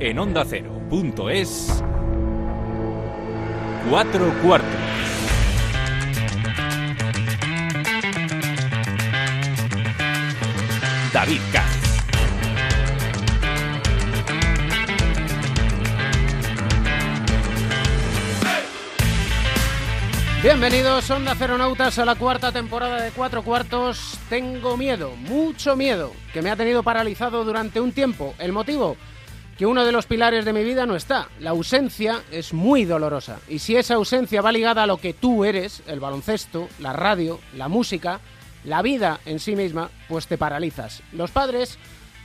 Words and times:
en 0.00 0.18
onda 0.18 0.40
ondacero.es. 0.40 1.84
Cuatro 3.88 4.32
cuartos. 4.42 4.68
David 11.12 11.40
Katz. 11.52 11.80
Bienvenidos, 20.42 21.10
Onda 21.10 21.34
Ceronautas, 21.34 21.98
a 21.98 22.06
la 22.06 22.14
cuarta 22.14 22.50
temporada 22.50 23.02
de 23.02 23.10
Cuatro 23.10 23.42
Cuartos. 23.42 24.18
Tengo 24.30 24.78
miedo, 24.78 25.14
mucho 25.16 25.76
miedo, 25.76 26.12
que 26.32 26.40
me 26.40 26.50
ha 26.50 26.56
tenido 26.56 26.82
paralizado 26.82 27.44
durante 27.44 27.78
un 27.82 27.92
tiempo. 27.92 28.34
¿El 28.38 28.52
motivo? 28.52 28.96
Que 29.60 29.66
uno 29.66 29.84
de 29.84 29.92
los 29.92 30.06
pilares 30.06 30.46
de 30.46 30.54
mi 30.54 30.64
vida 30.64 30.86
no 30.86 30.96
está. 30.96 31.28
La 31.38 31.50
ausencia 31.50 32.22
es 32.32 32.54
muy 32.54 32.86
dolorosa. 32.86 33.40
Y 33.46 33.58
si 33.58 33.76
esa 33.76 33.96
ausencia 33.96 34.40
va 34.40 34.52
ligada 34.52 34.84
a 34.84 34.86
lo 34.86 34.96
que 34.96 35.12
tú 35.12 35.44
eres, 35.44 35.82
el 35.86 36.00
baloncesto, 36.00 36.66
la 36.78 36.94
radio, 36.94 37.38
la 37.54 37.68
música, 37.68 38.20
la 38.64 38.80
vida 38.80 39.20
en 39.26 39.38
sí 39.38 39.56
misma, 39.56 39.90
pues 40.08 40.26
te 40.28 40.38
paralizas. 40.38 41.02
Los 41.12 41.30
padres 41.30 41.76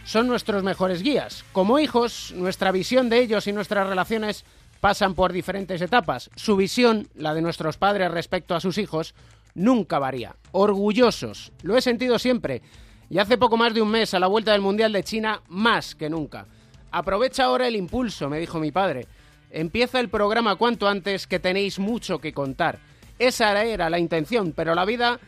son 0.05 0.27
nuestros 0.27 0.63
mejores 0.63 1.03
guías. 1.03 1.43
Como 1.51 1.77
hijos, 1.77 2.33
nuestra 2.37 2.71
visión 2.71 3.09
de 3.09 3.19
ellos 3.19 3.47
y 3.47 3.51
nuestras 3.51 3.85
relaciones 3.85 4.45
pasan 4.79 5.13
por 5.13 5.33
diferentes 5.33 5.81
etapas. 5.81 6.29
Su 6.37 6.55
visión, 6.55 7.09
la 7.15 7.33
de 7.33 7.41
nuestros 7.41 7.75
padres 7.75 8.11
respecto 8.11 8.55
a 8.55 8.61
sus 8.61 8.77
hijos, 8.77 9.13
nunca 9.55 9.99
varía. 9.99 10.37
Orgullosos, 10.53 11.51
lo 11.63 11.75
he 11.75 11.81
sentido 11.81 12.17
siempre. 12.17 12.61
Y 13.09 13.17
hace 13.17 13.37
poco 13.37 13.57
más 13.57 13.73
de 13.73 13.81
un 13.81 13.89
mes, 13.89 14.13
a 14.13 14.21
la 14.21 14.27
vuelta 14.27 14.53
del 14.53 14.61
Mundial 14.61 14.93
de 14.93 15.03
China, 15.03 15.41
más 15.49 15.95
que 15.95 16.09
nunca. 16.09 16.45
Aprovecha 16.95 17.43
ahora 17.43 17.67
el 17.67 17.75
impulso, 17.75 18.29
me 18.29 18.39
dijo 18.39 18.57
mi 18.57 18.71
padre. 18.71 19.05
Empieza 19.51 19.99
el 19.99 20.07
programa 20.07 20.55
cuanto 20.55 20.87
antes, 20.87 21.27
que 21.27 21.39
tenéis 21.39 21.77
mucho 21.77 22.19
que 22.19 22.31
contar. 22.31 22.79
Esa 23.19 23.61
era 23.65 23.89
la 23.89 23.99
intención, 23.99 24.53
pero 24.53 24.73
la 24.75 24.85
vida 24.85 25.19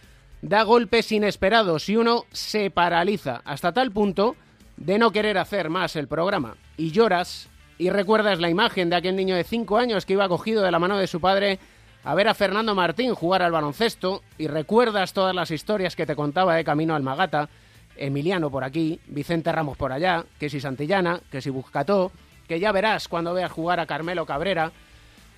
da 0.42 0.64
golpes 0.64 1.12
inesperados 1.12 1.90
y 1.90 1.98
uno 1.98 2.24
se 2.32 2.72
paraliza 2.72 3.42
hasta 3.44 3.74
tal 3.74 3.92
punto 3.92 4.38
de 4.78 4.98
no 4.98 5.12
querer 5.12 5.38
hacer 5.38 5.70
más 5.70 5.98
el 5.98 6.08
programa. 6.08 6.56
Y 6.78 6.92
lloras 6.92 7.50
y 7.78 7.90
recuerdas 7.90 8.40
la 8.40 8.50
imagen 8.50 8.90
de 8.90 8.96
aquel 8.96 9.18
niño 9.18 9.36
de 9.36 9.44
5 9.44 9.78
años 9.78 10.06
que 10.06 10.14
iba 10.14 10.30
cogido 10.30 10.64
de 10.64 10.72
la 10.72 10.80
mano 10.80 10.98
de 10.98 11.08
su 11.08 11.20
padre 11.20 11.60
a 12.06 12.16
ver 12.16 12.30
a 12.30 12.34
Fernando 12.34 12.76
Martín 12.76 13.14
jugar 13.14 13.42
al 13.42 13.52
baloncesto 13.52 14.24
y 14.38 14.48
recuerdas 14.48 15.12
todas 15.12 15.36
las 15.36 15.52
historias 15.52 15.98
que 15.98 16.06
te 16.06 16.16
contaba 16.16 16.56
de 16.56 16.64
camino 16.64 16.96
al 16.96 17.04
Magata, 17.04 17.50
Emiliano 17.98 18.50
por 18.50 18.64
aquí, 18.64 19.00
Vicente 19.08 19.52
Ramos 19.52 19.78
por 19.78 19.92
allá, 19.92 20.26
que 20.40 20.50
si 20.50 20.60
Santillana, 20.60 21.22
que 21.32 21.42
si 21.42 21.50
Buscató, 21.50 22.12
que 22.48 22.60
ya 22.60 22.72
verás 22.72 23.08
cuando 23.08 23.34
veas 23.34 23.52
jugar 23.52 23.80
a 23.80 23.86
Carmelo 23.86 24.26
Cabrera 24.26 24.72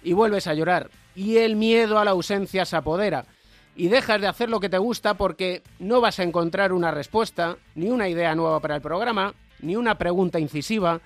y 0.04 0.14
vuelves 0.14 0.48
a 0.48 0.54
llorar 0.54 0.90
y 1.16 1.38
el 1.38 1.56
miedo 1.56 2.00
a 2.00 2.06
la 2.06 2.12
ausencia 2.12 2.66
se 2.66 2.78
apodera 2.78 3.26
y 3.76 3.88
dejas 3.88 4.22
de 4.22 4.28
hacer 4.28 4.50
lo 4.50 4.60
que 4.60 4.70
te 4.70 4.78
gusta 4.78 5.16
porque 5.16 5.64
no 5.80 6.02
vas 6.02 6.20
a 6.20 6.24
encontrar 6.24 6.74
una 6.74 6.92
respuesta, 6.92 7.58
ni 7.76 7.90
una 7.90 8.10
idea 8.10 8.36
nueva 8.36 8.60
para 8.60 8.76
el 8.76 8.82
programa, 8.82 9.34
ni 9.62 9.76
una 9.76 9.98
pregunta 9.98 10.40
incisiva, 10.40 11.02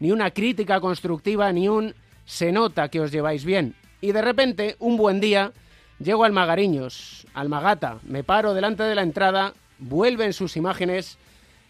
ni 0.00 0.10
una 0.12 0.30
crítica 0.30 0.80
constructiva, 0.80 1.52
ni 1.52 1.68
un 1.68 1.94
se 2.24 2.52
nota 2.52 2.88
que 2.88 3.00
os 3.00 3.12
lleváis 3.12 3.44
bien. 3.44 3.74
Y 4.00 4.12
de 4.12 4.22
repente, 4.22 4.76
un 4.80 4.96
buen 4.96 5.20
día, 5.20 5.52
llego 5.98 6.24
al 6.24 6.32
Magariños, 6.32 7.26
al 7.34 7.48
Magata, 7.48 7.98
me 8.02 8.24
paro 8.24 8.54
delante 8.54 8.82
de 8.82 8.94
la 8.94 9.02
entrada, 9.02 9.54
vuelven 9.78 10.32
sus 10.32 10.56
imágenes 10.56 11.18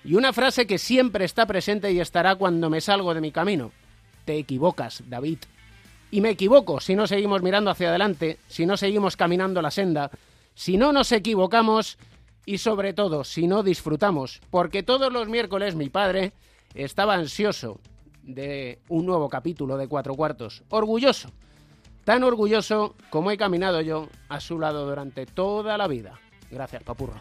y 0.05 0.15
una 0.15 0.33
frase 0.33 0.67
que 0.67 0.79
siempre 0.79 1.25
está 1.25 1.47
presente 1.47 1.91
y 1.93 2.01
estará 2.01 2.37
cuando 2.37 2.71
me 2.71 2.81
salgo 2.81 3.13
de 3.15 3.21
mi 3.21 3.33
camino. 3.33 3.73
Te 4.25 4.39
equivocas, 4.39 5.03
David. 5.09 5.39
Y 6.11 6.21
me 6.21 6.31
equivoco 6.31 6.81
si 6.81 6.95
no 6.95 7.07
seguimos 7.07 7.43
mirando 7.43 7.71
hacia 7.71 7.89
adelante, 7.89 8.39
si 8.47 8.67
no 8.67 8.77
seguimos 8.77 9.17
caminando 9.17 9.61
la 9.61 9.71
senda, 9.71 10.11
si 10.55 10.77
no 10.77 10.93
nos 10.93 11.11
equivocamos 11.13 11.99
y 12.45 12.59
sobre 12.59 12.93
todo 12.93 13.25
si 13.25 13.49
no 13.49 13.63
disfrutamos, 13.63 14.41
porque 14.51 14.85
todos 14.85 15.13
los 15.13 15.29
miércoles 15.29 15.75
mi 15.75 15.89
padre 15.89 16.33
estaba 16.75 17.15
ansioso 17.15 17.81
de 18.23 18.81
un 18.89 19.07
nuevo 19.07 19.29
capítulo 19.29 19.77
de 19.77 19.89
Cuatro 19.89 20.15
Cuartos. 20.15 20.63
Orgulloso, 20.69 21.31
tan 22.05 22.23
orgulloso 22.23 22.95
como 23.11 23.33
he 23.33 23.37
caminado 23.37 23.81
yo 23.81 24.09
a 24.29 24.41
su 24.41 24.59
lado 24.59 24.87
durante 24.87 25.27
toda 25.27 25.77
la 25.77 25.89
vida. 25.89 26.21
Gracias, 26.51 26.85
Papurro. 26.85 27.21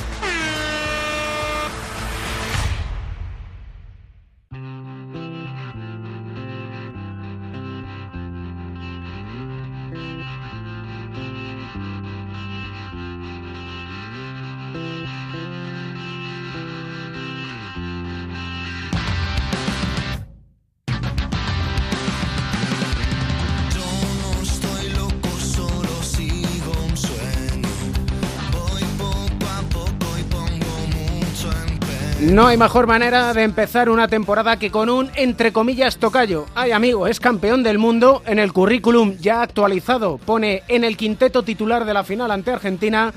No 32.31 32.47
hay 32.47 32.55
mejor 32.55 32.87
manera 32.87 33.33
de 33.33 33.43
empezar 33.43 33.89
una 33.89 34.07
temporada 34.07 34.57
que 34.57 34.71
con 34.71 34.89
un, 34.89 35.11
entre 35.15 35.51
comillas, 35.51 35.97
tocayo. 35.97 36.45
Ay, 36.55 36.71
amigo, 36.71 37.05
es 37.05 37.19
campeón 37.19 37.61
del 37.61 37.77
mundo 37.77 38.23
en 38.25 38.39
el 38.39 38.53
currículum 38.53 39.17
ya 39.17 39.41
actualizado. 39.41 40.17
Pone 40.17 40.63
en 40.69 40.85
el 40.85 40.95
quinteto 40.95 41.43
titular 41.43 41.83
de 41.83 41.93
la 41.93 42.05
final 42.05 42.31
ante 42.31 42.51
Argentina. 42.51 43.13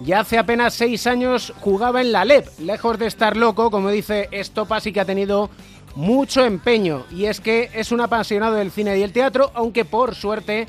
Ya 0.00 0.20
hace 0.20 0.36
apenas 0.36 0.74
seis 0.74 1.06
años 1.06 1.54
jugaba 1.60 2.02
en 2.02 2.12
la 2.12 2.26
LEP. 2.26 2.46
Lejos 2.58 2.98
de 2.98 3.06
estar 3.06 3.38
loco, 3.38 3.70
como 3.70 3.88
dice 3.88 4.28
Estopa, 4.32 4.80
sí 4.80 4.92
que 4.92 5.00
ha 5.00 5.06
tenido 5.06 5.48
mucho 5.94 6.44
empeño. 6.44 7.06
Y 7.10 7.24
es 7.24 7.40
que 7.40 7.70
es 7.72 7.90
un 7.90 8.02
apasionado 8.02 8.56
del 8.56 8.70
cine 8.70 8.98
y 8.98 9.02
el 9.02 9.14
teatro, 9.14 9.50
aunque 9.54 9.86
por 9.86 10.14
suerte 10.14 10.68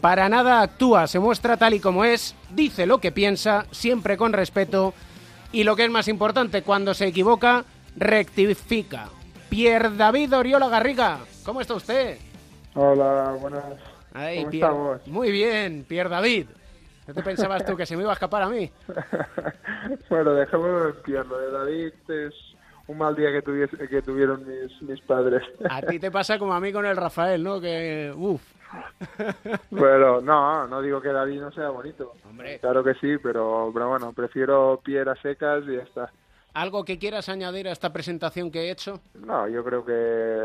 para 0.00 0.30
nada 0.30 0.62
actúa. 0.62 1.06
Se 1.08 1.18
muestra 1.18 1.58
tal 1.58 1.74
y 1.74 1.80
como 1.80 2.06
es, 2.06 2.34
dice 2.54 2.86
lo 2.86 3.02
que 3.02 3.12
piensa, 3.12 3.66
siempre 3.70 4.16
con 4.16 4.32
respeto 4.32 4.94
y 5.54 5.62
lo 5.62 5.76
que 5.76 5.84
es 5.84 5.90
más 5.90 6.08
importante, 6.08 6.62
cuando 6.62 6.94
se 6.94 7.06
equivoca, 7.06 7.64
rectifica. 7.96 9.08
Pierre 9.48 9.90
David 9.96 10.36
Oriola 10.36 10.68
Garriga, 10.68 11.20
¿cómo 11.44 11.60
está 11.60 11.74
usted? 11.74 12.18
Hola, 12.74 13.36
buenas. 13.40 13.62
¿Cómo 14.12 14.50
estamos? 14.50 15.06
Muy 15.06 15.30
bien, 15.30 15.84
Pierre 15.86 16.10
David. 16.10 16.46
¿No 17.06 17.14
te 17.14 17.22
pensabas 17.22 17.64
tú 17.64 17.76
que 17.76 17.86
se 17.86 17.96
me 17.96 18.02
iba 18.02 18.10
a 18.10 18.14
escapar 18.14 18.42
a 18.42 18.48
mí? 18.48 18.68
bueno, 20.10 20.34
dejémoslo 20.34 20.88
en 20.88 20.94
Pierre. 21.04 21.28
de 21.28 21.50
David 21.52 21.92
es 22.08 22.34
un 22.88 22.98
mal 22.98 23.14
día 23.14 23.30
que, 23.30 23.42
tuviese, 23.42 23.76
que 23.88 24.02
tuvieron 24.02 24.44
mis, 24.44 24.82
mis 24.82 25.00
padres. 25.02 25.44
A 25.70 25.82
ti 25.82 26.00
te 26.00 26.10
pasa 26.10 26.36
como 26.36 26.52
a 26.52 26.58
mí 26.58 26.72
con 26.72 26.84
el 26.84 26.96
Rafael, 26.96 27.44
¿no? 27.44 27.60
Que, 27.60 28.12
uff, 28.16 28.42
bueno, 29.70 30.20
no, 30.20 30.66
no 30.66 30.82
digo 30.82 31.00
que 31.00 31.08
David 31.08 31.40
no 31.40 31.52
sea 31.52 31.68
bonito. 31.70 32.14
Claro 32.60 32.82
que 32.84 32.94
sí, 32.94 33.18
pero, 33.22 33.70
pero 33.72 33.88
bueno, 33.88 34.12
prefiero 34.12 34.80
piedras 34.84 35.18
secas 35.20 35.64
y 35.66 35.76
ya 35.76 35.82
está. 35.82 36.10
¿Algo 36.54 36.84
que 36.84 36.98
quieras 36.98 37.28
añadir 37.28 37.66
a 37.68 37.72
esta 37.72 37.92
presentación 37.92 38.50
que 38.50 38.60
he 38.60 38.70
hecho? 38.70 39.00
No, 39.14 39.48
yo 39.48 39.64
creo 39.64 39.84
que 39.84 40.44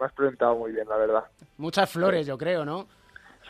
has 0.00 0.12
presentado 0.12 0.56
muy 0.56 0.72
bien, 0.72 0.88
la 0.88 0.96
verdad. 0.96 1.24
Muchas 1.58 1.90
flores, 1.90 2.26
yo 2.26 2.38
creo, 2.38 2.64
¿no? 2.64 2.86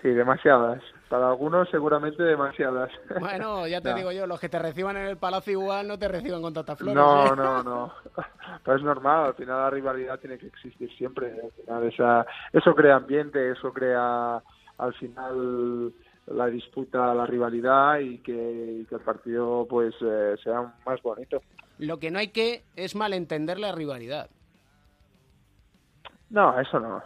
Sí, 0.02 0.08
demasiadas. 0.08 0.82
Para 1.10 1.28
algunos 1.28 1.68
seguramente 1.70 2.22
demasiadas. 2.22 2.88
Bueno, 3.18 3.66
ya 3.66 3.80
te 3.80 3.92
digo 3.96 4.12
yo, 4.12 4.28
los 4.28 4.38
que 4.38 4.48
te 4.48 4.60
reciban 4.60 4.96
en 4.96 5.06
el 5.06 5.16
palacio 5.16 5.54
igual 5.54 5.88
no 5.88 5.98
te 5.98 6.06
reciban 6.06 6.40
con 6.40 6.54
tantas 6.54 6.78
flores. 6.78 6.94
No, 6.94 7.26
¿eh? 7.26 7.36
no, 7.36 7.62
no. 7.64 7.92
Pues 8.64 8.78
es 8.78 8.84
normal, 8.84 9.26
al 9.26 9.34
final 9.34 9.56
la 9.56 9.70
rivalidad 9.70 10.20
tiene 10.20 10.38
que 10.38 10.46
existir 10.46 10.88
siempre. 10.96 11.32
Al 11.42 11.50
final 11.50 11.84
esa, 11.84 12.26
eso 12.52 12.74
crea 12.76 12.96
ambiente, 12.96 13.50
eso 13.50 13.72
crea 13.72 14.40
al 14.78 14.94
final 14.94 15.92
la 16.26 16.46
disputa, 16.46 17.12
la 17.12 17.26
rivalidad 17.26 17.98
y 17.98 18.18
que, 18.18 18.86
el 18.88 19.00
partido 19.04 19.66
pues 19.68 19.94
eh, 20.02 20.36
sea 20.44 20.72
más 20.86 21.02
bonito. 21.02 21.42
Lo 21.78 21.98
que 21.98 22.12
no 22.12 22.20
hay 22.20 22.28
que 22.28 22.62
es 22.76 22.94
malentender 22.94 23.58
la 23.58 23.72
rivalidad. 23.72 24.30
No, 26.28 26.58
eso 26.60 26.78
no. 26.78 27.02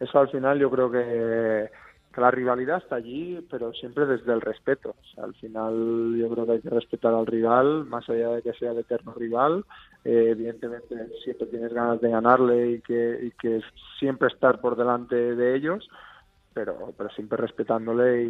Eso 0.00 0.18
al 0.18 0.30
final 0.30 0.58
yo 0.58 0.70
creo 0.70 0.90
que 0.90 1.70
la 2.20 2.30
rivalidad 2.30 2.78
está 2.78 2.96
allí, 2.96 3.46
pero 3.50 3.72
siempre 3.72 4.06
desde 4.06 4.32
el 4.32 4.40
respeto. 4.40 4.94
al 5.16 5.34
final 5.34 6.14
yo 6.16 6.28
creo 6.28 6.46
que 6.46 6.52
hay 6.52 6.60
que 6.60 6.70
respetar 6.70 7.14
al 7.14 7.26
rival, 7.26 7.84
más 7.84 8.08
allá 8.08 8.30
de 8.30 8.42
que 8.42 8.52
sea 8.54 8.72
el 8.72 8.78
eterno 8.78 9.12
rival. 9.14 9.64
Eh, 10.04 10.28
evidentemente 10.30 10.96
siempre 11.24 11.46
tienes 11.48 11.72
ganas 11.72 12.00
de 12.00 12.10
ganarle 12.10 12.72
y 12.72 12.80
que, 12.80 13.18
y 13.22 13.30
que 13.32 13.60
siempre 13.98 14.28
estar 14.28 14.60
por 14.60 14.76
delante 14.76 15.16
de 15.16 15.56
ellos, 15.56 15.88
pero, 16.54 16.92
siempre 17.14 17.36
respetándole 17.36 18.24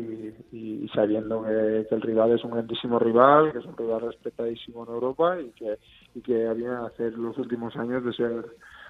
y, 0.52 0.88
sabiendo 0.94 1.44
que, 1.44 1.86
el 1.90 2.02
rival 2.02 2.32
es 2.32 2.44
un 2.44 2.50
grandísimo 2.50 2.98
rival, 2.98 3.52
que 3.52 3.58
es 3.58 3.64
un 3.64 3.76
rival 3.76 4.02
respetadísimo 4.02 4.84
en 4.84 4.92
Europa 4.92 5.40
y 5.40 5.50
que, 5.52 5.78
y 6.14 6.20
que 6.20 6.46
había 6.46 6.84
hacer 6.84 7.16
los 7.16 7.38
últimos 7.38 7.74
años 7.76 8.04
de 8.04 8.12
ser 8.12 8.44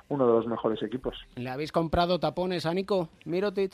uno 0.09 0.27
de 0.27 0.33
los 0.33 0.47
mejores 0.47 0.83
equipos. 0.83 1.15
¿Le 1.37 1.51
habéis 1.51 1.71
comprado 1.71 2.19
tapones 2.19 2.67
a 2.67 2.75
Nico 2.75 3.11
Mirotic? 3.27 3.73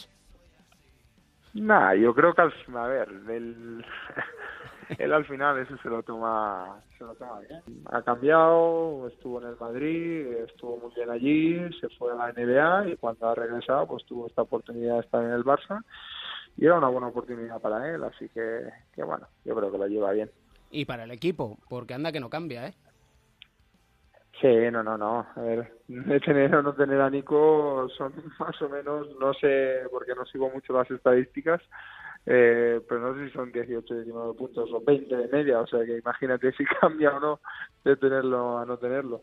Nah, 1.55 1.95
yo 1.95 2.13
creo 2.15 2.35
que 2.35 2.43
al 2.43 2.53
a 2.75 2.87
ver, 2.89 3.09
él 4.99 5.13
al 5.13 5.25
final 5.25 5.59
eso 5.59 5.77
se 5.79 5.89
lo 5.89 6.03
toma, 6.03 6.83
se 6.99 7.05
lo 7.05 7.15
toma 7.15 7.41
bien. 7.41 7.63
Ha 7.93 8.03
cambiado, 8.03 9.07
estuvo 9.07 9.41
en 9.41 9.49
el 9.49 9.57
Madrid, 9.57 10.27
estuvo 10.49 10.79
muy 10.79 10.93
bien 10.97 11.11
allí, 11.11 11.79
se 11.81 11.89
fue 11.91 12.13
a 12.13 12.17
la 12.17 12.33
NBA 12.33 12.89
y 12.89 12.97
cuando 12.97 13.29
ha 13.29 13.37
regresado 13.37 13.87
pues 13.87 14.05
tuvo 14.05 14.27
esta 14.27 14.43
oportunidad 14.43 14.95
de 14.95 15.01
estar 15.01 15.23
en 15.23 15.31
el 15.31 15.45
Barça 15.45 15.81
y 16.57 16.67
era 16.67 16.77
una 16.77 16.89
buena 16.89 17.07
oportunidad 17.09 17.61
para 17.61 17.95
él, 17.95 18.03
así 18.03 18.29
que, 18.31 18.69
que 18.93 19.05
bueno, 19.05 19.27
yo 19.45 19.55
creo 19.55 19.71
que 19.71 19.79
lo 19.79 19.87
lleva 19.87 20.11
bien. 20.11 20.31
Y 20.73 20.87
para 20.87 21.05
el 21.05 21.13
equipo, 21.13 21.59
porque 21.69 21.95
anda 21.95 22.11
que 22.11 22.21
no 22.21 22.31
cambia, 22.31 22.67
¿eh? 22.67 22.75
Sí, 24.41 24.49
no, 24.73 24.83
no, 24.83 24.99
no. 24.99 25.27
A 25.37 25.41
ver, 25.41 25.73
de 25.89 26.21
tener 26.21 26.55
o 26.55 26.63
no 26.63 26.75
tener 26.75 27.01
a 27.01 27.11
Nico 27.11 27.89
son 27.97 28.13
más 28.39 28.61
o 28.63 28.69
menos, 28.69 29.09
no 29.19 29.33
sé, 29.35 29.81
porque 29.91 30.15
no 30.15 30.25
sigo 30.27 30.51
mucho 30.51 30.73
las 30.73 30.91
estadísticas, 30.91 31.61
eh, 32.27 32.81
pero 32.89 33.01
no 33.01 33.15
sé 33.15 33.27
si 33.27 33.33
son 33.33 33.53
18, 33.53 33.95
19 33.95 34.35
puntos 34.35 34.71
o 34.73 34.81
20 34.81 35.17
de 35.17 35.29
media, 35.29 35.61
o 35.61 35.67
sea 35.67 35.85
que 35.85 35.99
imagínate 35.99 36.53
si 36.57 36.65
cambia 36.65 37.17
o 37.17 37.21
no 37.21 37.41
de 37.85 37.97
tenerlo 37.97 38.59
a 38.59 38.67
no 38.67 38.79
tenerlo. 38.79 39.23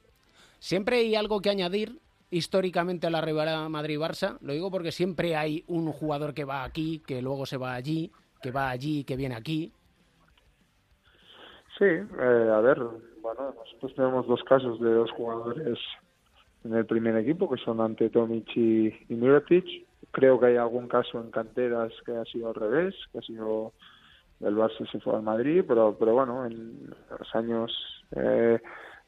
Siempre 0.60 0.98
hay 0.98 1.16
algo 1.16 1.42
que 1.42 1.50
añadir 1.50 2.00
históricamente 2.30 3.08
a 3.08 3.10
la 3.10 3.20
rivalidad 3.20 3.68
Madrid-Barça, 3.68 4.38
lo 4.42 4.54
digo 4.54 4.72
porque 4.72 4.92
siempre 4.92 5.36
hay 5.36 5.64
un 5.68 5.92
jugador 5.92 6.34
que 6.34 6.46
va 6.46 6.64
aquí, 6.64 7.02
que 7.06 7.22
luego 7.22 7.46
se 7.46 7.58
va 7.58 7.74
allí, 7.74 8.12
que 8.42 8.52
va 8.52 8.70
allí, 8.70 9.04
que 9.04 9.18
viene 9.18 9.36
aquí. 9.36 9.74
Sí, 11.82 11.88
eh, 11.88 12.52
a 12.54 12.60
ver, 12.60 12.78
bueno, 13.24 13.56
nosotros 13.58 13.96
tenemos 13.96 14.28
dos 14.28 14.44
casos 14.44 14.80
de 14.80 14.94
dos 14.94 15.10
jugadores 15.14 15.80
en 16.64 16.76
el 16.76 16.86
primer 16.86 17.18
equipo, 17.18 17.50
que 17.50 17.60
son 17.60 17.82
ante 17.82 18.12
Tomic 18.12 18.56
y, 18.56 18.90
y 19.10 19.86
Creo 20.12 20.40
que 20.40 20.46
hay 20.46 20.58
algún 20.58 20.88
caso 20.88 21.20
en 21.20 21.32
canteras 21.32 21.92
que 22.06 22.12
ha 22.16 22.24
sido 22.26 22.50
al 22.50 22.54
revés, 22.54 22.94
que 23.12 23.18
ha 23.18 23.22
sido 23.24 23.74
el 24.42 24.56
Barça 24.56 24.88
se 24.92 25.00
fue 25.00 25.16
al 25.16 25.24
Madrid, 25.24 25.64
pero, 25.68 25.98
pero 25.98 26.14
bueno, 26.14 26.46
en 26.46 26.94
los 27.18 27.36
años 27.36 27.72
eh, 28.16 28.60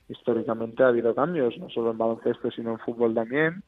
históricamente 0.10 0.82
ha 0.82 0.88
habido 0.88 1.14
cambios, 1.14 1.56
no 1.60 1.70
solo 1.70 1.92
en 1.92 2.00
baloncesto, 2.00 2.50
sino 2.50 2.72
en 2.72 2.80
fútbol 2.80 3.14
también. 3.14 3.62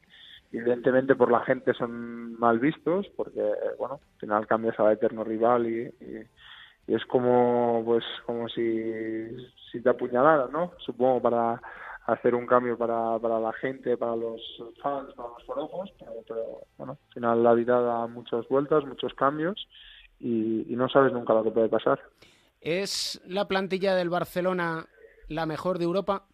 Evidentemente 0.50 1.14
por 1.14 1.30
la 1.30 1.44
gente 1.44 1.74
son 1.74 2.36
mal 2.40 2.58
vistos, 2.58 3.06
porque 3.14 3.40
bueno, 3.78 4.00
al 4.14 4.18
final 4.18 4.46
cambias 4.48 4.80
al 4.80 4.94
eterno 4.94 5.22
rival 5.22 5.68
y, 5.68 5.94
es 6.86 7.04
como 7.06 7.82
pues 7.84 8.04
como 8.24 8.48
si, 8.48 9.28
si 9.70 9.80
te 9.80 9.90
apuñalara, 9.90 10.48
¿no? 10.52 10.72
Supongo 10.78 11.20
para 11.20 11.60
hacer 12.06 12.34
un 12.34 12.46
cambio 12.46 12.78
para, 12.78 13.18
para 13.18 13.40
la 13.40 13.52
gente, 13.54 13.96
para 13.96 14.14
los 14.14 14.40
fans, 14.82 15.12
para 15.14 15.28
los 15.30 15.44
forojos, 15.44 15.92
pero, 15.98 16.62
bueno, 16.78 16.92
al 16.92 17.14
final 17.14 17.42
la 17.42 17.54
vida 17.54 17.80
da 17.80 18.06
muchas 18.06 18.46
vueltas, 18.48 18.84
muchos 18.84 19.12
cambios 19.14 19.68
y, 20.20 20.64
no 20.70 20.88
sabes 20.88 21.12
nunca 21.12 21.34
lo 21.34 21.42
que 21.42 21.50
puede 21.50 21.68
pasar. 21.68 22.00
¿Es 22.60 23.20
la 23.26 23.48
plantilla 23.48 23.94
del 23.94 24.08
Barcelona 24.08 24.86
la 25.28 25.46
mejor 25.46 25.78
de 25.78 25.84
Europa? 25.84 26.24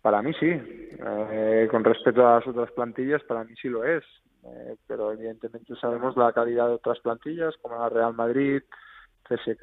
Para 0.00 0.22
mí 0.22 0.32
sí, 0.40 0.48
eh, 0.50 1.68
con 1.70 1.84
respecto 1.84 2.26
a 2.26 2.36
las 2.36 2.46
otras 2.48 2.72
plantillas, 2.72 3.22
para 3.22 3.44
mí 3.44 3.54
sí 3.60 3.68
lo 3.68 3.84
es, 3.84 4.02
eh, 4.44 4.76
pero 4.88 5.12
evidentemente 5.12 5.76
sabemos 5.76 6.16
la 6.16 6.32
calidad 6.32 6.66
de 6.66 6.74
otras 6.74 6.98
plantillas 6.98 7.54
como 7.62 7.78
la 7.78 7.88
Real 7.88 8.14
Madrid, 8.14 8.62
CSK, 9.36 9.62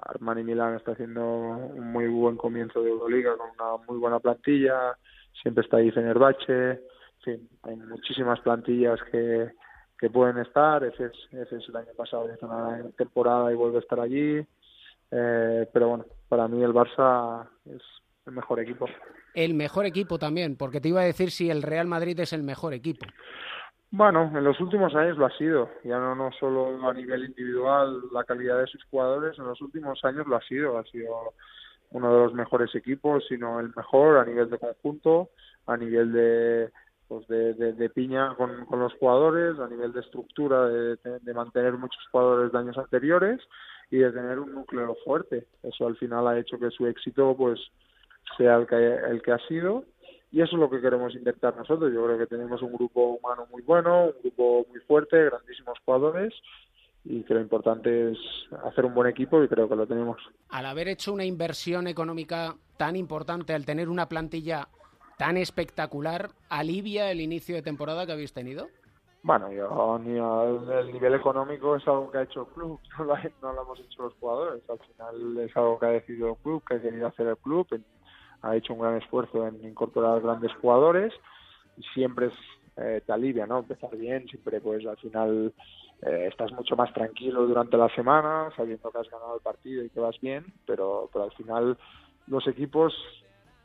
Armani 0.00 0.44
Milán 0.44 0.76
está 0.76 0.92
haciendo 0.92 1.24
un 1.24 1.92
muy 1.92 2.06
buen 2.06 2.36
comienzo 2.36 2.82
de 2.82 2.90
Euroliga 2.90 3.36
con 3.36 3.50
una 3.50 3.84
muy 3.86 3.98
buena 3.98 4.20
plantilla, 4.20 4.96
siempre 5.42 5.64
está 5.64 5.78
ahí 5.78 5.90
Fenerbahce, 5.90 6.70
en 6.70 6.78
fin, 7.24 7.48
hay 7.62 7.76
muchísimas 7.76 8.40
plantillas 8.40 9.00
que, 9.10 9.50
que 9.98 10.10
pueden 10.10 10.38
estar, 10.38 10.84
ese 10.84 11.06
es, 11.06 11.68
el 11.68 11.76
año 11.76 11.92
pasado 11.96 12.32
hizo 12.32 12.46
una 12.46 12.82
temporada 12.96 13.52
y 13.52 13.56
vuelve 13.56 13.78
a 13.78 13.80
estar 13.80 14.00
allí, 14.00 14.46
eh, 15.10 15.68
pero 15.72 15.88
bueno, 15.88 16.04
para 16.28 16.46
mí 16.46 16.62
el 16.62 16.72
Barça 16.72 17.48
es 17.66 17.82
el 18.26 18.32
mejor 18.32 18.60
equipo. 18.60 18.86
El 19.34 19.54
mejor 19.54 19.86
equipo 19.86 20.18
también, 20.18 20.56
porque 20.56 20.80
te 20.80 20.88
iba 20.88 21.00
a 21.00 21.04
decir 21.04 21.30
si 21.30 21.50
el 21.50 21.62
Real 21.62 21.86
Madrid 21.86 22.18
es 22.20 22.32
el 22.32 22.42
mejor 22.42 22.74
equipo. 22.74 23.06
Bueno, 23.90 24.30
en 24.34 24.44
los 24.44 24.60
últimos 24.60 24.94
años 24.94 25.16
lo 25.16 25.24
ha 25.24 25.36
sido, 25.38 25.70
ya 25.82 25.98
no, 25.98 26.14
no 26.14 26.30
solo 26.38 26.86
a 26.86 26.92
nivel 26.92 27.24
individual 27.24 28.02
la 28.12 28.22
calidad 28.24 28.58
de 28.58 28.66
sus 28.66 28.84
jugadores, 28.84 29.38
en 29.38 29.46
los 29.46 29.60
últimos 29.62 30.04
años 30.04 30.26
lo 30.26 30.36
ha 30.36 30.42
sido, 30.42 30.76
ha 30.76 30.84
sido 30.84 31.32
uno 31.90 32.12
de 32.12 32.24
los 32.24 32.34
mejores 32.34 32.74
equipos, 32.74 33.24
sino 33.28 33.60
el 33.60 33.72
mejor 33.74 34.18
a 34.18 34.26
nivel 34.26 34.50
de 34.50 34.58
conjunto, 34.58 35.30
a 35.66 35.78
nivel 35.78 36.12
de, 36.12 36.70
pues 37.08 37.26
de, 37.28 37.54
de, 37.54 37.90
piña 37.90 38.34
con, 38.34 38.66
con, 38.66 38.78
los 38.78 38.92
jugadores, 38.94 39.58
a 39.58 39.66
nivel 39.66 39.92
de 39.94 40.00
estructura, 40.00 40.66
de, 40.66 40.96
de, 41.20 41.34
mantener 41.34 41.72
muchos 41.78 42.06
jugadores 42.12 42.52
de 42.52 42.58
años 42.58 42.76
anteriores 42.76 43.40
y 43.90 43.98
de 43.98 44.12
tener 44.12 44.38
un 44.38 44.52
núcleo 44.52 44.94
fuerte. 45.02 45.46
Eso 45.62 45.86
al 45.86 45.96
final 45.96 46.28
ha 46.28 46.38
hecho 46.38 46.58
que 46.58 46.70
su 46.70 46.86
éxito 46.86 47.34
pues 47.36 47.58
sea 48.36 48.56
el 48.56 48.66
que, 48.66 48.76
el 48.76 49.22
que 49.22 49.32
ha 49.32 49.38
sido 49.48 49.84
y 50.30 50.42
eso 50.42 50.56
es 50.56 50.60
lo 50.60 50.68
que 50.68 50.80
queremos 50.80 51.14
intentar 51.14 51.56
nosotros. 51.56 51.92
Yo 51.92 52.04
creo 52.04 52.18
que 52.18 52.26
tenemos 52.26 52.60
un 52.62 52.72
grupo 52.72 53.18
humano 53.20 53.46
muy 53.50 53.62
bueno, 53.62 54.06
un 54.06 54.14
grupo 54.22 54.66
muy 54.68 54.80
fuerte, 54.80 55.24
grandísimos 55.24 55.78
jugadores 55.84 56.34
y 57.04 57.22
que 57.22 57.34
lo 57.34 57.40
importante 57.40 58.12
es 58.12 58.18
hacer 58.64 58.84
un 58.84 58.94
buen 58.94 59.08
equipo 59.08 59.42
y 59.42 59.48
creo 59.48 59.68
que 59.68 59.76
lo 59.76 59.86
tenemos. 59.86 60.20
Al 60.50 60.66
haber 60.66 60.88
hecho 60.88 61.12
una 61.12 61.24
inversión 61.24 61.86
económica 61.86 62.54
tan 62.76 62.96
importante, 62.96 63.54
al 63.54 63.64
tener 63.64 63.88
una 63.88 64.08
plantilla 64.08 64.68
tan 65.16 65.36
espectacular, 65.36 66.30
¿alivia 66.50 67.10
el 67.10 67.20
inicio 67.20 67.54
de 67.56 67.62
temporada 67.62 68.04
que 68.04 68.12
habéis 68.12 68.32
tenido? 68.32 68.68
Bueno, 69.22 69.50
yo, 69.50 69.98
ni 69.98 70.16
el 70.16 70.92
nivel 70.92 71.14
económico 71.14 71.76
es 71.76 71.86
algo 71.88 72.10
que 72.10 72.18
ha 72.18 72.22
hecho 72.22 72.42
el 72.42 72.54
club, 72.54 72.80
no 72.98 73.04
lo, 73.04 73.16
no 73.42 73.52
lo, 73.52 73.62
hemos 73.62 73.80
hecho 73.80 74.02
los 74.02 74.14
jugadores. 74.14 74.62
Al 74.68 74.78
final 74.78 75.38
es 75.38 75.56
algo 75.56 75.78
que 75.78 75.86
ha 75.86 75.90
decidido 75.90 76.30
el 76.30 76.36
club, 76.36 76.62
que 76.68 76.74
ha 76.76 76.82
querido 76.82 77.06
hacer 77.08 77.26
el 77.26 77.36
club 77.38 77.66
ha 78.42 78.56
hecho 78.56 78.74
un 78.74 78.80
gran 78.80 78.96
esfuerzo 78.96 79.46
en 79.46 79.64
incorporar 79.64 80.20
grandes 80.20 80.52
jugadores 80.54 81.12
y 81.76 81.82
siempre 81.94 82.30
eh, 82.76 83.02
te 83.04 83.12
alivia, 83.12 83.46
¿no? 83.46 83.58
Empezar 83.58 83.96
bien, 83.96 84.28
siempre 84.28 84.60
pues 84.60 84.86
al 84.86 84.96
final 84.98 85.52
eh, 86.02 86.28
estás 86.30 86.52
mucho 86.52 86.76
más 86.76 86.92
tranquilo 86.92 87.46
durante 87.46 87.76
la 87.76 87.88
semana, 87.90 88.50
sabiendo 88.56 88.90
que 88.90 88.98
has 88.98 89.10
ganado 89.10 89.36
el 89.36 89.42
partido 89.42 89.84
y 89.84 89.90
que 89.90 90.00
vas 90.00 90.18
bien, 90.20 90.44
pero, 90.66 91.08
pero 91.12 91.24
al 91.24 91.32
final 91.32 91.76
los 92.26 92.46
equipos 92.46 92.94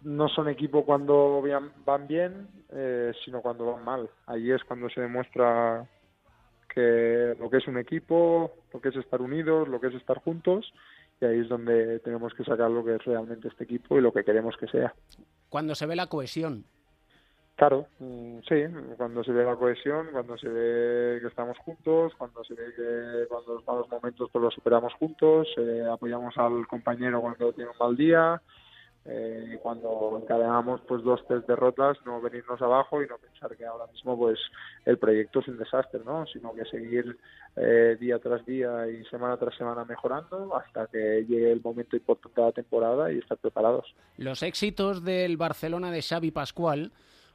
no 0.02 0.28
son 0.28 0.50
equipo 0.50 0.84
cuando 0.84 1.42
van 1.86 2.08
bien, 2.08 2.48
eh, 2.72 3.14
sino 3.24 3.42
cuando 3.42 3.74
van 3.74 3.86
mal. 3.86 4.10
Allí 4.26 4.52
es 4.52 4.64
cuando 4.64 4.90
se 4.90 5.02
demuestra 5.02 5.88
que 6.74 7.36
lo 7.40 7.50
que 7.50 7.58
es 7.58 7.68
un 7.68 7.78
equipo, 7.78 8.52
lo 8.74 8.82
que 8.82 8.90
es 8.90 8.96
estar 8.96 9.22
unidos, 9.22 9.68
lo 9.68 9.80
que 9.80 9.88
es 9.88 9.94
estar 9.94 10.18
juntos 10.20 10.74
y 11.24 11.26
ahí 11.26 11.40
es 11.40 11.50
donde 11.50 12.00
tenemos 12.00 12.34
que 12.34 12.44
sacar 12.44 12.70
lo 12.70 12.84
que 12.84 12.96
es 12.96 13.06
realmente 13.06 13.48
este 13.48 13.64
equipo 13.64 13.98
y 13.98 14.02
lo 14.02 14.12
que 14.12 14.24
queremos 14.24 14.56
que 14.58 14.68
sea. 14.68 14.94
Cuando 15.50 15.74
se 15.76 15.86
ve 15.86 15.96
la 15.96 16.08
cohesión. 16.08 16.66
Claro, 17.56 17.86
mm, 18.00 18.40
sí, 18.50 18.56
cuando 18.98 19.24
se 19.24 19.32
ve 19.32 19.46
la 19.46 19.56
cohesión, 19.56 20.08
cuando 20.12 20.38
se 20.38 20.50
ve 20.50 21.20
que 21.22 21.28
estamos 21.28 21.58
juntos, 21.60 22.14
cuando 22.18 22.44
se 22.44 22.56
ve 22.56 22.74
que 22.76 23.28
cuando 23.30 23.54
los 23.56 23.68
malos 23.68 23.88
momentos 23.90 24.30
pues 24.32 24.44
los 24.44 24.54
superamos 24.54 24.94
juntos, 24.96 25.48
eh, 25.58 25.86
apoyamos 25.90 26.36
al 26.38 26.68
compañero 26.68 27.22
cuando 27.22 27.54
tiene 27.54 27.70
un 27.70 27.78
mal 27.80 27.96
día, 27.96 28.42
eh, 29.06 29.60
cuando 29.62 30.18
encadenamos 30.22 30.82
pues 30.88 31.04
dos 31.04 31.22
tres 31.28 31.46
derrotas 31.46 31.98
no 32.06 32.22
venirnos 32.22 32.62
abajo 32.62 33.04
y 33.04 33.08
no 33.08 33.18
pensar 33.18 33.56
que 33.58 33.66
ahora 33.66 33.88
mismo 33.88 34.18
pues 34.18 34.40
el 34.86 34.98
proyecto 34.98 35.42
es 35.42 35.50
un 35.50 35.58
desastre 35.58 36.02
no 36.06 36.26
sino 36.28 36.54
que 36.54 36.64
seguir 36.66 37.18
eh, 37.56 37.98
día 38.00 38.20
tras 38.20 38.46
día 38.46 38.88
y 38.88 39.04
semana 39.06 39.38
tras 39.38 39.56
semana 39.58 39.84
mejorando 39.84 40.56
hasta 40.56 40.88
que 40.88 41.26
llegue 41.28 41.52
el 41.52 41.62
momento 41.62 41.98
importante 41.98 42.40
de 42.40 42.48
la 42.48 42.54
temporada 42.54 43.12
y 43.12 43.18
estar 43.18 43.38
preparados 43.38 43.94
los 44.18 44.42
éxitos 44.42 45.04
del 45.04 45.36
Barcelona 45.36 45.92
de 45.92 46.02
Xavi 46.02 46.32
Pascual 46.32 46.94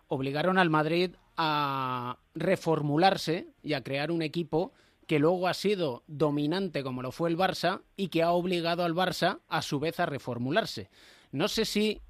obligaron 0.09 0.57
al 0.57 0.71
Madrid 0.71 1.17
a 1.37 2.17
reformularse 2.35 3.49
y 3.63 3.75
a 3.75 3.83
crear 3.83 4.11
un 4.11 4.23
equipo 4.23 4.73
que 5.07 5.19
luego 5.19 5.49
ha 5.49 5.55
sido 5.55 6.03
dominante 6.07 6.83
como 6.83 7.03
lo 7.03 7.13
fue 7.13 7.31
el 7.31 7.39
Barça 7.39 7.83
y 7.97 8.09
que 8.09 8.23
ha 8.23 8.33
obligado 8.33 8.85
al 8.85 8.95
Barça 8.95 9.41
a 9.49 9.63
su 9.63 9.81
vez 9.81 10.01
a 10.01 10.07
reformularse. 10.07 10.91
No 11.33 11.49
sé 11.49 11.65
si 11.65 12.01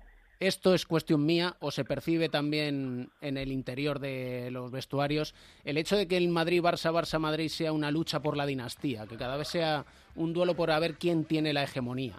esto 0.41 0.73
es 0.73 0.87
cuestión 0.87 1.27
mía 1.27 1.57
o 1.59 1.73
se 1.73 1.85
percibe 1.85 2.29
también 2.29 3.11
en 3.21 3.37
el 3.37 3.51
interior 3.51 3.99
de 3.99 4.51
los 4.53 4.71
vestuarios 4.71 5.35
el 5.65 5.77
hecho 5.79 5.97
de 5.97 6.07
que 6.07 6.17
el 6.17 6.29
Madrid-Barça, 6.29 6.93
Barça-Madrid 6.93 7.49
sea 7.49 7.73
una 7.73 7.91
lucha 7.91 8.21
por 8.21 8.37
la 8.37 8.47
dinastía, 8.47 9.07
que 9.07 9.17
cada 9.17 9.37
vez 9.37 9.49
sea 9.49 9.85
un 10.15 10.33
duelo 10.33 10.55
por 10.55 10.71
a 10.71 10.79
ver 10.79 10.95
quién 10.95 11.25
tiene 11.25 11.53
la 11.53 11.65
hegemonía. 11.65 12.15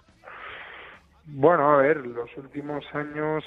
Bueno, 1.24 1.70
a 1.70 1.76
ver, 1.78 2.06
los 2.06 2.28
últimos 2.36 2.84
años 2.92 3.42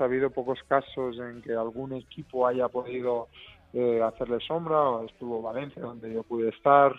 ha 0.00 0.04
habido 0.04 0.30
pocos 0.30 0.58
casos 0.66 1.18
en 1.18 1.40
que 1.42 1.52
algún 1.52 1.92
equipo 1.92 2.46
haya 2.46 2.68
podido 2.68 3.28
hacerle 4.04 4.40
sombra, 4.40 5.04
estuvo 5.04 5.42
Valencia 5.42 5.82
donde 5.82 6.12
yo 6.12 6.22
pude 6.22 6.48
estar, 6.48 6.94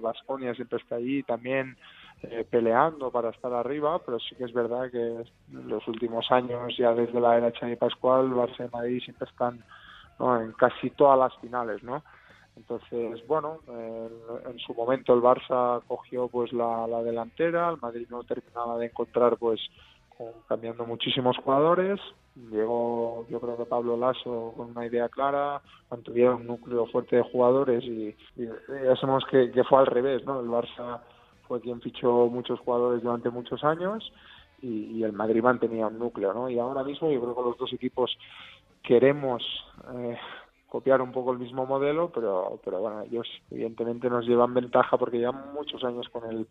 Vasconia 0.00 0.54
siempre 0.54 0.78
está 0.78 0.96
ahí 0.96 1.22
también 1.24 1.76
eh, 2.24 2.46
peleando 2.48 3.10
para 3.10 3.30
estar 3.30 3.52
arriba, 3.52 3.98
pero 3.98 4.20
sí 4.20 4.36
que 4.36 4.44
es 4.44 4.52
verdad 4.52 4.90
que 4.90 5.24
los 5.50 5.88
últimos 5.88 6.30
años, 6.30 6.76
ya 6.76 6.94
desde 6.94 7.20
la 7.20 7.36
era 7.36 7.50
Xavi 7.50 7.76
Pascual, 7.76 8.30
Barça 8.30 8.66
y 8.66 8.72
Madrid 8.72 9.02
siempre 9.02 9.28
están 9.28 9.64
en 10.20 10.52
casi 10.52 10.90
todas 10.90 11.18
las 11.18 11.36
finales, 11.40 11.82
¿no? 11.82 12.02
Entonces, 12.56 13.26
bueno, 13.26 13.58
en, 13.66 14.58
su 14.60 14.72
momento 14.74 15.14
el 15.14 15.20
Barça 15.20 15.82
cogió 15.88 16.28
pues 16.28 16.52
la, 16.52 16.86
delantera, 17.02 17.70
el 17.70 17.80
Madrid 17.80 18.06
no 18.08 18.22
terminaba 18.22 18.78
de 18.78 18.86
encontrar 18.86 19.36
pues 19.36 19.60
cambiando 20.46 20.86
muchísimos 20.86 21.36
jugadores, 21.38 21.98
llegó 22.50 23.26
yo 23.28 23.40
creo 23.40 23.56
que 23.56 23.64
Pablo 23.64 23.96
Lasso 23.96 24.52
con 24.56 24.70
una 24.70 24.86
idea 24.86 25.08
clara, 25.08 25.60
mantuvieron 25.90 26.42
un 26.42 26.46
núcleo 26.46 26.86
fuerte 26.86 27.16
de 27.16 27.22
jugadores 27.22 27.82
y, 27.82 28.14
ya 28.36 28.94
sabemos 28.96 29.24
que, 29.28 29.50
que, 29.50 29.64
fue 29.64 29.80
al 29.80 29.86
revés, 29.86 30.24
¿no? 30.24 30.38
El 30.38 30.48
Barça 30.48 31.00
fue 31.46 31.60
quien 31.60 31.80
fichó 31.80 32.28
muchos 32.28 32.60
jugadores 32.60 33.02
durante 33.02 33.30
muchos 33.30 33.62
años 33.64 34.12
y, 34.62 35.02
el 35.02 35.12
Madrid 35.12 35.42
mantenía 35.42 35.88
un 35.88 35.98
núcleo, 35.98 36.32
¿no? 36.32 36.48
Y 36.48 36.58
ahora 36.58 36.84
mismo 36.84 37.10
yo 37.10 37.20
creo 37.20 37.34
que 37.34 37.42
los 37.42 37.58
dos 37.58 37.72
equipos 37.72 38.16
queremos 38.82 39.42
eh, 39.92 40.16
copiar 40.68 41.02
un 41.02 41.12
poco 41.12 41.32
el 41.32 41.38
mismo 41.38 41.66
modelo, 41.66 42.10
pero, 42.14 42.60
pero 42.64 42.80
bueno, 42.80 43.02
ellos 43.02 43.26
evidentemente 43.50 44.08
nos 44.08 44.24
llevan 44.24 44.54
ventaja 44.54 44.96
porque 44.96 45.18
llevan 45.18 45.52
muchos 45.52 45.82
años 45.82 46.08
con, 46.10 46.30
el, 46.30 46.46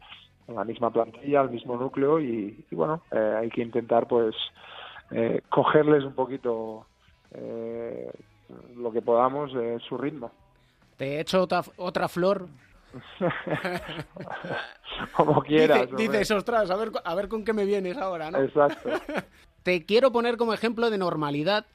con 0.46 0.56
la 0.56 0.66
misma 0.66 0.92
plantilla, 0.92 1.42
el 1.42 1.52
mismo 1.52 1.78
núcleo 1.78 2.20
y, 2.20 2.66
bueno, 2.72 3.02
eh, 3.12 3.36
hay 3.40 3.50
que 3.50 3.62
intentar 3.62 4.08
pues 4.08 4.36
eh, 5.12 5.42
cogerles 5.50 6.04
un 6.04 6.14
poquito 6.14 6.86
lo 8.76 8.92
que 8.92 9.02
podamos 9.02 9.52
su 9.88 9.98
ritmo. 9.98 10.32
Te 10.98 11.16
he 11.16 11.20
hecho 11.22 11.44
otra, 11.44 11.62
otra 11.78 12.10
flor 12.10 12.50
Como 15.16 15.42
quieras. 15.42 15.88
dices, 15.96 16.32
ostras, 16.32 16.70
a 16.70 16.76
ver, 16.76 16.92
a 17.04 17.16
ver 17.16 17.28
con 17.28 17.44
qué 17.44 17.54
me 17.54 17.66
vienes 17.66 17.98
ahora, 17.98 18.32
¿no? 18.32 18.40
Exacto. 18.40 18.90
Te 19.64 19.86
quiero 19.86 20.12
poner 20.12 20.38
como 20.38 20.54
ejemplo 20.54 20.90
de 20.90 20.98
normalidad 20.98 21.66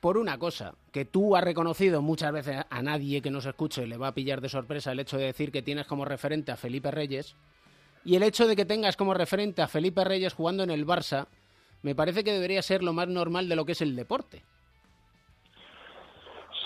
por 0.00 0.18
una 0.18 0.38
cosa, 0.38 0.74
que 0.92 1.06
tú 1.06 1.34
has 1.34 1.42
reconocido 1.42 2.02
muchas 2.02 2.30
veces 2.30 2.62
a 2.68 2.82
nadie 2.82 3.22
que 3.22 3.30
nos 3.30 3.46
escuche 3.46 3.86
le 3.86 3.96
va 3.96 4.08
a 4.08 4.12
pillar 4.12 4.42
de 4.42 4.50
sorpresa 4.50 4.92
el 4.92 5.00
hecho 5.00 5.16
de 5.16 5.24
decir 5.24 5.50
que 5.50 5.62
tienes 5.62 5.86
como 5.86 6.04
referente 6.04 6.52
a 6.52 6.56
Felipe 6.56 6.90
Reyes 6.90 7.34
y 8.04 8.16
el 8.16 8.22
hecho 8.22 8.46
de 8.46 8.54
que 8.54 8.66
tengas 8.66 8.98
como 8.98 9.14
referente 9.14 9.62
a 9.62 9.66
Felipe 9.66 10.04
Reyes 10.04 10.34
jugando 10.34 10.62
en 10.62 10.70
el 10.70 10.86
Barça 10.86 11.26
me 11.82 11.94
parece 11.94 12.22
que 12.22 12.32
debería 12.32 12.60
ser 12.60 12.82
lo 12.82 12.92
más 12.92 13.08
normal 13.08 13.48
de 13.48 13.56
lo 13.56 13.64
que 13.64 13.72
es 13.72 13.80
el 13.80 13.96
deporte. 13.96 14.42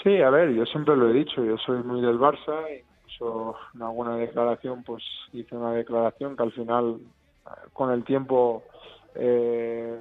Sí, 0.03 0.21
a 0.21 0.31
ver, 0.31 0.53
yo 0.53 0.65
siempre 0.67 0.97
lo 0.97 1.11
he 1.11 1.13
dicho, 1.13 1.45
yo 1.45 1.57
soy 1.59 1.83
muy 1.85 2.01
del 2.01 2.19
Barça 2.19 2.65
y 2.77 2.83
en 3.21 3.83
alguna 3.83 4.17
declaración, 4.17 4.83
pues 4.85 5.03
hice 5.33 5.57
una 5.57 5.73
declaración 5.73 6.37
que 6.37 6.43
al 6.43 6.53
final, 6.53 6.99
con 7.73 7.91
el 7.91 8.05
tiempo, 8.05 8.63
eh, 9.15 10.01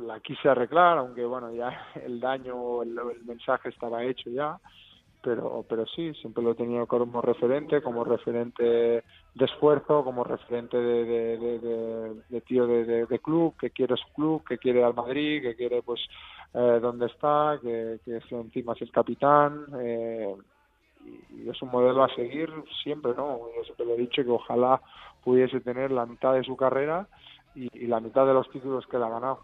la 0.00 0.20
quise 0.20 0.48
arreglar, 0.48 0.98
aunque 0.98 1.24
bueno, 1.24 1.52
ya 1.52 1.88
el 2.04 2.20
daño, 2.20 2.82
el, 2.82 2.98
el 2.98 3.24
mensaje 3.24 3.68
estaba 3.68 4.02
hecho 4.04 4.30
ya, 4.30 4.58
pero, 5.24 5.64
pero 5.66 5.86
sí, 5.86 6.12
siempre 6.14 6.44
lo 6.44 6.52
he 6.52 6.54
tenido 6.54 6.86
como 6.86 7.22
referente, 7.22 7.82
como 7.82 8.04
referente 8.04 8.62
de 8.62 9.44
esfuerzo, 9.44 10.04
como 10.04 10.22
referente 10.22 10.76
de, 10.76 11.04
de, 11.38 12.14
de, 12.28 12.40
tío 12.42 12.66
de, 12.66 13.18
club, 13.20 13.56
que 13.58 13.70
quiere 13.70 13.96
su 13.96 14.12
club, 14.12 14.44
que 14.46 14.58
quiere 14.58 14.84
al 14.84 14.94
Madrid, 14.94 15.40
que 15.40 15.56
quiere 15.56 15.82
pues 15.82 16.00
eh, 16.52 16.78
dónde 16.80 17.06
está, 17.06 17.58
que, 17.60 18.00
que 18.04 18.20
encima 18.30 18.74
es 18.74 18.82
el 18.82 18.92
capitán, 18.92 19.64
eh, 19.80 20.36
y 21.30 21.48
es 21.48 21.60
un 21.62 21.70
modelo 21.70 22.04
a 22.04 22.14
seguir 22.14 22.50
siempre, 22.82 23.12
¿no? 23.16 23.38
Yo 23.56 23.64
siempre 23.64 23.86
le 23.86 23.94
he 23.94 23.98
dicho 23.98 24.22
que 24.22 24.30
ojalá 24.30 24.80
pudiese 25.22 25.60
tener 25.60 25.90
la 25.90 26.06
mitad 26.06 26.34
de 26.34 26.44
su 26.44 26.56
carrera 26.56 27.08
y, 27.54 27.86
la 27.86 28.00
mitad 28.00 28.26
de 28.26 28.34
los 28.34 28.50
títulos 28.50 28.86
que 28.86 28.98
le 28.98 29.04
ha 29.04 29.08
ganado. 29.08 29.40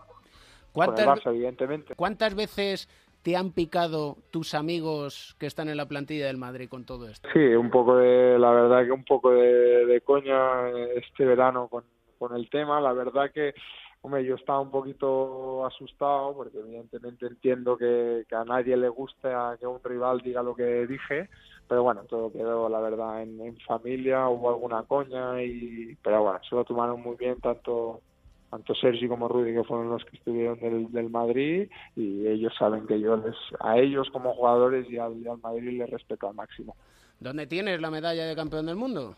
¿Cuántas, 0.73 1.25
evidentemente. 1.27 1.95
¿Cuántas 1.97 2.35
veces 2.35 2.89
te 3.23 3.37
han 3.37 3.53
picado 3.53 4.17
tus 4.31 4.55
amigos 4.55 5.37
que 5.39 5.47
están 5.47 5.69
en 5.69 5.77
la 5.77 5.87
plantilla 5.87 6.27
del 6.27 6.37
Madrid 6.37 6.69
con 6.69 6.85
todo 6.85 7.09
esto? 7.09 7.29
Sí, 7.33 7.39
un 7.39 7.71
poco 7.71 7.97
de, 7.97 8.39
la 8.39 8.51
verdad 8.51 8.85
que 8.85 8.93
un 8.93 9.05
poco 9.05 9.31
de, 9.31 10.01
coña 10.05 10.69
este 10.95 11.25
verano 11.25 11.69
con, 11.69 11.85
con 12.19 12.37
el 12.37 12.49
tema. 12.49 12.81
La 12.81 12.93
verdad 12.93 13.31
que 13.33 13.55
Hombre, 14.03 14.25
yo 14.25 14.35
estaba 14.37 14.61
un 14.61 14.71
poquito 14.71 15.67
asustado 15.67 16.35
porque 16.35 16.59
evidentemente 16.59 17.27
entiendo 17.27 17.77
que, 17.77 18.25
a 18.31 18.45
nadie 18.45 18.75
le 18.77 18.89
gusta 18.89 19.59
que 19.61 19.67
un 19.67 19.81
rival 19.85 20.23
diga 20.23 20.43
lo 20.43 20.55
que 20.55 20.87
dije, 20.87 21.29
pero 21.69 21.83
bueno, 21.83 22.05
todo 22.05 22.33
quedó 22.33 22.71
la 22.71 22.81
verdad 22.81 23.23
en, 23.23 23.59
familia, 23.67 24.27
hubo 24.29 24.49
alguna 24.49 24.85
coña 24.85 25.43
y 25.43 25.97
pero 26.03 26.23
bueno, 26.23 26.41
se 26.49 26.55
lo 26.57 26.65
tomaron 26.65 27.03
muy 27.03 27.17
bien 27.17 27.39
tanto 27.41 28.01
tanto 28.49 28.75
Sergi 28.75 29.07
como 29.07 29.29
Rudy 29.29 29.53
que 29.53 29.65
fueron 29.65 29.91
los 29.91 30.05
que 30.07 30.17
estuvieron 30.17 30.59
del, 30.59 30.91
del 30.91 31.11
Madrid 31.11 31.71
y 31.95 32.27
ellos 32.27 32.53
saben 32.59 32.87
que 32.87 32.99
yo 32.99 33.17
les 33.19 33.37
a 33.61 33.79
ellos 33.79 34.09
como 34.11 34.35
jugadores 34.35 34.91
y 34.91 34.97
al, 34.97 35.25
al 35.29 35.39
Madrid 35.39 35.79
les 35.79 35.91
respeto 35.91 36.27
al 36.27 36.35
máximo. 36.35 36.75
¿Dónde 37.21 37.47
tienes 37.47 37.81
la 37.81 37.91
medalla 37.91 38.25
de 38.25 38.35
campeón 38.35 38.67
del 38.67 38.77
mundo? 38.77 39.15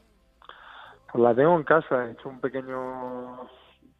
Pues 1.11 1.23
la 1.23 1.35
tengo 1.35 1.57
en 1.57 1.62
casa, 1.62 2.09
he 2.09 2.12
hecho 2.12 2.29
un 2.29 2.41
pequeño 2.41 3.49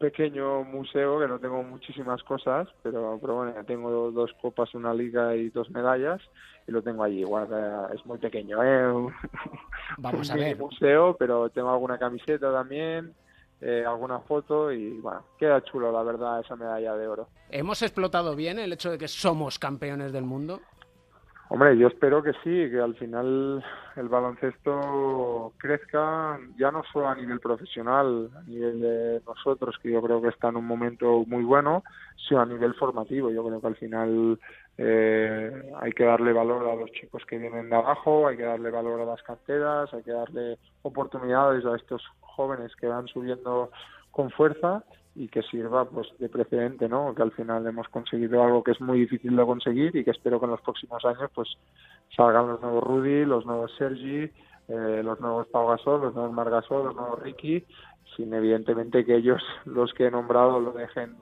pequeño 0.03 0.65
museo 0.65 1.17
que 1.17 1.29
no 1.29 1.39
tengo 1.39 1.63
muchísimas 1.63 2.21
cosas, 2.23 2.67
pero, 2.83 3.17
pero 3.21 3.35
bueno, 3.35 3.53
ya 3.55 3.63
tengo 3.63 4.11
dos 4.11 4.31
copas, 4.41 4.75
una 4.75 4.93
liga 4.93 5.33
y 5.33 5.49
dos 5.49 5.69
medallas 5.69 6.21
y 6.67 6.73
lo 6.73 6.81
tengo 6.81 7.03
allí. 7.03 7.21
Igual 7.21 7.47
es 7.93 8.05
muy 8.05 8.17
pequeño, 8.17 8.61
¿eh? 8.61 9.13
Vamos 9.97 10.29
a 10.29 10.35
ver. 10.35 10.57
museo, 10.57 11.15
pero 11.17 11.49
tengo 11.51 11.71
alguna 11.71 11.97
camiseta 11.97 12.51
también, 12.51 13.13
eh, 13.61 13.85
alguna 13.87 14.19
foto 14.19 14.73
y 14.73 14.99
bueno, 14.99 15.23
queda 15.39 15.63
chulo 15.63 15.89
la 15.89 16.03
verdad 16.03 16.41
esa 16.41 16.57
medalla 16.57 16.95
de 16.95 17.07
oro. 17.07 17.29
¿Hemos 17.49 17.81
explotado 17.81 18.35
bien 18.35 18.59
el 18.59 18.73
hecho 18.73 18.91
de 18.91 18.97
que 18.97 19.07
somos 19.07 19.57
campeones 19.57 20.11
del 20.11 20.25
mundo? 20.25 20.59
Hombre, 21.49 21.77
yo 21.77 21.87
espero 21.87 22.23
que 22.23 22.31
sí, 22.43 22.71
que 22.71 22.79
al 22.79 22.95
final 22.95 23.63
el 23.95 24.09
baloncesto 24.09 25.53
crezca, 25.57 26.39
ya 26.57 26.71
no 26.71 26.83
solo 26.91 27.09
a 27.09 27.15
nivel 27.15 27.39
profesional, 27.39 28.29
a 28.35 28.41
nivel 28.43 28.81
de 28.81 29.21
nosotros, 29.27 29.77
que 29.81 29.91
yo 29.91 30.01
creo 30.01 30.21
que 30.21 30.29
está 30.29 30.49
en 30.49 30.55
un 30.55 30.65
momento 30.65 31.25
muy 31.27 31.43
bueno, 31.43 31.83
sino 32.27 32.41
a 32.41 32.45
nivel 32.45 32.73
formativo. 32.75 33.29
Yo 33.29 33.45
creo 33.45 33.61
que 33.61 33.67
al 33.67 33.75
final 33.75 34.39
eh, 34.77 35.71
hay 35.79 35.91
que 35.91 36.05
darle 36.05 36.33
valor 36.33 36.67
a 36.67 36.75
los 36.75 36.91
chicos 36.91 37.23
que 37.25 37.37
vienen 37.37 37.69
de 37.69 37.75
abajo, 37.75 38.27
hay 38.27 38.37
que 38.37 38.43
darle 38.43 38.71
valor 38.71 39.01
a 39.01 39.05
las 39.05 39.21
canteras, 39.21 39.93
hay 39.93 40.01
que 40.01 40.11
darle 40.11 40.57
oportunidades 40.81 41.65
a 41.65 41.75
estos 41.75 42.01
jóvenes 42.21 42.75
que 42.77 42.87
van 42.87 43.07
subiendo 43.07 43.69
con 44.11 44.31
fuerza 44.31 44.83
y 45.15 45.27
que 45.27 45.43
sirva 45.43 45.85
pues 45.85 46.07
de 46.17 46.27
precedente, 46.27 46.89
¿no? 46.89 47.13
Que 47.13 47.21
al 47.21 47.31
final 47.31 47.65
hemos 47.67 47.87
conseguido 47.89 48.43
algo 48.43 48.63
que 48.63 48.71
es 48.71 48.81
muy 48.81 48.99
difícil 48.99 49.35
de 49.35 49.45
conseguir 49.45 49.95
y 49.95 50.03
que 50.03 50.11
espero 50.11 50.39
que 50.39 50.45
en 50.45 50.51
los 50.51 50.61
próximos 50.61 51.03
años 51.05 51.29
pues 51.33 51.49
salgan 52.15 52.47
los 52.47 52.61
nuevos 52.61 52.83
Rudy, 52.83 53.25
los 53.25 53.45
nuevos 53.45 53.71
Sergi, 53.77 54.31
eh, 54.67 55.01
los 55.03 55.19
nuevos 55.19 55.47
Pau 55.47 55.67
Gasol, 55.67 56.01
los 56.01 56.15
nuevos 56.15 56.33
Margasol, 56.33 56.85
los 56.85 56.95
nuevos 56.95 57.21
Ricky, 57.21 57.63
sin 58.15 58.33
evidentemente 58.33 59.05
que 59.05 59.15
ellos 59.15 59.41
los 59.65 59.93
que 59.93 60.07
he 60.07 60.11
nombrado 60.11 60.59
lo 60.59 60.71
dejen 60.71 61.15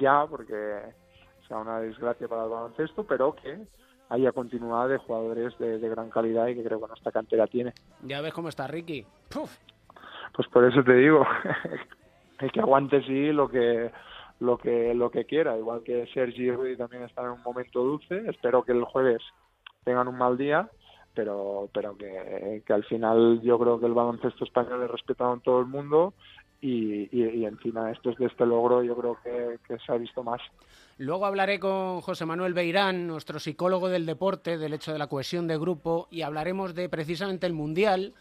ya 0.00 0.26
porque 0.26 0.80
sea 1.46 1.58
una 1.58 1.80
desgracia 1.80 2.28
para 2.28 2.44
el 2.44 2.50
baloncesto, 2.50 3.04
pero 3.04 3.34
que 3.34 3.58
haya 4.10 4.32
continuidad 4.32 4.88
de 4.88 4.98
jugadores 4.98 5.56
de, 5.58 5.78
gran 5.88 6.08
calidad 6.10 6.46
y 6.46 6.54
que 6.54 6.64
creo 6.64 6.80
que 6.80 6.86
nuestra 6.86 7.12
cantera 7.12 7.46
tiene. 7.46 7.72
Ya 8.02 8.20
ves 8.20 8.32
cómo 8.32 8.48
está 8.48 8.66
Ricky. 8.66 9.04
Pues 10.34 10.48
por 10.48 10.64
eso 10.64 10.82
te 10.82 10.94
digo, 10.94 11.26
el 12.38 12.52
que 12.52 12.60
aguante 12.60 13.02
sí 13.02 13.32
lo 13.32 13.48
que 13.48 13.90
lo 14.40 14.56
que 14.58 14.94
lo 14.94 15.10
que 15.10 15.24
quiera 15.24 15.56
igual 15.56 15.82
que 15.82 16.06
Sergi 16.12 16.44
y 16.44 16.50
Rudy 16.50 16.76
también 16.76 17.02
están 17.02 17.26
en 17.26 17.32
un 17.32 17.42
momento 17.42 17.82
dulce 17.82 18.22
espero 18.28 18.62
que 18.62 18.72
el 18.72 18.84
jueves 18.84 19.22
tengan 19.84 20.08
un 20.08 20.16
mal 20.16 20.38
día 20.38 20.68
pero 21.14 21.68
pero 21.72 21.96
que, 21.96 22.62
que 22.64 22.72
al 22.72 22.84
final 22.84 23.40
yo 23.42 23.58
creo 23.58 23.80
que 23.80 23.86
el 23.86 23.94
baloncesto 23.94 24.44
español 24.44 24.84
es 24.84 24.90
respetado 24.90 25.34
en 25.34 25.40
todo 25.40 25.60
el 25.60 25.66
mundo 25.66 26.14
y, 26.60 27.08
y, 27.16 27.44
encima 27.44 27.90
esto 27.92 28.12
de 28.18 28.26
este 28.26 28.44
logro 28.44 28.82
yo 28.82 28.96
creo 28.96 29.16
que, 29.22 29.58
que, 29.66 29.78
se 29.78 29.92
ha 29.92 29.96
visto 29.96 30.24
más. 30.24 30.40
Luego 30.96 31.24
hablaré 31.24 31.60
con 31.60 32.00
José 32.00 32.26
Manuel 32.26 32.52
Beirán, 32.52 33.06
nuestro 33.06 33.38
psicólogo 33.38 33.88
del 33.88 34.06
deporte, 34.06 34.58
del 34.58 34.74
hecho 34.74 34.92
de 34.92 34.98
la 34.98 35.06
cohesión 35.06 35.46
de 35.46 35.56
grupo, 35.56 36.08
y 36.10 36.22
hablaremos 36.22 36.74
de 36.74 36.88
precisamente 36.88 37.46
el 37.46 37.52
Mundial, 37.52 38.14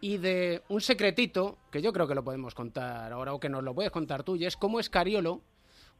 y 0.00 0.18
de 0.18 0.62
un 0.68 0.80
secretito 0.80 1.58
que 1.70 1.82
yo 1.82 1.92
creo 1.92 2.06
que 2.06 2.14
lo 2.14 2.24
podemos 2.24 2.54
contar 2.54 3.12
ahora 3.12 3.34
o 3.34 3.40
que 3.40 3.48
nos 3.48 3.62
lo 3.62 3.74
puedes 3.74 3.90
contar 3.90 4.22
tú, 4.22 4.36
y 4.36 4.46
es 4.46 4.56
cómo 4.56 4.80
Escariolo 4.80 5.42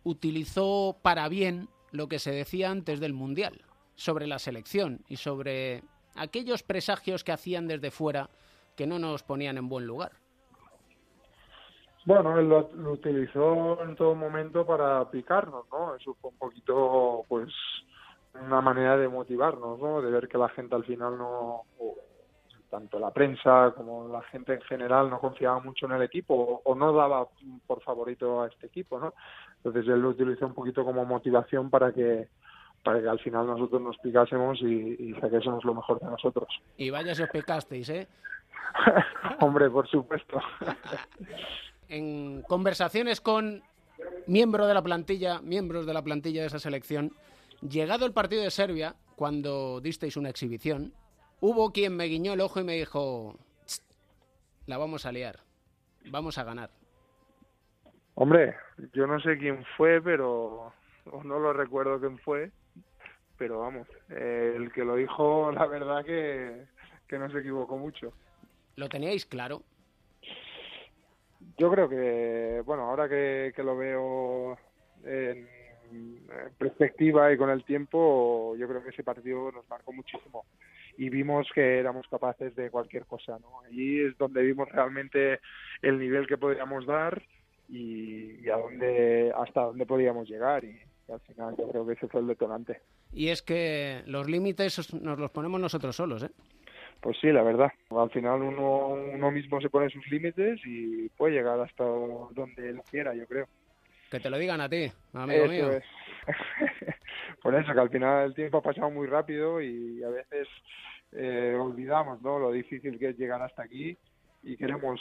utilizó 0.04 0.96
para 1.02 1.28
bien 1.28 1.68
lo 1.92 2.08
que 2.08 2.18
se 2.18 2.30
decía 2.30 2.70
antes 2.70 3.00
del 3.00 3.12
Mundial 3.12 3.62
sobre 3.94 4.26
la 4.26 4.38
selección 4.38 5.04
y 5.08 5.16
sobre 5.16 5.82
aquellos 6.16 6.62
presagios 6.62 7.24
que 7.24 7.32
hacían 7.32 7.68
desde 7.68 7.90
fuera 7.90 8.30
que 8.76 8.86
no 8.86 8.98
nos 8.98 9.22
ponían 9.22 9.58
en 9.58 9.68
buen 9.68 9.86
lugar. 9.86 10.12
Bueno, 12.06 12.38
él 12.38 12.48
lo, 12.48 12.70
utilizó 12.90 13.82
en 13.82 13.94
todo 13.94 14.14
momento 14.14 14.64
para 14.64 15.10
picarnos, 15.10 15.66
¿no? 15.70 15.94
Eso 15.94 16.16
fue 16.20 16.30
un 16.30 16.38
poquito, 16.38 17.24
pues, 17.28 17.52
una 18.34 18.62
manera 18.62 18.96
de 18.96 19.06
motivarnos, 19.08 19.78
¿no? 19.78 20.00
De 20.00 20.10
ver 20.10 20.26
que 20.26 20.38
la 20.38 20.48
gente 20.48 20.74
al 20.74 20.84
final 20.84 21.18
no, 21.18 21.64
tanto 22.70 22.98
la 22.98 23.10
prensa 23.10 23.72
como 23.76 24.08
la 24.08 24.22
gente 24.22 24.54
en 24.54 24.60
general 24.62 25.10
no 25.10 25.18
confiaba 25.18 25.60
mucho 25.60 25.86
en 25.86 25.92
el 25.92 26.02
equipo 26.02 26.62
o, 26.64 26.74
no 26.74 26.92
daba 26.92 27.26
por 27.66 27.82
favorito 27.82 28.42
a 28.42 28.48
este 28.48 28.66
equipo, 28.66 28.98
¿no? 28.98 29.14
Entonces 29.56 29.86
él 29.88 30.00
lo 30.00 30.10
utilizó 30.10 30.46
un 30.46 30.54
poquito 30.54 30.84
como 30.84 31.04
motivación 31.04 31.68
para 31.70 31.92
que 31.92 32.28
para 32.82 33.02
que 33.02 33.08
al 33.08 33.18
final 33.18 33.46
nosotros 33.46 33.82
nos 33.82 33.98
picásemos 33.98 34.58
y, 34.62 34.96
y 34.98 35.14
saquésemos 35.20 35.62
lo 35.66 35.74
mejor 35.74 36.00
de 36.00 36.06
nosotros. 36.06 36.48
Y 36.78 36.88
vaya 36.88 37.14
si 37.14 37.22
os 37.22 37.28
picasteis, 37.28 37.90
¿eh? 37.90 38.08
Hombre, 39.40 39.68
por 39.68 39.86
supuesto. 39.86 40.40
en 41.90 42.42
conversaciones 42.42 43.20
con 43.20 43.62
miembros 44.26 44.68
de 44.68 44.74
la 44.74 44.82
plantilla, 44.82 45.40
miembros 45.42 45.84
de 45.84 45.92
la 45.92 46.02
plantilla 46.02 46.40
de 46.40 46.46
esa 46.46 46.58
selección, 46.58 47.12
llegado 47.60 48.06
el 48.06 48.12
partido 48.12 48.42
de 48.42 48.50
Serbia, 48.50 48.94
cuando 49.16 49.80
disteis 49.80 50.16
una 50.16 50.30
exhibición, 50.30 50.94
hubo 51.40 51.72
quien 51.72 51.96
me 51.96 52.04
guiñó 52.04 52.32
el 52.32 52.40
ojo 52.40 52.60
y 52.60 52.64
me 52.64 52.74
dijo, 52.74 53.34
la 54.66 54.78
vamos 54.78 55.06
a 55.06 55.12
liar, 55.12 55.40
vamos 56.10 56.38
a 56.38 56.44
ganar. 56.44 56.70
Hombre, 58.14 58.54
yo 58.92 59.06
no 59.06 59.20
sé 59.20 59.38
quién 59.38 59.64
fue, 59.76 60.00
pero 60.02 60.72
no 61.24 61.38
lo 61.38 61.52
recuerdo 61.52 61.98
quién 62.00 62.18
fue, 62.18 62.50
pero 63.38 63.60
vamos, 63.60 63.88
eh, 64.10 64.54
el 64.56 64.72
que 64.72 64.84
lo 64.84 64.96
dijo, 64.96 65.50
la 65.54 65.66
verdad 65.66 66.04
que, 66.04 66.66
que 67.08 67.18
no 67.18 67.30
se 67.30 67.38
equivocó 67.38 67.76
mucho. 67.76 68.12
¿Lo 68.76 68.88
teníais 68.88 69.26
claro? 69.26 69.62
Yo 71.58 71.70
creo 71.70 71.88
que, 71.88 72.62
bueno, 72.64 72.84
ahora 72.84 73.08
que, 73.08 73.52
que 73.54 73.62
lo 73.62 73.76
veo 73.76 74.58
en 75.04 75.48
perspectiva 76.58 77.32
y 77.32 77.36
con 77.36 77.50
el 77.50 77.64
tiempo, 77.64 78.54
yo 78.56 78.68
creo 78.68 78.82
que 78.82 78.90
ese 78.90 79.02
partido 79.02 79.50
nos 79.50 79.68
marcó 79.68 79.92
muchísimo 79.92 80.44
y 80.96 81.08
vimos 81.08 81.48
que 81.54 81.78
éramos 81.78 82.06
capaces 82.08 82.54
de 82.54 82.70
cualquier 82.70 83.06
cosa, 83.06 83.38
¿no? 83.38 83.60
Allí 83.66 84.00
es 84.00 84.16
donde 84.18 84.42
vimos 84.42 84.68
realmente 84.70 85.40
el 85.82 85.98
nivel 85.98 86.26
que 86.26 86.38
podíamos 86.38 86.86
dar 86.86 87.22
y, 87.68 88.48
a 88.48 88.56
dónde, 88.56 89.32
hasta 89.36 89.62
dónde 89.62 89.86
podíamos 89.86 90.28
llegar 90.28 90.64
y, 90.64 90.78
al 91.10 91.20
final 91.20 91.56
yo 91.58 91.68
creo 91.68 91.86
que 91.86 91.94
ese 91.94 92.06
fue 92.06 92.20
el 92.20 92.28
detonante. 92.28 92.80
Y 93.12 93.28
es 93.28 93.42
que 93.42 94.02
los 94.06 94.28
límites 94.28 94.94
nos 94.94 95.18
los 95.18 95.30
ponemos 95.32 95.60
nosotros 95.60 95.96
solos, 95.96 96.22
¿eh? 96.22 96.30
Pues 97.00 97.16
sí, 97.20 97.28
la 97.28 97.42
verdad. 97.42 97.72
Al 97.90 98.10
final 98.10 98.42
uno, 98.42 98.88
uno 98.88 99.30
mismo 99.30 99.60
se 99.60 99.70
pone 99.70 99.90
sus 99.90 100.06
límites 100.08 100.60
y 100.64 101.08
puede 101.10 101.34
llegar 101.34 101.58
hasta 101.60 101.82
donde 101.82 102.68
él 102.68 102.80
quiera, 102.90 103.14
yo 103.14 103.26
creo. 103.26 103.48
Que 104.10 104.20
te 104.20 104.28
lo 104.28 104.38
digan 104.38 104.60
a 104.60 104.68
ti, 104.68 104.90
amigo 105.12 105.46
mío. 105.46 105.70
Por 107.42 107.54
eso, 107.54 107.72
que 107.72 107.80
al 107.80 107.90
final 107.90 108.26
el 108.26 108.34
tiempo 108.34 108.58
ha 108.58 108.62
pasado 108.62 108.90
muy 108.90 109.06
rápido 109.06 109.60
y 109.60 110.02
a 110.02 110.08
veces 110.08 110.48
eh, 111.12 111.56
olvidamos 111.58 112.20
¿no? 112.22 112.38
lo 112.38 112.52
difícil 112.52 112.98
que 112.98 113.10
es 113.10 113.18
llegar 113.18 113.42
hasta 113.42 113.62
aquí 113.62 113.96
y 114.42 114.56
queremos 114.56 115.00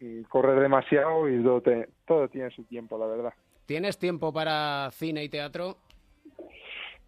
mm, 0.00 0.22
correr 0.22 0.60
demasiado 0.60 1.28
y 1.28 1.42
todo, 1.42 1.62
todo 2.06 2.28
tiene 2.28 2.50
su 2.50 2.64
tiempo, 2.64 2.98
la 2.98 3.06
verdad. 3.06 3.34
¿Tienes 3.66 3.98
tiempo 3.98 4.32
para 4.32 4.90
cine 4.92 5.24
y 5.24 5.28
teatro? 5.28 5.78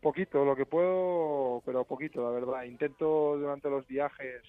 Poquito, 0.01 0.45
lo 0.45 0.55
que 0.55 0.67
puedo, 0.67 1.63
pero 1.65 1.85
poquito, 1.85 2.23
la 2.23 2.31
verdad. 2.31 2.65
Intento 2.65 3.37
durante 3.39 3.69
los 3.69 3.87
viajes 3.87 4.43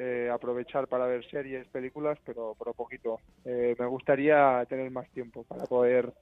eh, 0.00 0.30
aprovechar 0.32 0.86
para 0.86 1.06
ver 1.06 1.28
series, 1.28 1.66
películas, 1.68 2.16
pero, 2.24 2.54
pero 2.56 2.72
poquito. 2.72 3.18
Eh, 3.44 3.74
me 3.76 3.86
gustaría 3.86 4.64
tener 4.68 4.92
más 4.92 5.08
tiempo 5.10 5.42
para 5.42 5.64
poder 5.64 6.12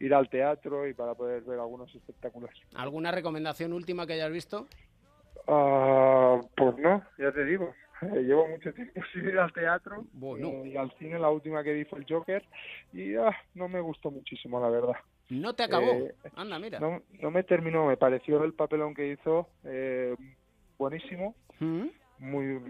ir 0.00 0.14
al 0.14 0.30
teatro 0.30 0.88
y 0.88 0.94
para 0.94 1.14
poder 1.14 1.42
ver 1.42 1.60
algunos 1.60 1.94
espectáculos. 1.94 2.48
¿Alguna 2.74 3.10
recomendación 3.10 3.74
última 3.74 4.06
que 4.06 4.14
hayas 4.14 4.32
visto? 4.32 4.66
Uh, 5.46 6.40
pues 6.56 6.78
no, 6.78 7.04
ya 7.18 7.30
te 7.30 7.44
digo. 7.44 7.74
Llevo 8.00 8.48
mucho 8.48 8.72
tiempo 8.72 9.00
sin 9.12 9.28
ir 9.28 9.38
al 9.38 9.52
teatro 9.52 10.06
y 10.64 10.76
al 10.78 10.90
cine. 10.98 11.18
La 11.18 11.28
última 11.28 11.62
que 11.62 11.74
vi 11.74 11.84
fue 11.84 11.98
el 11.98 12.06
Joker 12.08 12.42
y 12.94 13.16
ah, 13.16 13.36
no 13.54 13.68
me 13.68 13.80
gustó 13.80 14.10
muchísimo, 14.10 14.58
la 14.60 14.70
verdad. 14.70 14.96
¿No 15.28 15.54
te 15.54 15.64
acabó? 15.64 15.90
Eh, 15.92 16.14
Anda, 16.36 16.58
mira. 16.58 16.80
No, 16.80 17.02
no, 17.20 17.30
me 17.30 17.42
terminó, 17.42 17.86
me 17.86 17.98
pareció 17.98 18.42
el 18.44 18.54
papelón 18.54 18.94
que 18.94 19.12
hizo 19.12 19.48
eh, 19.64 20.16
buenísimo. 20.78 21.34
¿Mm? 21.60 21.88
Muy 22.18 22.60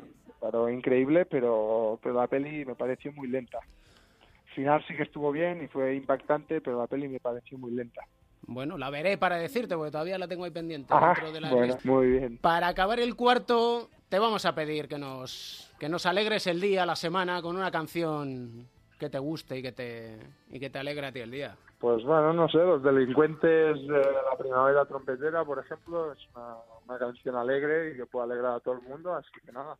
pero 0.46 0.70
increíble, 0.70 1.26
pero, 1.26 1.98
pero 2.02 2.14
la 2.14 2.28
peli 2.28 2.64
me 2.64 2.76
pareció 2.76 3.12
muy 3.12 3.26
lenta. 3.26 3.58
Al 3.58 4.54
final 4.54 4.84
sí 4.86 4.96
que 4.96 5.02
estuvo 5.02 5.32
bien 5.32 5.62
y 5.62 5.66
fue 5.66 5.94
impactante, 5.96 6.60
pero 6.60 6.78
la 6.78 6.86
peli 6.86 7.08
me 7.08 7.20
pareció 7.20 7.58
muy 7.58 7.72
lenta. 7.72 8.02
Bueno, 8.42 8.78
la 8.78 8.90
veré 8.90 9.18
para 9.18 9.36
decirte, 9.36 9.74
porque 9.74 9.90
todavía 9.90 10.18
la 10.18 10.28
tengo 10.28 10.44
ahí 10.44 10.52
pendiente. 10.52 10.94
dentro 10.94 11.32
de 11.32 11.40
la 11.40 11.50
bueno, 11.50 11.76
muy 11.82 12.10
bien. 12.10 12.38
Para 12.38 12.68
acabar 12.68 13.00
el 13.00 13.16
cuarto, 13.16 13.90
te 14.08 14.20
vamos 14.20 14.46
a 14.46 14.54
pedir 14.54 14.86
que 14.86 14.98
nos, 14.98 15.74
que 15.80 15.88
nos 15.88 16.06
alegres 16.06 16.46
el 16.46 16.60
día, 16.60 16.86
la 16.86 16.94
semana, 16.94 17.42
con 17.42 17.56
una 17.56 17.72
canción 17.72 18.68
que 19.00 19.10
te 19.10 19.18
guste 19.18 19.58
y 19.58 19.62
que 19.62 19.72
te, 19.72 20.16
y 20.48 20.60
que 20.60 20.70
te 20.70 20.78
alegre 20.78 21.06
a 21.06 21.12
ti 21.12 21.20
el 21.20 21.30
día. 21.32 21.56
Pues 21.80 22.04
bueno, 22.04 22.32
no 22.32 22.48
sé, 22.48 22.58
Los 22.58 22.82
Delincuentes 22.82 23.86
de 23.86 23.98
la 23.98 24.38
Primavera 24.38 24.86
Trompetera, 24.86 25.44
por 25.44 25.58
ejemplo, 25.58 26.12
es 26.12 26.18
una, 26.34 26.54
una 26.86 26.98
canción 26.98 27.36
alegre 27.36 27.92
y 27.92 27.96
que 27.96 28.06
puede 28.06 28.32
alegrar 28.32 28.54
a 28.54 28.60
todo 28.60 28.74
el 28.76 28.82
mundo, 28.82 29.14
así 29.14 29.28
que 29.44 29.52
nada, 29.52 29.76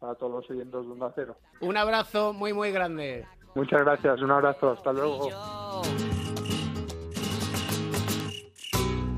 a 0.00 0.14
todos 0.14 0.32
los 0.32 0.50
oyentes 0.50 0.72
de 0.72 0.92
Onda 0.92 1.12
Cero. 1.14 1.36
Un 1.60 1.76
abrazo 1.76 2.32
muy, 2.32 2.52
muy 2.52 2.70
grande. 2.70 3.26
Muchas 3.54 3.80
gracias, 3.80 4.20
un 4.20 4.30
abrazo, 4.30 4.72
hasta 4.72 4.92
luego. 4.92 5.30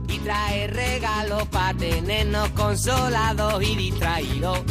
Y 0.09 0.19
trae 0.21 0.67
regalo 0.69 1.39
para 1.51 1.77
tenernos 1.77 2.49
consolados 2.51 3.63
y 3.63 3.77
distraídos. 3.77 4.63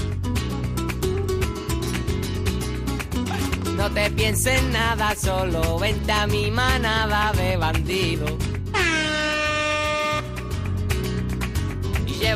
No 3.76 3.92
te 3.92 4.10
pienses 4.12 4.64
nada, 4.72 5.14
solo 5.16 5.78
vente 5.78 6.12
a 6.12 6.26
mi 6.26 6.50
manada 6.50 7.32
de 7.34 7.58
bandidos. 7.58 8.57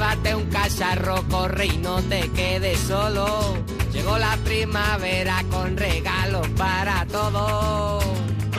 Llévate 0.02 0.34
un 0.34 0.50
cacharro, 0.50 1.24
corre 1.30 1.68
y 1.68 1.78
no 1.78 2.02
te 2.02 2.28
quedes 2.32 2.80
solo. 2.80 3.56
Llegó 3.92 4.18
la 4.18 4.36
primavera 4.38 5.44
con 5.52 5.78
regalos 5.78 6.48
para 6.58 7.06
todos. 7.06 8.04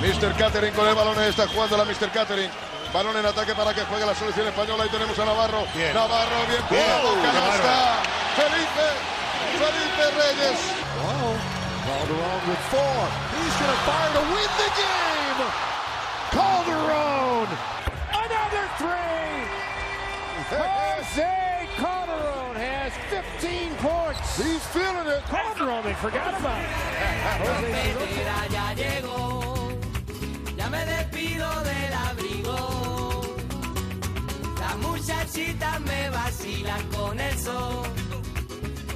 Mr. 0.00 0.36
Catering 0.36 0.72
con 0.72 0.88
el 0.88 0.94
balón, 0.94 1.20
está 1.22 1.48
jugando 1.48 1.76
la 1.76 1.84
Mr. 1.84 2.12
Catering. 2.12 2.48
Balón 2.92 3.16
en 3.16 3.26
ataque 3.26 3.52
para 3.54 3.74
que 3.74 3.80
juegue 3.82 4.06
la 4.06 4.14
selección 4.14 4.46
española 4.46 4.86
y 4.86 4.90
tenemos 4.90 5.18
a 5.18 5.24
Navarro. 5.24 5.64
Navarro 5.94 6.46
bien, 6.46 6.62
bien 6.70 6.92
está. 7.54 8.02
Felipe, 8.36 8.86
Felipe 9.58 10.04
Reyes. 10.22 10.60
Wow. 11.02 11.34
Calderon 11.82 12.40
with 12.46 12.62
four. 12.70 13.02
He's 13.34 13.50
going 13.58 13.66
to 13.66 13.82
fire 13.82 14.14
to 14.14 14.22
win 14.30 14.46
the 14.62 14.70
game. 14.78 15.42
Calderon. 16.30 17.50
Another 18.12 18.68
three. 18.78 19.42
Jose 21.14 21.68
Calderon 21.76 22.56
has 22.56 22.92
15 23.10 23.74
points. 23.76 24.38
He's 24.38 24.66
feeling 24.68 25.06
it. 25.08 25.22
Calderon, 25.28 25.84
they 25.84 25.92
forgot 25.92 26.40
about 26.40 26.58
it. 26.58 26.70
ya 28.50 28.72
llegó, 28.72 29.72
ya 30.56 30.70
me 30.70 30.86
despido 30.86 31.48
del 31.64 31.92
abrigo. 31.92 33.36
Las 34.58 34.76
muchachitas 34.78 35.80
me 35.82 36.08
vacilan 36.08 36.82
con 36.88 37.20
el 37.20 37.38
sol. 37.38 37.86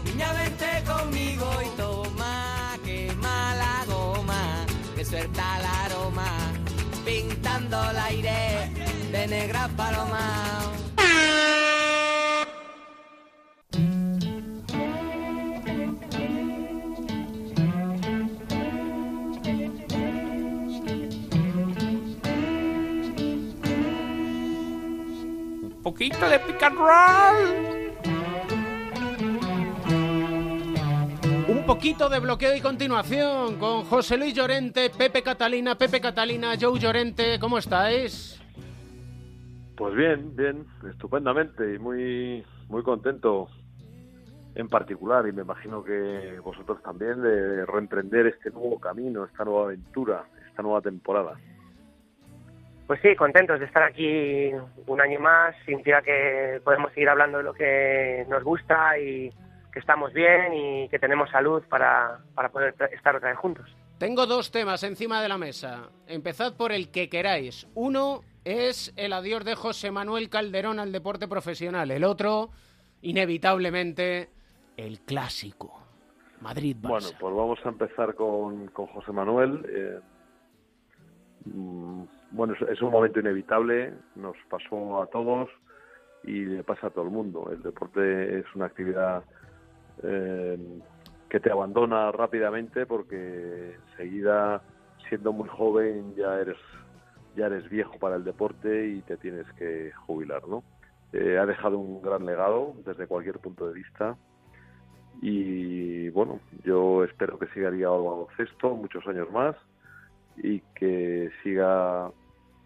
Niña, 0.05 0.33
vente 0.33 0.85
conmigo 0.87 1.51
y 1.67 1.69
toma, 1.77 2.79
quema 2.83 3.55
la 3.57 3.85
goma, 3.93 4.65
que 4.95 5.05
suelta 5.05 5.59
el 5.59 5.67
aroma, 5.85 6.31
pintando 7.05 7.91
el 7.91 7.99
aire 7.99 8.71
de 9.13 9.27
negra 9.27 9.69
paloma. 9.77 10.86
Poquito 25.97 26.29
de 26.29 26.39
pick 26.41 26.63
and 26.63 26.77
roll. 26.77 27.87
Un 31.49 31.65
poquito 31.65 32.11
de 32.11 32.21
bloqueo 32.21 32.55
y 32.55 32.61
continuación 32.61 33.59
con 33.59 33.85
José 33.85 34.19
Luis 34.19 34.35
Llorente, 34.35 34.91
Pepe 34.91 35.23
Catalina, 35.23 35.75
Pepe 35.75 35.99
Catalina, 35.99 36.53
Joe 36.61 36.79
Llorente, 36.79 37.39
¿cómo 37.41 37.57
estáis? 37.57 38.39
Pues 39.75 39.95
bien, 39.95 40.37
bien, 40.37 40.67
estupendamente 40.91 41.75
y 41.75 41.79
muy, 41.79 42.45
muy 42.69 42.83
contento 42.83 43.49
en 44.55 44.69
particular 44.69 45.27
y 45.27 45.33
me 45.33 45.43
imagino 45.43 45.83
que 45.83 46.39
vosotros 46.45 46.83
también 46.83 47.23
de 47.23 47.65
reemprender 47.65 48.27
este 48.27 48.51
nuevo 48.51 48.79
camino, 48.79 49.25
esta 49.25 49.47
nueva 49.47 49.65
aventura, 49.65 50.27
esta 50.47 50.63
nueva 50.63 50.83
temporada. 50.83 51.39
Pues 52.87 53.01
sí, 53.03 53.17
contentos 53.17 53.59
de 53.59 53.67
estar 53.67 53.83
aquí 53.83 54.51
un 54.87 55.01
año 55.01 55.19
más. 55.19 55.57
Significa 55.65 56.03
que 56.03 56.61
podemos 56.63 56.93
seguir 56.93 57.09
hablando 57.09 57.39
de 57.39 57.45
lo 57.45 57.53
que 57.53 58.25
nos 58.29 58.45
gusta 58.45 58.99
y 58.99 59.31
que 59.73 59.81
estamos 59.81 60.13
bien 60.13 60.55
y 60.55 60.89
que 60.89 60.99
tenemos 60.99 61.29
salud 61.31 61.63
para, 61.69 62.21
para 62.35 62.49
poder 62.51 62.75
estar 62.93 63.17
otra 63.17 63.31
vez 63.31 63.39
juntos. 63.39 63.77
Tengo 63.99 64.27
dos 64.27 64.51
temas 64.51 64.83
encima 64.85 65.21
de 65.21 65.29
la 65.29 65.39
mesa. 65.39 65.91
Empezad 66.07 66.57
por 66.57 66.71
el 66.71 66.91
que 66.91 67.09
queráis. 67.09 67.67
Uno 67.75 68.21
es 68.45 68.93
el 68.97 69.13
adiós 69.13 69.45
de 69.45 69.57
José 69.57 69.91
Manuel 69.91 70.29
Calderón 70.29 70.79
al 70.79 70.93
deporte 70.93 71.27
profesional. 71.27 71.91
El 71.91 72.05
otro, 72.05 72.51
inevitablemente, 73.03 74.31
el 74.77 75.01
clásico. 75.01 75.83
Madrid 76.41 76.77
-Barça. 76.77 76.89
Bueno, 76.89 77.09
pues 77.19 77.35
vamos 77.35 77.59
a 77.65 77.69
empezar 77.69 78.15
con, 78.15 78.69
con 78.69 78.87
José 78.87 79.11
Manuel. 79.11 79.67
Eh, 79.69 80.01
mm, 81.47 82.05
bueno, 82.31 82.55
es, 82.69 82.83
un 82.83 82.91
momento 82.91 83.21
inevitable, 83.21 83.95
nos 84.15 84.37
pasó 84.49 85.03
a 85.03 85.07
todos 85.07 85.49
y 86.25 86.45
le 86.45 86.65
pasa 86.65 86.89
a 86.89 86.91
todo 86.91 87.05
el 87.05 87.11
mundo. 87.11 87.51
El 87.53 87.63
deporte 87.63 88.39
es 88.39 88.45
una 88.55 88.67
actividad 88.67 89.25
eh, 90.03 90.59
que 91.29 91.41
te 91.41 91.51
abandona 91.51 92.13
rápidamente 92.13 92.87
porque 92.87 93.77
enseguida, 93.91 94.63
siendo 95.09 95.33
muy 95.33 95.49
joven, 95.49 96.15
ya 96.17 96.41
eres 96.41 96.59
ya 97.37 97.47
eres 97.47 97.69
viejo 97.69 97.99
para 97.99 98.17
el 98.17 98.25
deporte 98.25 98.89
y 98.89 99.03
te 99.03 99.19
tienes 99.19 99.47
que 99.59 99.93
jubilar, 100.07 100.49
¿no? 100.49 100.65
Eh, 101.13 101.39
ha 101.39 101.45
dejado 101.45 101.79
un 101.79 102.01
gran 102.01 102.25
legado 102.25 102.75
desde 102.85 103.07
cualquier 103.07 103.39
punto 103.39 103.69
de 103.69 103.75
vista 103.75 104.17
y 105.23 106.09
bueno, 106.11 106.41
yo 106.65 107.05
espero 107.05 107.39
que 107.39 107.47
siga 107.49 107.71
ligado 107.71 107.97
al 107.97 108.05
baloncesto 108.05 108.75
muchos 108.75 109.07
años 109.07 109.31
más 109.31 109.55
y 110.39 110.61
que 110.75 111.31
siga 111.43 112.11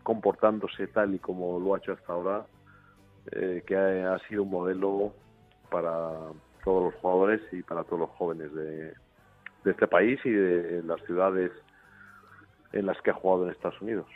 comportándose 0.02 0.87
tal 0.88 1.14
y 1.14 1.18
como 1.18 1.59
lo 1.59 1.74
ha 1.74 1.78
hecho 1.78 1.92
hasta 1.92 2.12
ahora, 2.12 2.46
eh, 3.33 3.62
que 3.66 3.76
ha, 3.76 4.14
ha, 4.14 4.18
sido 4.20 4.42
un 4.42 4.50
modelo 4.50 5.12
para 5.70 6.11
todos 6.64 6.92
los 6.92 6.94
jugadores 7.00 7.40
y 7.52 7.62
para 7.62 7.85
todos 7.85 8.00
los 8.00 8.11
jóvenes 8.11 8.52
de, 8.54 8.94
de 9.64 9.70
este 9.70 9.87
país 9.87 10.18
y 10.24 10.30
de 10.30 10.83
las 10.83 11.00
ciudades 11.02 11.52
en 12.72 12.87
las 12.87 13.00
que 13.02 13.11
ha 13.11 13.14
jugado 13.14 13.44
en 13.44 13.50
Estados 13.50 13.80
Unidos. 13.80 14.06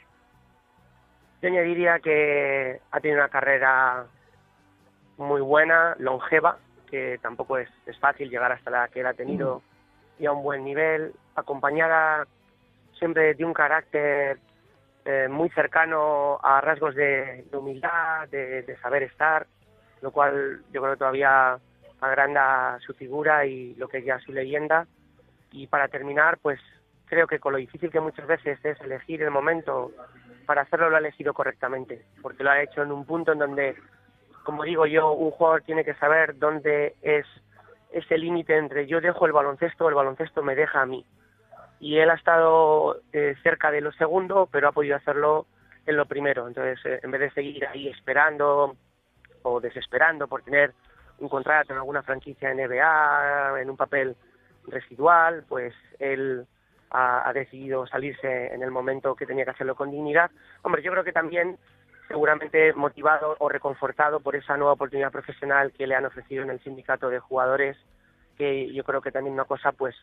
Yo 1.43 1.49
añadiría 1.49 1.99
que 2.01 2.81
ha 2.91 3.01
tenido 3.01 3.21
una 3.21 3.29
carrera 3.29 4.07
muy 5.19 5.41
buena, 5.41 5.95
longeva, 5.99 6.59
que 6.91 7.19
tampoco 7.21 7.59
es, 7.59 7.69
es 7.87 7.99
fácil 7.99 8.31
llegar 8.31 8.53
hasta 8.53 8.71
la 8.71 8.89
que 8.89 9.01
él 9.01 9.07
ha 9.07 9.15
tenido 9.15 9.59
mm. 10.19 10.23
y 10.23 10.27
a 10.27 10.33
un 10.33 10.43
buen 10.43 10.65
nivel, 10.65 11.13
acompañada 11.35 12.27
siempre 12.99 13.35
de 13.35 13.45
un 13.45 13.53
carácter 13.53 14.39
eh, 15.05 15.29
muy 15.29 15.51
cercano 15.51 16.39
a 16.43 16.61
rasgos 16.61 16.95
de, 16.95 17.45
de 17.51 17.57
humildad, 17.57 18.29
de, 18.29 18.63
de, 18.63 18.77
saber 18.79 19.03
estar, 19.03 19.47
lo 20.01 20.11
cual 20.11 20.63
yo 20.73 20.81
creo 20.81 20.95
que 20.95 20.99
todavía 20.99 21.59
agranda 22.01 22.79
su 22.81 22.95
figura 22.95 23.47
y 23.47 23.75
lo 23.75 23.89
que 23.89 23.99
es 23.99 24.05
ya 24.05 24.19
su 24.21 24.33
leyenda. 24.33 24.87
Y 25.53 25.67
para 25.67 25.89
terminar, 25.89 26.39
pues 26.39 26.61
creo 27.07 27.27
que 27.27 27.39
con 27.39 27.53
lo 27.53 27.59
difícil 27.59 27.91
que 27.91 28.01
muchas 28.01 28.27
veces 28.27 28.59
es 28.65 28.81
elegir 28.81 29.23
el 29.23 29.31
momento 29.31 29.93
para 30.47 30.63
hacerlo, 30.63 30.91
lo 30.91 30.97
ha 30.97 31.01
elegido 31.01 31.33
correctamente, 31.33 32.05
porque 32.21 32.45
lo 32.45 32.51
ha 32.51 32.63
hecho 32.63 32.83
en 32.83 32.93
un 32.93 33.05
punto 33.05 33.33
en 33.33 33.39
donde, 33.39 33.77
como 34.43 34.65
digo 34.65 34.87
yo, 34.87 35.13
un 35.13 35.31
jugador 35.31 35.63
tiene 35.63 35.85
que 35.85 35.95
saber 35.95 36.39
dónde 36.39 36.95
es 37.03 37.27
ese 37.93 38.19
límite 38.19 38.57
entre 38.57 38.87
yo 38.87 39.01
dejo 39.01 39.25
el 39.27 39.33
baloncesto 39.33 39.85
o 39.85 39.89
el 39.89 39.95
baloncesto 39.95 40.43
me 40.43 40.55
deja 40.55 40.83
a 40.83 40.87
mí. 40.87 41.05
Y 41.81 41.99
él 41.99 42.11
ha 42.11 42.15
estado 42.15 43.01
eh, 43.13 43.35
cerca 43.43 43.71
de 43.71 43.81
lo 43.81 43.93
segundo, 43.93 44.49
pero 44.51 44.69
ha 44.69 44.73
podido 44.73 44.97
hacerlo 44.97 45.47
en 45.87 45.97
lo 45.97 46.07
primero. 46.07 46.49
Entonces, 46.49 46.79
eh, 46.87 47.01
en 47.03 47.11
vez 47.11 47.21
de 47.21 47.31
seguir 47.33 47.67
ahí 47.67 47.89
esperando 47.89 48.77
o 49.43 49.61
desesperando 49.61 50.29
por 50.29 50.43
tener 50.43 50.73
un 51.19 51.29
contrato 51.29 51.73
en 51.73 51.79
alguna 51.79 52.03
franquicia 52.03 52.55
NBA, 52.55 53.61
en 53.61 53.71
un 53.71 53.77
papel 53.77 54.17
residual, 54.67 55.45
pues 55.49 55.75
él 55.99 56.47
ha, 56.91 57.29
ha, 57.29 57.33
decidido 57.33 57.87
salirse 57.87 58.55
en 58.55 58.63
el 58.63 58.71
momento 58.71 59.15
que 59.15 59.27
tenía 59.27 59.45
que 59.45 59.51
hacerlo 59.51 59.75
con 59.75 59.91
dignidad. 59.91 60.31
Hombre, 60.63 60.83
yo 60.83 60.91
creo 60.91 61.05
que 61.05 61.13
también 61.13 61.59
seguramente 62.09 62.73
motivado 62.75 63.37
o 63.39 63.49
reconfortado 63.49 64.21
por 64.21 64.37
esa 64.37 64.57
nueva 64.57 64.75
oportunidad 64.75 65.13
profesional 65.13 65.73
que 65.73 65.87
le 65.87 65.95
han 65.95 66.05
ofrecido 66.05 66.43
en 66.43 66.51
el 66.51 66.63
sindicato 66.63 67.09
de 67.09 67.19
jugadores, 67.19 67.77
que 68.37 68.73
yo 68.73 68.85
creo 68.85 69.01
que 69.01 69.13
también 69.13 69.35
una 69.35 69.45
cosa 69.45 69.73
pues 69.73 69.95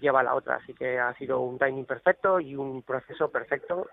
lleva 0.00 0.20
a 0.20 0.24
la 0.24 0.34
otra. 0.34 0.56
Así 0.56 0.74
que 0.74 0.98
ha 0.98 1.14
sido 1.14 1.40
un 1.40 1.58
timing 1.58 1.84
perfecto 1.84 2.40
y 2.40 2.56
un 2.56 2.82
proceso 2.82 3.30
perfecto. 3.30 3.88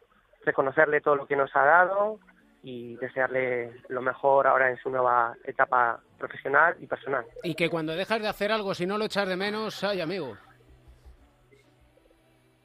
Reconocerle 0.45 1.02
todo 1.02 1.15
lo 1.15 1.28
que 1.28 1.36
nos 1.36 1.56
ha 1.56 1.65
dado, 1.65 2.19
y 2.63 2.97
desearle 2.97 3.71
lo 3.88 4.02
mejor 4.02 4.47
ahora 4.47 4.69
en 4.69 4.78
su 4.78 4.89
nueva 4.89 5.36
etapa 5.43 6.02
profesional 6.17 6.75
y 6.80 6.88
personal. 6.88 7.25
Y 7.43 7.56
que 7.56 7.69
cuando 7.69 7.93
dejas 7.93 8.21
de 8.21 8.28
hacer 8.28 8.52
algo, 8.52 8.73
si 8.73 8.86
no 8.86 8.97
lo 8.97 9.06
echas 9.06 9.28
de 9.28 9.38
menos, 9.38 9.84
ay 9.84 10.02
amigo. 10.02 10.36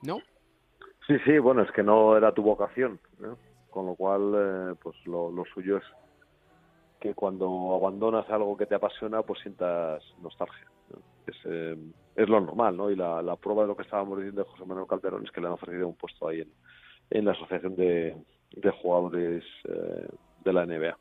¿No? 0.02 0.18
Sí, 1.06 1.18
sí, 1.24 1.38
bueno, 1.38 1.62
es 1.62 1.70
que 1.72 1.82
no 1.82 2.16
era 2.16 2.32
tu 2.32 2.42
vocación, 2.42 2.98
¿no? 3.18 3.38
con 3.70 3.86
lo 3.86 3.94
cual, 3.94 4.32
eh, 4.36 4.74
pues 4.82 4.96
lo, 5.04 5.30
lo, 5.30 5.44
suyo 5.46 5.78
es 5.78 5.84
que 7.00 7.12
cuando 7.14 7.74
abandonas 7.74 8.28
algo 8.30 8.56
que 8.56 8.66
te 8.66 8.76
apasiona, 8.76 9.22
pues 9.22 9.40
sientas 9.40 10.02
nostalgia. 10.22 10.66
Es, 11.26 11.36
eh, 11.44 11.76
es, 12.16 12.28
lo 12.28 12.40
normal, 12.40 12.76
¿no? 12.76 12.90
Y 12.90 12.96
la, 12.96 13.22
la, 13.22 13.36
prueba 13.36 13.62
de 13.62 13.68
lo 13.68 13.76
que 13.76 13.82
estábamos 13.82 14.18
diciendo 14.18 14.42
de 14.42 14.50
José 14.50 14.64
Manuel 14.64 14.86
Calderón 14.86 15.24
es 15.24 15.30
que 15.30 15.40
le 15.40 15.46
han 15.46 15.54
ofrecido 15.54 15.88
un 15.88 15.96
puesto 15.96 16.28
ahí 16.28 16.40
en, 16.40 16.52
en 17.10 17.24
la 17.24 17.32
asociación 17.32 17.76
de, 17.76 18.16
de 18.50 18.70
jugadores 18.70 19.44
eh, 19.64 20.08
de 20.44 20.52
la 20.52 20.66
NBA. 20.66 20.96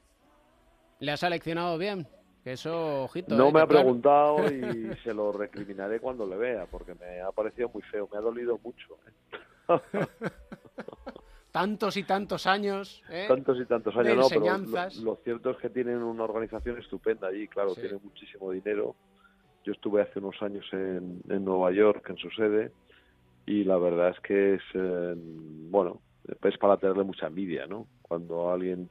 ¿Le 0.99 1.11
ha 1.11 1.17
seleccionado 1.17 1.77
bien? 1.77 2.07
Que 2.43 2.53
eso, 2.53 3.03
ojito. 3.03 3.35
No 3.35 3.49
eh, 3.49 3.53
me 3.53 3.61
ha 3.61 3.67
preguntado 3.67 4.45
y 4.51 4.95
se 5.03 5.13
lo 5.13 5.31
recriminaré 5.31 5.99
cuando 5.99 6.25
le 6.27 6.35
vea, 6.35 6.65
porque 6.69 6.93
me 6.95 7.21
ha 7.21 7.31
parecido 7.31 7.69
muy 7.73 7.83
feo, 7.83 8.09
me 8.11 8.17
ha 8.17 8.21
dolido 8.21 8.59
mucho. 8.63 8.97
¿eh? 9.07 9.69
tantos 11.51 11.95
y 11.95 12.03
tantos 12.03 12.47
años. 12.47 13.01
¿eh? 13.09 13.25
Tantos 13.27 13.59
y 13.59 13.65
tantos 13.65 13.95
años, 13.95 14.07
de 14.07 14.15
no, 14.15 14.23
enseñanzas. 14.23 14.95
pero 14.95 15.05
lo, 15.05 15.11
lo, 15.11 15.17
cierto 15.23 15.51
es 15.51 15.57
que 15.57 15.69
tienen 15.69 16.03
una 16.03 16.23
organización 16.25 16.77
estupenda 16.79 17.27
allí, 17.27 17.47
claro, 17.47 17.69
sí. 17.75 17.81
tienen 17.81 18.01
muchísimo 18.03 18.51
dinero. 18.51 18.95
Yo 19.63 19.71
estuve 19.71 20.01
hace 20.01 20.19
unos 20.19 20.41
años 20.41 20.65
en, 20.71 21.21
en 21.29 21.45
Nueva 21.45 21.71
York, 21.71 22.09
en 22.09 22.17
su 22.17 22.29
sede, 22.31 22.71
y 23.45 23.63
la 23.63 23.77
verdad 23.77 24.09
es 24.09 24.19
que 24.21 24.55
es, 24.55 24.61
eh, 24.73 25.15
bueno, 25.15 26.01
es 26.43 26.57
para 26.57 26.77
tenerle 26.77 27.03
mucha 27.03 27.27
envidia, 27.27 27.67
¿no? 27.67 27.87
Cuando 28.01 28.51
alguien 28.51 28.89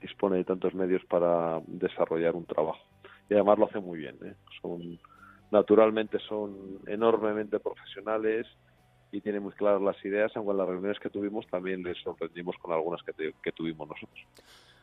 dispone 0.00 0.38
de 0.38 0.44
tantos 0.44 0.74
medios 0.74 1.04
para 1.04 1.60
desarrollar 1.66 2.34
un 2.34 2.44
trabajo. 2.44 2.84
Y 3.30 3.34
además 3.34 3.58
lo 3.58 3.66
hace 3.66 3.80
muy 3.80 3.98
bien, 3.98 4.16
¿eh? 4.24 4.34
Son, 4.60 4.98
naturalmente 5.50 6.18
son 6.28 6.80
enormemente 6.86 7.60
profesionales 7.60 8.46
y 9.12 9.20
tienen 9.20 9.42
muy 9.42 9.52
claras 9.52 9.82
las 9.82 10.04
ideas, 10.04 10.32
aunque 10.34 10.52
en 10.52 10.58
las 10.58 10.68
reuniones 10.68 10.98
que 10.98 11.10
tuvimos 11.10 11.46
también 11.46 11.82
les 11.82 11.98
sorprendimos 11.98 12.56
con 12.60 12.72
algunas 12.72 13.02
que, 13.02 13.12
te, 13.12 13.34
que 13.42 13.52
tuvimos 13.52 13.88
nosotros. 13.88 14.26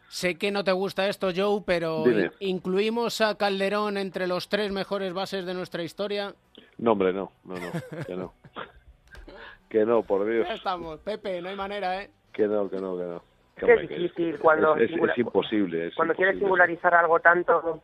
Sé 0.10 0.40
que 0.40 0.50
no 0.52 0.64
te 0.64 0.72
gusta 0.72 1.08
esto, 1.08 1.30
Joe, 1.36 1.62
pero 1.66 2.04
Dime. 2.04 2.32
¿incluimos 2.40 3.22
a 3.22 3.36
Calderón 3.38 3.96
entre 3.96 4.26
los 4.26 4.50
tres 4.50 4.72
mejores 4.72 5.14
bases 5.14 5.46
de 5.46 5.54
nuestra 5.54 5.84
historia? 5.84 6.34
No, 6.80 6.94
hombre, 6.94 7.14
no, 7.14 7.32
no, 7.44 7.56
no, 7.56 8.06
que 8.08 8.16
no. 8.16 8.34
que 9.70 9.86
no, 9.86 10.02
por 10.02 10.26
Dios. 10.26 10.48
Ya 10.48 10.56
estamos, 10.56 11.00
Pepe, 11.02 11.40
no 11.42 11.50
hay 11.50 11.56
manera, 11.56 12.02
¿eh? 12.02 12.10
Que 12.34 12.48
no, 12.48 12.68
que 12.70 12.78
no, 12.78 12.98
que 12.98 13.04
no. 13.04 13.24
Es, 13.56 13.64
que 13.64 13.74
es 13.74 13.90
difícil 13.90 14.36
es, 14.36 14.40
cuando... 14.42 14.76
Es, 14.78 14.90
es, 14.90 14.98
es 14.98 15.18
imposible. 15.20 15.88
Es 15.88 15.96
cuando 15.96 16.14
imposible. 16.14 16.16
quieres 16.16 16.40
singularizar 16.40 16.96
algo 16.96 17.20
tanto, 17.20 17.82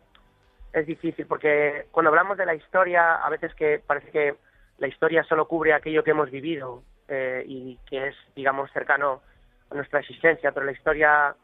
es 0.74 0.88
difícil, 0.88 1.28
porque 1.28 1.86
cuando 1.92 2.10
hablamos 2.10 2.38
de 2.38 2.46
la 2.48 2.56
historia, 2.56 3.16
a 3.16 3.30
veces 3.30 3.54
que 3.54 3.82
parece 3.86 4.10
que 4.10 4.36
la 4.80 4.88
historia 4.88 5.24
solo 5.24 5.48
cubre 5.48 5.74
aquello 5.74 6.04
que 6.04 6.12
hemos 6.12 6.32
vivido 6.32 6.82
eh, 7.08 7.44
y 7.46 7.78
que 7.88 8.08
es, 8.08 8.16
digamos, 8.36 8.72
cercano 8.72 9.22
a 9.70 9.76
nuestra 9.76 10.00
existencia, 10.00 10.52
pero 10.52 10.66
la 10.66 10.72
historia 10.72 11.36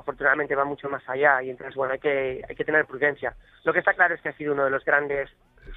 afortunadamente 0.00 0.54
va 0.54 0.64
mucho 0.64 0.88
más 0.88 1.06
allá 1.08 1.42
y 1.42 1.50
entonces, 1.50 1.74
bueno, 1.74 1.92
hay 1.92 2.00
que, 2.00 2.42
hay 2.48 2.56
que 2.56 2.64
tener 2.64 2.86
prudencia. 2.86 3.34
Lo 3.64 3.72
que 3.72 3.78
está 3.78 3.94
claro 3.94 4.14
es 4.14 4.20
que 4.20 4.30
ha 4.30 4.36
sido 4.36 4.52
uno 4.52 4.64
de 4.64 4.70
los 4.70 4.84
grandes 4.84 5.30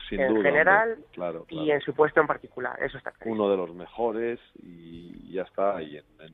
Sin 0.09 0.21
en 0.21 0.33
duda, 0.33 0.43
general 0.43 0.97
claro, 1.12 1.45
claro. 1.45 1.65
y 1.65 1.71
en 1.71 1.81
su 1.81 1.93
puesto 1.93 2.19
en 2.21 2.27
particular, 2.27 2.81
eso 2.81 2.97
está 2.97 3.12
claro. 3.12 3.31
Uno 3.31 3.49
de 3.49 3.57
los 3.57 3.73
mejores 3.73 4.39
y 4.62 5.31
ya 5.33 5.43
está. 5.43 5.81
Y, 5.81 5.97
en, 5.97 6.05
en, 6.19 6.33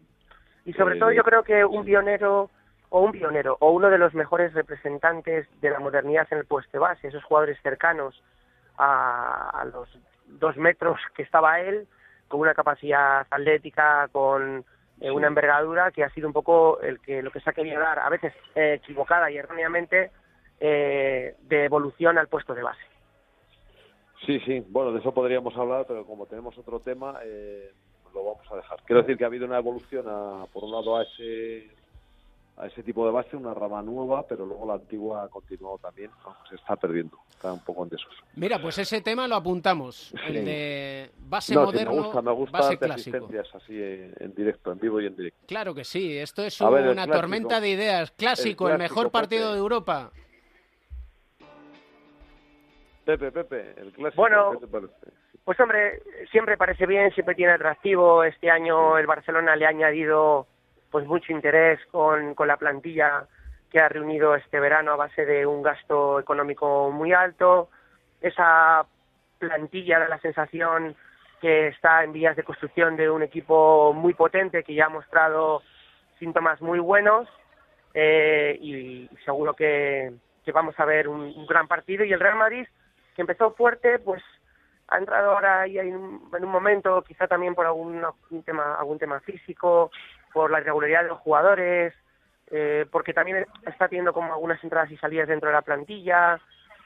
y 0.65 0.73
sobre 0.73 0.95
eh, 0.95 0.99
todo 0.99 1.11
yo 1.11 1.23
creo 1.23 1.43
que 1.43 1.65
un 1.65 1.83
pionero 1.83 2.49
o 2.89 3.01
un 3.01 3.11
pionero 3.11 3.57
o 3.59 3.71
uno 3.71 3.89
de 3.89 3.97
los 3.97 4.13
mejores 4.13 4.53
representantes 4.53 5.47
de 5.61 5.69
la 5.69 5.79
modernidad 5.79 6.27
en 6.31 6.39
el 6.39 6.45
puesto 6.45 6.71
de 6.71 6.79
base, 6.79 7.07
esos 7.07 7.23
jugadores 7.23 7.59
cercanos 7.61 8.21
a, 8.77 9.49
a 9.61 9.65
los 9.65 9.89
dos 10.27 10.57
metros 10.57 10.99
que 11.15 11.23
estaba 11.23 11.59
él, 11.59 11.87
con 12.27 12.39
una 12.39 12.53
capacidad 12.53 13.25
atlética, 13.29 14.07
con 14.11 14.63
eh, 15.01 15.11
una 15.11 15.27
envergadura 15.27 15.91
que 15.91 16.03
ha 16.03 16.09
sido 16.09 16.27
un 16.27 16.33
poco 16.33 16.81
el 16.81 16.99
que 16.99 17.21
lo 17.21 17.31
que 17.31 17.39
se 17.39 17.49
ha 17.49 17.53
querido 17.53 17.79
dar, 17.79 17.99
a 17.99 18.09
veces 18.09 18.33
eh, 18.55 18.79
equivocada 18.81 19.31
y 19.31 19.37
erróneamente, 19.37 20.11
eh, 20.59 21.35
de 21.41 21.65
evolución 21.65 22.17
al 22.17 22.27
puesto 22.27 22.53
de 22.53 22.63
base. 22.63 22.81
Sí, 24.25 24.39
sí, 24.41 24.63
bueno, 24.67 24.91
de 24.91 24.99
eso 24.99 25.13
podríamos 25.13 25.55
hablar, 25.55 25.85
pero 25.87 26.05
como 26.05 26.25
tenemos 26.25 26.57
otro 26.57 26.81
tema, 26.81 27.19
eh, 27.23 27.71
lo 28.13 28.23
vamos 28.25 28.51
a 28.51 28.57
dejar. 28.57 28.79
Quiero 28.85 29.01
decir 29.01 29.17
que 29.17 29.23
ha 29.23 29.27
habido 29.27 29.45
una 29.45 29.57
evolución, 29.57 30.05
a, 30.07 30.45
por 30.51 30.65
un 30.65 30.71
lado, 30.71 30.97
a 30.97 31.03
ese 31.03 31.69
a 32.59 32.67
ese 32.67 32.83
tipo 32.83 33.05
de 33.05 33.11
base, 33.13 33.37
una 33.37 33.53
rama 33.53 33.81
nueva, 33.81 34.27
pero 34.27 34.45
luego 34.45 34.67
la 34.67 34.73
antigua 34.73 35.23
ha 35.23 35.29
continuado 35.29 35.77
también, 35.77 36.11
se 36.49 36.55
está 36.55 36.75
perdiendo, 36.75 37.17
está 37.29 37.53
un 37.53 37.63
poco 37.63 37.83
en 37.83 37.89
desuso. 37.89 38.21
Mira, 38.35 38.61
pues 38.61 38.77
ese 38.77 38.99
tema 39.01 39.27
lo 39.29 39.35
apuntamos, 39.35 40.13
el 40.27 40.43
de 40.43 41.09
base 41.19 41.55
no, 41.55 41.63
moderno, 41.63 41.93
me 41.93 42.01
gusta, 42.01 42.21
me 42.21 42.31
gusta 42.33 42.57
base 42.59 42.77
clásico. 42.77 43.29
así 43.55 43.81
en, 43.81 44.13
en 44.19 44.35
directo, 44.35 44.73
en 44.73 44.79
vivo 44.79 44.99
y 44.99 45.05
en 45.07 45.15
directo. 45.15 45.39
Claro 45.47 45.73
que 45.73 45.85
sí, 45.85 46.17
esto 46.17 46.43
es 46.43 46.59
ver, 46.59 46.69
una 46.83 46.93
clásico. 47.05 47.15
tormenta 47.15 47.61
de 47.61 47.69
ideas. 47.69 48.11
Clásico, 48.11 48.67
el, 48.67 48.73
El 48.73 48.79
mejor 48.79 49.09
partido 49.09 49.43
Pepe. 49.45 49.53
de 49.53 49.59
Europa. 49.59 50.11
Pepe, 53.05 53.31
Pepe, 53.31 53.73
el 53.77 53.91
clásico, 53.93 54.21
Bueno, 54.21 54.51
¿qué 54.51 54.57
te 54.57 54.67
parece? 54.67 54.93
Pues 55.45 55.59
hombre, 55.61 56.03
siempre 56.29 56.57
parece 56.57 56.85
bien, 56.85 57.11
siempre 57.13 57.33
tiene 57.35 57.53
atractivo. 57.53 58.23
Este 58.23 58.51
año 58.51 58.97
el 58.97 59.07
Barcelona 59.07 59.55
le 59.55 59.65
ha 59.65 59.69
añadido 59.69 60.45
pues 60.91 61.05
mucho 61.05 61.31
interés 61.31 61.79
con, 61.91 62.35
con 62.35 62.47
la 62.47 62.57
plantilla 62.57 63.27
que 63.69 63.79
ha 63.79 63.89
reunido 63.89 64.35
este 64.35 64.59
verano 64.59 64.91
a 64.91 64.97
base 64.97 65.25
de 65.25 65.45
un 65.45 65.61
gasto 65.61 66.19
económico 66.19 66.91
muy 66.91 67.13
alto. 67.13 67.69
Esa 68.21 68.85
plantilla 69.37 69.99
da 69.99 70.09
la 70.09 70.19
sensación 70.19 70.95
que 71.39 71.67
está 71.67 72.03
en 72.03 72.11
vías 72.11 72.35
de 72.35 72.43
construcción 72.43 72.97
de 72.97 73.09
un 73.09 73.23
equipo 73.23 73.93
muy 73.93 74.13
potente 74.13 74.63
que 74.63 74.73
ya 74.73 74.85
ha 74.85 74.89
mostrado 74.89 75.61
síntomas 76.17 76.61
muy 76.61 76.79
buenos 76.79 77.27
eh, 77.93 78.57
y 78.61 79.09
seguro 79.23 79.53
que, 79.53 80.11
que 80.43 80.51
vamos 80.51 80.77
a 80.77 80.85
ver 80.85 81.07
un, 81.07 81.45
gran 81.47 81.67
partido 81.67 82.03
y 82.03 82.11
el 82.11 82.19
Real 82.19 82.35
Madrid 82.35 82.67
que 83.15 83.21
empezó 83.21 83.51
fuerte 83.51 83.99
pues 83.99 84.21
ha 84.89 84.97
entrado 84.97 85.31
ahora 85.31 85.61
ahí 85.61 85.79
en 85.79 85.95
un, 85.95 86.29
en 86.35 86.43
un 86.43 86.51
momento 86.51 87.01
quizá 87.03 87.27
también 87.27 87.55
por 87.55 87.65
algún 87.65 88.03
tema 88.45 88.75
algún 88.75 88.99
tema 88.99 89.19
físico 89.21 89.91
por 90.33 90.51
la 90.51 90.59
irregularidad 90.59 91.03
de 91.03 91.09
los 91.09 91.19
jugadores 91.19 91.93
eh, 92.51 92.85
porque 92.91 93.13
también 93.13 93.45
está 93.65 93.87
teniendo 93.87 94.13
como 94.13 94.33
algunas 94.33 94.63
entradas 94.63 94.91
y 94.91 94.97
salidas 94.97 95.27
dentro 95.27 95.49
de 95.49 95.55
la 95.55 95.61
plantilla 95.61 96.39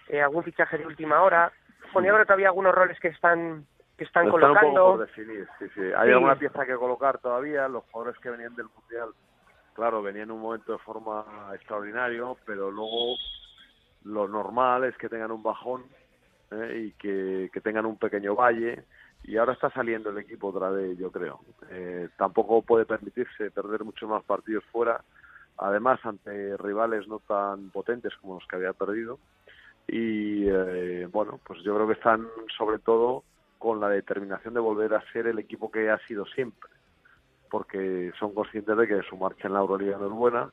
eh, 0.07 0.21
algún 0.21 0.43
fichaje 0.43 0.77
de 0.77 0.85
última 0.85 1.21
hora 1.21 1.51
bueno 1.93 2.07
yo 2.07 2.13
creo 2.15 2.25
que 2.25 2.33
había 2.33 2.47
algunos 2.47 2.75
roles 2.75 2.99
que 2.99 3.09
están 3.09 3.65
que 3.97 4.05
están, 4.05 4.25
Están 4.25 4.31
colocando 4.31 4.67
un 4.67 4.75
poco 4.75 4.97
por 4.97 5.07
definir, 5.07 5.47
sí, 5.59 5.65
sí. 5.75 5.81
Hay 5.95 6.07
Sí. 6.07 6.13
alguna 6.13 6.35
pieza 6.35 6.65
que 6.65 6.75
colocar 6.75 7.19
todavía, 7.19 7.67
los 7.67 7.83
jugadores 7.91 8.19
que 8.19 8.31
venían 8.31 8.55
del 8.55 8.65
Mundial, 8.75 9.09
claro, 9.73 10.01
venían 10.01 10.29
en 10.29 10.31
un 10.31 10.41
momento 10.41 10.71
de 10.71 10.79
forma 10.79 11.23
extraordinario, 11.53 12.37
pero 12.45 12.71
luego 12.71 13.15
lo 14.03 14.27
normal 14.27 14.85
es 14.85 14.97
que 14.97 15.09
tengan 15.09 15.31
un 15.31 15.43
bajón 15.43 15.83
¿eh? 16.51 16.85
y 16.85 16.91
que, 16.93 17.51
que 17.53 17.61
tengan 17.61 17.85
un 17.85 17.97
pequeño 17.97 18.35
valle, 18.35 18.83
y 19.23 19.37
ahora 19.37 19.53
está 19.53 19.69
saliendo 19.69 20.09
el 20.09 20.17
equipo 20.17 20.49
otra 20.49 20.69
vez, 20.69 20.97
yo 20.97 21.11
creo. 21.11 21.39
Eh, 21.69 22.09
tampoco 22.17 22.61
puede 22.61 22.85
permitirse 22.85 23.51
perder 23.51 23.83
muchos 23.83 24.09
más 24.09 24.23
partidos 24.23 24.63
fuera, 24.71 25.03
además 25.57 25.99
ante 26.03 26.57
rivales 26.57 27.07
no 27.07 27.19
tan 27.19 27.69
potentes 27.69 28.13
como 28.17 28.35
los 28.35 28.47
que 28.47 28.57
había 28.57 28.73
perdido, 28.73 29.19
y 29.87 30.47
eh, 30.47 31.07
bueno, 31.11 31.39
pues 31.45 31.61
yo 31.63 31.75
creo 31.75 31.87
que 31.87 31.93
están 31.93 32.27
sobre 32.57 32.79
todo 32.79 33.23
con 33.59 33.79
la 33.79 33.89
determinación 33.89 34.53
de 34.53 34.59
volver 34.59 34.93
a 34.93 35.11
ser 35.11 35.27
el 35.27 35.39
equipo 35.39 35.71
que 35.71 35.89
ha 35.89 35.97
sido 35.99 36.25
siempre, 36.25 36.69
porque 37.49 38.11
son 38.19 38.33
conscientes 38.33 38.75
de 38.77 38.87
que 38.87 39.01
su 39.03 39.15
marcha 39.15 39.47
en 39.47 39.53
la 39.53 39.59
Euroliga 39.59 39.97
no 39.97 40.07
es 40.07 40.11
buena 40.11 40.49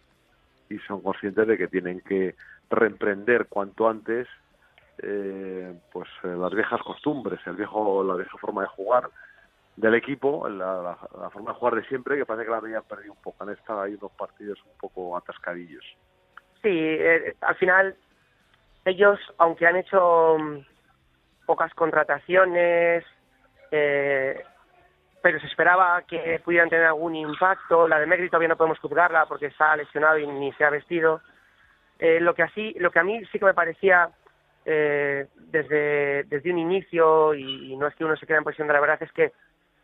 y 0.68 0.78
son 0.80 1.00
conscientes 1.00 1.46
de 1.48 1.58
que 1.58 1.66
tienen 1.66 2.00
que 2.00 2.36
reemprender 2.70 3.46
cuanto 3.48 3.88
antes 3.88 4.28
eh, 5.02 5.74
pues 5.92 6.08
eh, 6.24 6.28
las 6.28 6.52
viejas 6.52 6.80
costumbres, 6.82 7.40
el 7.46 7.56
viejo, 7.56 8.02
la 8.04 8.14
vieja 8.14 8.36
forma 8.38 8.62
de 8.62 8.68
jugar 8.68 9.08
del 9.76 9.94
equipo, 9.94 10.48
la, 10.48 10.74
la- 10.82 10.98
la 11.20 11.30
forma 11.30 11.52
de 11.52 11.58
jugar 11.58 11.74
de 11.76 11.84
siempre, 11.84 12.16
que 12.16 12.26
parece 12.26 12.44
que 12.44 12.50
la 12.50 12.58
habían 12.58 12.82
perdido 12.84 13.12
un 13.12 13.22
poco. 13.22 13.42
Han 13.42 13.50
estado 13.50 13.80
ahí 13.82 13.94
unos 13.94 14.12
partidos 14.12 14.58
un 14.64 14.76
poco 14.78 15.16
atascadillos. 15.16 15.84
Sí, 16.62 16.68
eh, 16.70 17.34
al 17.40 17.56
final 17.56 17.96
ellos, 18.84 19.18
aunque 19.38 19.66
han 19.66 19.76
hecho 19.76 20.36
mm, 20.38 20.58
pocas 21.46 21.72
contrataciones, 21.74 23.04
eh, 23.70 24.44
pero 25.22 25.38
se 25.40 25.46
esperaba 25.46 26.02
que 26.02 26.40
pudieran 26.44 26.68
tener 26.70 26.86
algún 26.86 27.14
impacto. 27.14 27.86
La 27.88 27.98
de 28.00 28.06
Megri 28.06 28.28
todavía 28.28 28.48
no 28.48 28.56
podemos 28.56 28.78
juzgarla 28.78 29.26
porque 29.26 29.46
está 29.46 29.76
lesionado 29.76 30.18
y 30.18 30.26
ni 30.26 30.52
se 30.54 30.64
ha 30.64 30.70
vestido. 30.70 31.20
Eh, 31.98 32.20
lo 32.20 32.34
que 32.34 32.42
así, 32.42 32.74
lo 32.78 32.90
que 32.90 32.98
a 32.98 33.04
mí 33.04 33.22
sí 33.30 33.38
que 33.38 33.44
me 33.44 33.52
parecía 33.54 34.08
eh, 34.70 35.26
desde 35.36 36.24
desde 36.24 36.52
un 36.52 36.58
inicio 36.58 37.34
y, 37.34 37.72
y 37.72 37.76
no 37.76 37.86
es 37.86 37.94
que 37.94 38.04
uno 38.04 38.16
se 38.16 38.26
quede 38.26 38.38
en 38.38 38.44
posición 38.44 38.68
de 38.68 38.74
la 38.74 38.80
verdad 38.80 39.02
es 39.02 39.12
que 39.12 39.32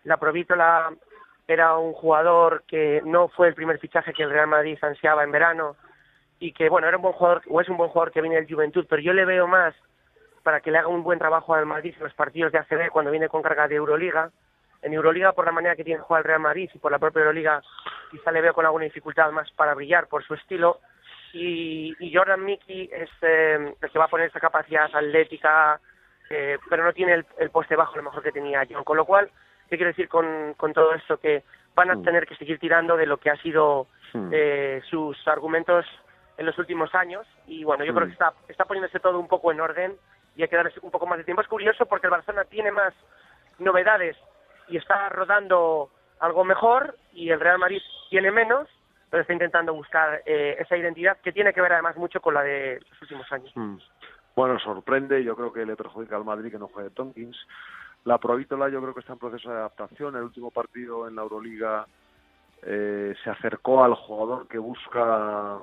la 0.05 0.17
Provítola 0.17 0.95
era 1.49 1.77
un 1.77 1.93
jugador 1.93 2.65
que 2.67 3.03
no 3.05 3.29
fue 3.29 3.49
el 3.49 3.55
primer 3.55 3.79
fichaje 3.79 4.13
que 4.13 4.23
el 4.23 4.31
Real 4.31 4.47
Madrid 4.47 4.79
ansiaba 4.83 5.25
en 5.25 5.33
verano 5.33 5.77
y 6.39 6.53
que 6.53 6.69
bueno 6.69 6.89
era 6.89 6.97
un 6.97 7.03
buen 7.03 7.15
jugador 7.15 7.43
o 7.49 7.61
es 7.61 7.69
un 7.69 7.77
buen 7.77 7.91
jugador 7.91 8.13
que 8.13 8.21
viene 8.21 8.37
del 8.37 8.53
Juventud 8.53 8.87
pero 8.89 9.03
yo 9.03 9.13
le 9.13 9.25
veo 9.25 9.47
más 9.47 9.75
para 10.47 10.61
que 10.61 10.71
le 10.71 10.79
haga 10.79 10.87
un 10.87 11.03
buen 11.03 11.19
trabajo 11.19 11.55
al 11.55 11.67
Madrid 11.67 11.93
en 11.97 12.05
los 12.05 12.15
partidos 12.15 12.53
de 12.53 12.59
ACB 12.59 12.91
cuando 12.93 13.11
viene 13.11 13.29
con 13.29 13.43
carga 13.43 13.67
de 13.67 13.75
Euroliga. 13.75 14.31
En 14.81 14.93
Euroliga 14.93 15.33
por 15.33 15.45
la 15.45 15.51
manera 15.51 15.75
que 15.75 15.83
tiene 15.83 15.99
que 15.99 16.07
jugar 16.07 16.21
el 16.21 16.29
Real 16.29 16.39
Madrid 16.39 16.71
y 16.73 16.79
por 16.79 16.93
la 16.93 17.01
propia 17.01 17.19
Euroliga 17.19 17.61
quizá 18.13 18.31
le 18.31 18.43
veo 18.43 18.55
con 18.55 18.65
alguna 18.65 18.85
dificultad 18.85 19.33
más 19.33 19.51
para 19.57 19.75
brillar 19.75 20.07
por 20.07 20.23
su 20.23 20.35
estilo 20.35 20.79
y, 21.37 21.97
y 22.01 22.15
Jordan 22.15 22.45
Mickey 22.45 22.89
es 22.93 23.11
eh, 23.23 23.75
el 23.81 23.91
que 23.91 23.99
va 23.99 24.07
a 24.07 24.09
poner 24.09 24.29
esa 24.29 24.41
capacidad 24.41 24.85
atlética 24.93 25.81
eh, 26.31 26.59
pero 26.69 26.85
no 26.85 26.93
tiene 26.93 27.15
el, 27.15 27.27
el 27.39 27.51
poste 27.51 27.77
bajo 27.77 27.95
a 27.95 27.97
lo 27.99 28.03
mejor 28.05 28.23
que 28.23 28.33
tenía 28.33 28.67
John 28.69 28.85
con 28.85 28.97
lo 28.97 29.05
cual 29.05 29.31
¿qué 29.69 29.77
quiero 29.77 29.91
decir 29.91 30.09
con, 30.09 30.55
con 30.57 30.73
todo 30.73 30.93
esto? 30.95 31.19
que 31.19 31.43
van 31.75 31.91
a 31.91 31.95
Mm. 31.97 32.03
tener 32.05 32.27
que 32.27 32.37
seguir 32.37 32.59
tirando 32.59 32.97
de 32.97 33.07
lo 33.07 33.19
que 33.19 33.31
ha 33.31 33.37
sido 33.43 33.87
Mm. 34.15 34.31
eh, 34.33 34.81
sus 34.89 35.17
argumentos 35.29 35.85
en 36.39 36.47
los 36.47 36.57
últimos 36.59 36.95
años 36.95 37.27
y 37.47 37.65
bueno 37.65 37.85
yo 37.85 37.93
creo 37.95 38.07
Mm. 38.07 38.11
que 38.11 38.13
está 38.15 38.33
está 38.49 38.65
poniéndose 38.65 39.01
todo 39.01 39.19
un 39.19 39.29
poco 39.29 39.53
en 39.53 39.61
orden 39.61 39.97
y 40.37 40.43
hay 40.43 40.49
que 40.49 40.57
darle 40.57 40.73
un 40.83 40.91
poco 40.91 41.07
más 41.07 41.19
de 41.19 41.25
tiempo 41.25 41.43
es 41.43 41.49
curioso 41.49 41.87
porque 41.87 42.07
el 42.07 42.13
Barcelona 42.13 42.45
tiene 42.45 42.71
más 42.71 42.95
novedades 43.59 44.17
y 44.69 44.77
está 44.77 45.09
rodando 45.11 45.91
algo 46.21 46.45
mejor 46.45 46.97
y 47.13 47.31
el 47.31 47.41
Real 47.41 47.59
Madrid 47.59 47.81
tiene 48.11 48.31
menos 48.31 48.69
pero 49.11 49.21
está 49.23 49.33
intentando 49.33 49.73
buscar 49.75 50.23
eh, 50.27 50.57
esa 50.59 50.77
identidad 50.77 51.19
que 51.19 51.33
tiene 51.33 51.53
que 51.53 51.61
ver 51.61 51.73
además 51.73 51.97
mucho 51.97 52.21
con 52.21 52.35
la 52.35 52.43
de 52.43 52.81
los 52.91 53.03
últimos 53.03 53.31
años 53.33 53.53
Mm. 53.55 53.79
Bueno, 54.35 54.59
sorprende, 54.59 55.25
yo 55.25 55.35
creo 55.35 55.51
que 55.51 55.65
le 55.65 55.77
perjudica 55.77 56.15
al 56.15 56.25
Madrid 56.25 56.51
que 56.51 56.59
no 56.59 56.69
juegue 56.69 56.91
Tonkins. 56.91 57.39
La 58.05 58.19
Provítola 58.19 58.69
yo 58.69 58.83
creo 58.83 58.93
que 58.93 59.01
está 59.01 59.15
en 59.15 59.19
proceso 59.19 59.51
de 59.51 59.57
adaptación. 59.57 60.15
El 60.15 60.25
último 60.25 60.51
partido 60.51 61.09
en 61.09 61.17
la 61.17 61.23
Euroliga 61.23 61.87
eh, 62.63 63.15
se 63.25 63.31
acercó 63.31 63.83
al 63.83 63.95
jugador 63.95 64.47
que 64.47 64.59
busca 64.59 65.59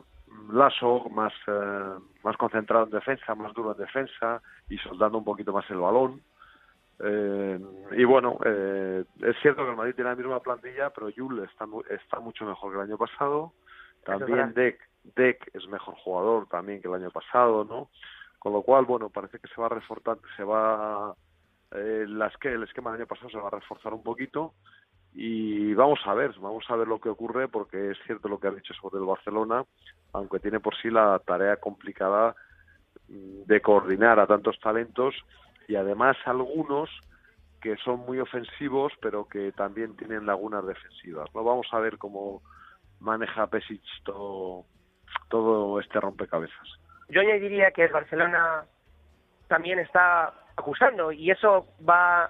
Lasso, 0.51 1.07
más, 1.11 1.33
eh, 1.47 1.93
más 2.23 2.35
concentrado 2.37 2.85
en 2.85 2.91
defensa, 2.91 3.35
más 3.35 3.53
duro 3.53 3.73
en 3.73 3.77
defensa 3.77 4.41
y 4.69 4.77
soltando 4.79 5.19
un 5.19 5.23
poquito 5.23 5.53
más 5.53 5.69
el 5.69 5.77
balón. 5.77 6.21
Eh, 6.99 7.59
y 7.91 8.03
bueno, 8.03 8.37
eh, 8.45 9.03
es 9.21 9.35
cierto 9.41 9.63
que 9.63 9.71
el 9.71 9.77
Madrid 9.77 9.95
tiene 9.95 10.11
la 10.11 10.15
misma 10.15 10.39
plantilla, 10.39 10.89
pero 10.91 11.09
Yul 11.09 11.43
está, 11.43 11.65
está 11.89 12.19
mucho 12.19 12.45
mejor 12.45 12.71
que 12.71 12.77
el 12.77 12.89
año 12.89 12.97
pasado. 12.97 13.53
También. 14.03 14.53
Deck, 14.53 14.79
Deck 15.15 15.49
es 15.53 15.67
mejor 15.67 15.95
jugador 15.95 16.47
también 16.47 16.81
que 16.81 16.87
el 16.87 16.95
año 16.95 17.11
pasado, 17.11 17.63
¿no? 17.63 17.89
Con 18.39 18.53
lo 18.53 18.61
cual, 18.61 18.85
bueno, 18.85 19.09
parece 19.09 19.39
que 19.39 19.47
se 19.47 19.59
va 19.59 19.67
a 19.67 19.69
reforzar, 19.69 20.17
se 20.35 20.43
va, 20.43 21.15
eh, 21.71 22.05
las 22.07 22.35
que 22.37 22.49
el 22.49 22.63
esquema 22.63 22.91
del 22.91 23.01
año 23.01 23.07
pasado 23.07 23.29
se 23.29 23.37
va 23.37 23.47
a 23.47 23.51
reforzar 23.51 23.93
un 23.93 24.03
poquito 24.03 24.53
y 25.13 25.73
vamos 25.75 25.99
a 26.05 26.13
ver, 26.13 26.33
vamos 26.39 26.65
a 26.69 26.75
ver 26.75 26.87
lo 26.87 26.99
que 26.99 27.09
ocurre 27.09 27.47
porque 27.47 27.91
es 27.91 27.97
cierto 28.05 28.27
lo 28.27 28.39
que 28.39 28.47
ha 28.47 28.51
dicho 28.51 28.73
sobre 28.73 28.99
el 28.99 29.05
Barcelona, 29.05 29.63
aunque 30.11 30.39
tiene 30.39 30.59
por 30.59 30.75
sí 30.75 30.89
la 30.89 31.19
tarea 31.19 31.57
complicada 31.57 32.35
mm, 33.07 33.43
de 33.45 33.61
coordinar 33.61 34.19
a 34.19 34.27
tantos 34.27 34.59
talentos 34.59 35.15
y 35.67 35.75
además 35.75 36.17
algunos 36.25 36.89
que 37.61 37.77
son 37.77 38.01
muy 38.01 38.19
ofensivos 38.19 38.91
pero 39.01 39.27
que 39.27 39.51
también 39.53 39.95
tienen 39.95 40.25
lagunas 40.25 40.65
defensivas. 40.65 41.33
No 41.33 41.43
vamos 41.43 41.67
a 41.71 41.79
ver 41.79 41.97
cómo 41.97 42.41
maneja 42.99 43.47
Pesic 43.47 43.81
todo, 44.03 44.65
todo 45.29 45.79
este 45.79 45.99
rompecabezas. 45.99 46.67
yo 47.09 47.21
añadiría 47.21 47.71
que 47.71 47.85
el 47.85 47.91
Barcelona 47.91 48.65
también 49.47 49.79
está 49.79 50.33
acusando 50.55 51.11
y 51.11 51.31
eso 51.31 51.67
va 51.87 52.29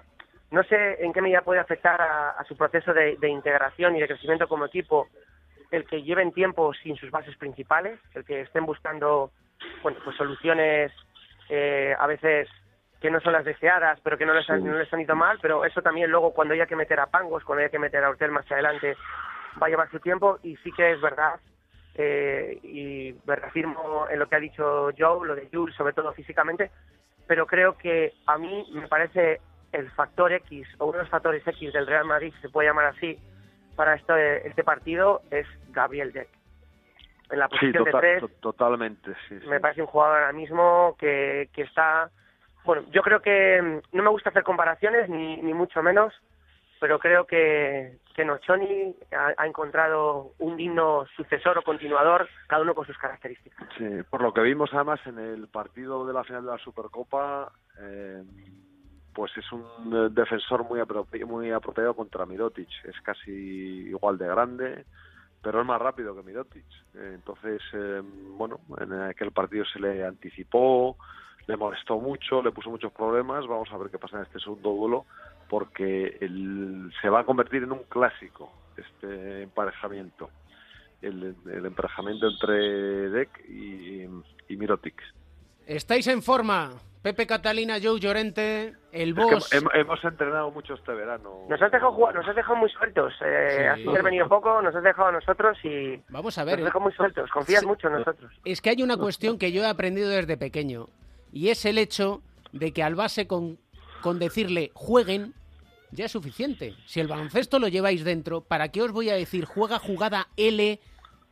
no 0.50 0.62
sé 0.64 1.04
en 1.04 1.12
qué 1.12 1.20
medida 1.20 1.42
puede 1.42 1.60
afectar 1.60 2.00
a, 2.00 2.44
su 2.46 2.56
proceso 2.56 2.92
de, 2.92 3.16
de 3.16 3.28
integración 3.28 3.96
y 3.96 4.00
de 4.00 4.06
crecimiento 4.06 4.46
como 4.46 4.66
equipo 4.66 5.08
el 5.70 5.84
que 5.86 6.02
lleven 6.02 6.32
tiempo 6.32 6.72
sin 6.74 6.96
sus 6.96 7.10
bases 7.10 7.36
principales 7.36 7.98
el 8.14 8.24
que 8.24 8.42
estén 8.42 8.66
buscando 8.66 9.30
bueno 9.82 9.98
pues 10.04 10.16
soluciones 10.16 10.92
eh, 11.48 11.94
a 11.98 12.06
veces 12.06 12.48
que 13.04 13.10
no 13.10 13.20
son 13.20 13.34
las 13.34 13.44
deseadas 13.44 14.00
pero 14.00 14.16
que 14.16 14.24
no 14.24 14.32
les, 14.32 14.46
Sí. 14.46 14.52
no 14.62 14.78
les 14.78 14.90
han 14.90 15.00
ido 15.02 15.14
mal 15.14 15.38
pero 15.42 15.66
eso 15.66 15.82
también 15.82 16.10
luego 16.10 16.32
cuando 16.32 16.54
haya 16.54 16.64
que 16.64 16.74
meter 16.74 16.98
a 17.00 17.06
Pangos 17.06 17.44
cuando 17.44 17.60
haya 17.60 17.68
que 17.70 17.78
meter 17.78 18.02
a 18.02 18.08
Hortel 18.08 18.30
más 18.30 18.50
adelante 18.50 18.96
va 19.62 19.66
a 19.66 19.68
llevar 19.68 19.90
su 19.90 20.00
tiempo 20.00 20.38
y 20.42 20.56
sí 20.56 20.72
que 20.72 20.92
es 20.92 21.00
verdad 21.02 21.34
eh, 21.96 22.58
y 22.62 23.14
me 23.26 23.36
reafirmo 23.36 24.06
en 24.08 24.18
lo 24.18 24.26
que 24.26 24.36
ha 24.36 24.40
dicho 24.40 24.88
Joe, 24.98 25.26
lo 25.28 25.34
de 25.34 25.48
Jules, 25.52 25.76
sobre 25.76 25.92
todo 25.92 26.14
físicamente, 26.14 26.70
pero 27.28 27.46
creo 27.46 27.76
que 27.76 28.14
a 28.26 28.38
mí 28.38 28.66
me 28.72 28.88
parece 28.88 29.40
el 29.70 29.90
factor 29.90 30.32
X 30.32 30.66
o 30.78 30.86
uno 30.86 30.96
de 30.96 31.02
los 31.04 31.10
factores 31.10 31.46
X 31.46 31.72
del 31.74 31.86
Real 31.86 32.06
Madrid, 32.06 32.32
se 32.40 32.48
puede 32.48 32.68
llamar 32.68 32.86
así, 32.86 33.18
para 33.76 33.94
este, 33.96 34.48
este 34.48 34.64
partido 34.64 35.20
es 35.30 35.46
Gabriel 35.72 36.10
Deck. 36.12 36.28
En 37.30 37.38
la 37.38 37.46
Sí, 37.48 37.52
posición 37.52 37.84
tota- 37.84 38.00
de 38.00 38.00
tres, 38.00 38.20
to- 38.22 38.28
totalmente, 38.40 39.12
sí, 39.28 39.38
sí. 39.40 39.46
me 39.46 39.60
parece 39.60 39.82
un 39.82 39.86
jugador 39.88 40.20
ahora 40.20 40.32
mismo 40.32 40.96
que, 40.98 41.48
que 41.52 41.62
está... 41.62 42.10
Bueno, 42.64 42.84
yo 42.90 43.02
creo 43.02 43.20
que 43.20 43.60
mm, 43.62 43.96
no 43.96 44.02
me 44.02 44.10
gusta 44.10 44.30
hacer 44.30 44.42
comparaciones, 44.42 45.08
ni, 45.08 45.36
ni 45.36 45.52
mucho 45.54 45.82
menos, 45.82 46.12
pero 46.80 46.98
creo 46.98 47.26
que, 47.26 47.98
que 48.14 48.24
Nochoni 48.24 48.94
ha, 49.36 49.46
encontrado 49.46 50.32
un 50.38 50.56
digno 50.56 51.06
sucesor 51.16 51.58
o 51.58 51.62
continuador, 51.62 52.28
cada 52.46 52.62
uno 52.62 52.74
con 52.74 52.86
sus 52.86 52.98
características. 52.98 53.68
Sí, 53.78 53.86
por 54.10 54.22
lo 54.22 54.32
que 54.32 54.42
vimos 54.42 54.70
además 54.72 55.00
en 55.06 55.18
el 55.18 55.48
partido 55.48 56.06
de 56.06 56.12
la 56.12 56.24
final 56.24 56.44
de 56.44 56.50
la 56.50 56.58
Supercopa, 56.58 57.52
eh, 57.78 58.22
pues 59.14 59.30
es 59.36 59.50
un 59.52 59.62
eh, 59.94 60.08
defensor 60.10 60.64
muy, 60.64 60.80
apropi- 60.80 61.24
muy 61.24 61.50
apropiado 61.52 61.94
contra 61.94 62.26
Mirotic. 62.26 62.68
Es 62.84 63.00
casi 63.02 63.30
igual 63.30 64.18
de 64.18 64.26
grande, 64.26 64.86
pero 65.40 65.60
es 65.60 65.66
más 65.66 65.80
rápido 65.80 66.14
que 66.16 66.22
Mirotic. 66.22 66.66
Eh, 66.94 67.12
entonces, 67.14 67.62
eh, 67.72 68.02
bueno, 68.36 68.60
en 68.78 68.92
aquel 69.02 69.30
partido 69.32 69.64
se 69.66 69.78
le 69.78 70.04
anticipó, 70.04 70.96
le 71.46 71.56
molestó 71.56 71.98
mucho, 71.98 72.42
le 72.42 72.50
puso 72.52 72.70
muchos 72.70 72.92
problemas. 72.92 73.46
Vamos 73.46 73.70
a 73.72 73.76
ver 73.78 73.90
qué 73.90 73.98
pasa 73.98 74.16
en 74.18 74.22
este 74.24 74.38
segundo 74.40 74.70
duelo, 74.70 75.04
porque 75.48 76.16
el- 76.20 76.92
se 77.02 77.08
va 77.08 77.20
a 77.20 77.24
convertir 77.24 77.62
en 77.62 77.72
un 77.72 77.82
clásico 77.84 78.50
este 78.76 79.42
emparejamiento. 79.42 80.30
El, 81.02 81.34
el 81.52 81.66
emparejamiento 81.66 82.28
entre 82.28 83.10
Deck 83.10 83.30
y, 83.48 84.02
y 84.48 84.56
Mirotic. 84.56 85.00
Estáis 85.66 86.06
en 86.08 86.22
forma. 86.22 86.70
Pepe 87.02 87.26
Catalina, 87.26 87.74
Joe 87.82 88.00
Llorente, 88.00 88.72
el 88.90 89.10
Es 89.10 89.14
que 89.14 89.34
boss. 89.34 89.52
hem- 89.52 89.70
hemos 89.74 90.02
entrenado 90.02 90.50
mucho 90.50 90.72
este 90.72 90.92
verano. 90.94 91.40
Nos 91.50 91.60
has 91.60 91.70
dejado 91.70 92.10
nos 92.12 92.26
has 92.26 92.34
dejado 92.34 92.56
muy 92.56 92.70
sueltos. 92.70 93.12
Eh, 93.22 93.56
Sí. 93.58 93.62
Has 93.66 93.78
intervenido 93.80 94.26
poco, 94.26 94.62
nos 94.62 94.74
has 94.74 94.82
dejado 94.82 95.08
a 95.08 95.12
nosotros 95.12 95.58
y 95.62 96.00
Vamos 96.08 96.38
a 96.38 96.40
nos 96.42 96.46
ver. 96.46 96.58
has 96.60 96.64
dejado 96.64 96.80
muy 96.80 96.92
sueltos. 96.94 97.30
Confías 97.30 97.60
Sí. 97.60 97.66
mucho 97.66 97.88
en 97.88 97.92
nosotros. 97.98 98.32
Es 98.46 98.62
que 98.62 98.70
hay 98.70 98.82
una 98.82 98.96
cuestión 98.96 99.36
que 99.38 99.52
yo 99.52 99.62
he 99.62 99.66
aprendido 99.68 100.08
desde 100.08 100.38
pequeño. 100.38 100.86
Y 101.34 101.50
es 101.50 101.64
el 101.64 101.78
hecho 101.78 102.22
de 102.52 102.72
que 102.72 102.84
al 102.84 102.94
base 102.94 103.26
con, 103.26 103.58
con 104.02 104.20
decirle 104.20 104.70
jueguen 104.72 105.34
ya 105.90 106.04
es 106.04 106.12
suficiente. 106.12 106.74
Si 106.86 107.00
el 107.00 107.08
baloncesto 107.08 107.58
lo 107.58 107.66
lleváis 107.66 108.04
dentro, 108.04 108.40
¿para 108.40 108.68
qué 108.68 108.82
os 108.82 108.92
voy 108.92 109.10
a 109.10 109.14
decir 109.14 109.44
juega 109.44 109.80
jugada 109.80 110.28
L, 110.36 110.80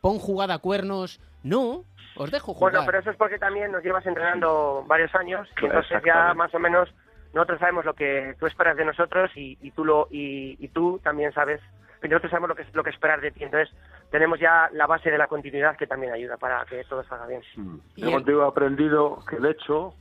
pon 0.01 0.19
jugada 0.19 0.59
cuernos? 0.59 1.21
No, 1.45 1.85
os 2.17 2.33
dejo 2.33 2.53
jugar. 2.53 2.73
Bueno, 2.73 2.87
pero 2.87 2.99
eso 2.99 3.11
es 3.11 3.17
porque 3.17 3.38
también 3.38 3.71
nos 3.71 3.85
llevas 3.85 4.05
entrenando 4.05 4.85
varios 4.88 5.15
años 5.15 5.49
y 5.61 5.67
entonces 5.67 6.03
ya 6.05 6.35
más 6.35 6.53
o 6.53 6.59
menos 6.59 6.93
nosotros 7.33 7.61
sabemos 7.61 7.85
lo 7.85 7.95
que 7.95 8.35
tú 8.41 8.47
esperas 8.47 8.77
de 8.77 8.85
nosotros 8.85 9.31
y, 9.37 9.57
y 9.62 9.71
tú 9.71 9.85
lo 9.85 10.09
y, 10.11 10.57
y 10.59 10.69
tú 10.69 11.01
también 11.03 11.33
sabes 11.33 11.61
y 12.03 12.09
nosotros 12.09 12.31
sabemos 12.31 12.49
lo 12.49 12.57
que 12.57 12.67
lo 12.73 12.83
que 12.83 12.91
esperar 12.91 13.21
de 13.21 13.31
ti 13.31 13.45
entonces 13.45 13.75
tenemos 14.12 14.38
ya 14.38 14.68
la 14.72 14.87
base 14.87 15.11
de 15.11 15.18
la 15.18 15.27
continuidad 15.27 15.77
que 15.77 15.87
también 15.88 16.12
ayuda 16.12 16.37
para 16.37 16.64
que 16.66 16.85
todo 16.85 17.03
salga 17.05 17.27
bien 17.27 17.42
Mm. 17.57 17.79
Yo 17.96 18.07
el- 18.07 18.12
contigo 18.12 18.44
he 18.44 18.48
aprendido 18.48 19.18
que 19.29 19.37
el 19.37 19.46
hecho 19.46 19.94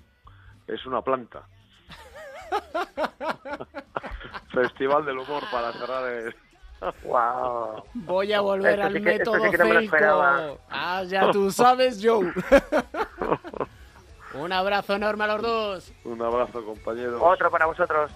es 0.67 0.85
una 0.85 1.01
planta. 1.01 1.41
Festival 4.53 5.05
del 5.05 5.19
humor 5.19 5.43
para 5.51 5.71
cerrar 5.73 6.09
el... 6.11 6.35
wow 7.03 7.83
Voy 7.93 8.33
a 8.33 8.41
volver 8.41 8.73
Esto 8.79 8.85
al 8.87 8.93
sí 8.93 9.01
que- 9.01 9.15
esto 9.15 9.31
método 9.33 9.51
sí 9.63 9.69
no 9.73 9.79
esperaba. 9.79 10.51
Ah, 10.69 11.03
ya 11.05 11.31
tú 11.31 11.51
sabes, 11.51 11.99
Joe. 12.03 12.31
Un 14.33 14.53
abrazo 14.53 14.95
enorme 14.95 15.25
a 15.25 15.27
los 15.27 15.41
dos. 15.41 15.93
Un 16.05 16.21
abrazo, 16.21 16.63
compañero. 16.63 17.21
otro 17.23 17.51
para 17.51 17.65
vosotros 17.65 18.11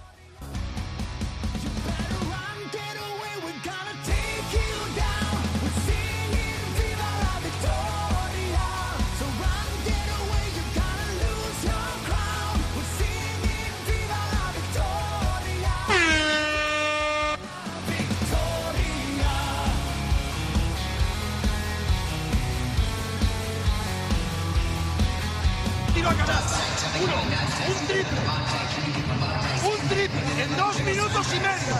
minutos 30.86 31.26
y 31.34 31.40
medio. 31.40 31.74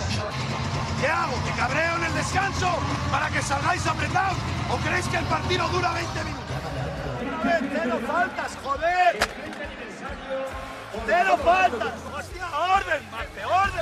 ¿Qué 1.01 1.07
hago? 1.07 1.33
¿Que 1.45 1.53
cabreo 1.53 1.97
en 1.97 2.05
el 2.05 2.15
descanso 2.15 2.69
para 3.11 3.29
que 3.31 3.41
salgáis 3.41 3.87
apretados? 3.87 4.37
¿O 4.71 4.77
creéis 4.79 5.07
que 5.07 5.17
el 5.19 5.25
partido 5.27 5.69
dura 5.69 5.93
20 5.93 6.25
minutos? 6.25 6.45
¡Otra 7.39 7.61
vez, 7.61 7.71
cero 7.73 8.01
faltas, 8.07 8.53
joder! 8.65 9.19
¡Cero 11.07 11.39
faltas! 11.45 11.93
¡Hostia, 12.13 12.47
orden, 12.59 13.11
Marte, 13.11 13.45
orden! 13.45 13.76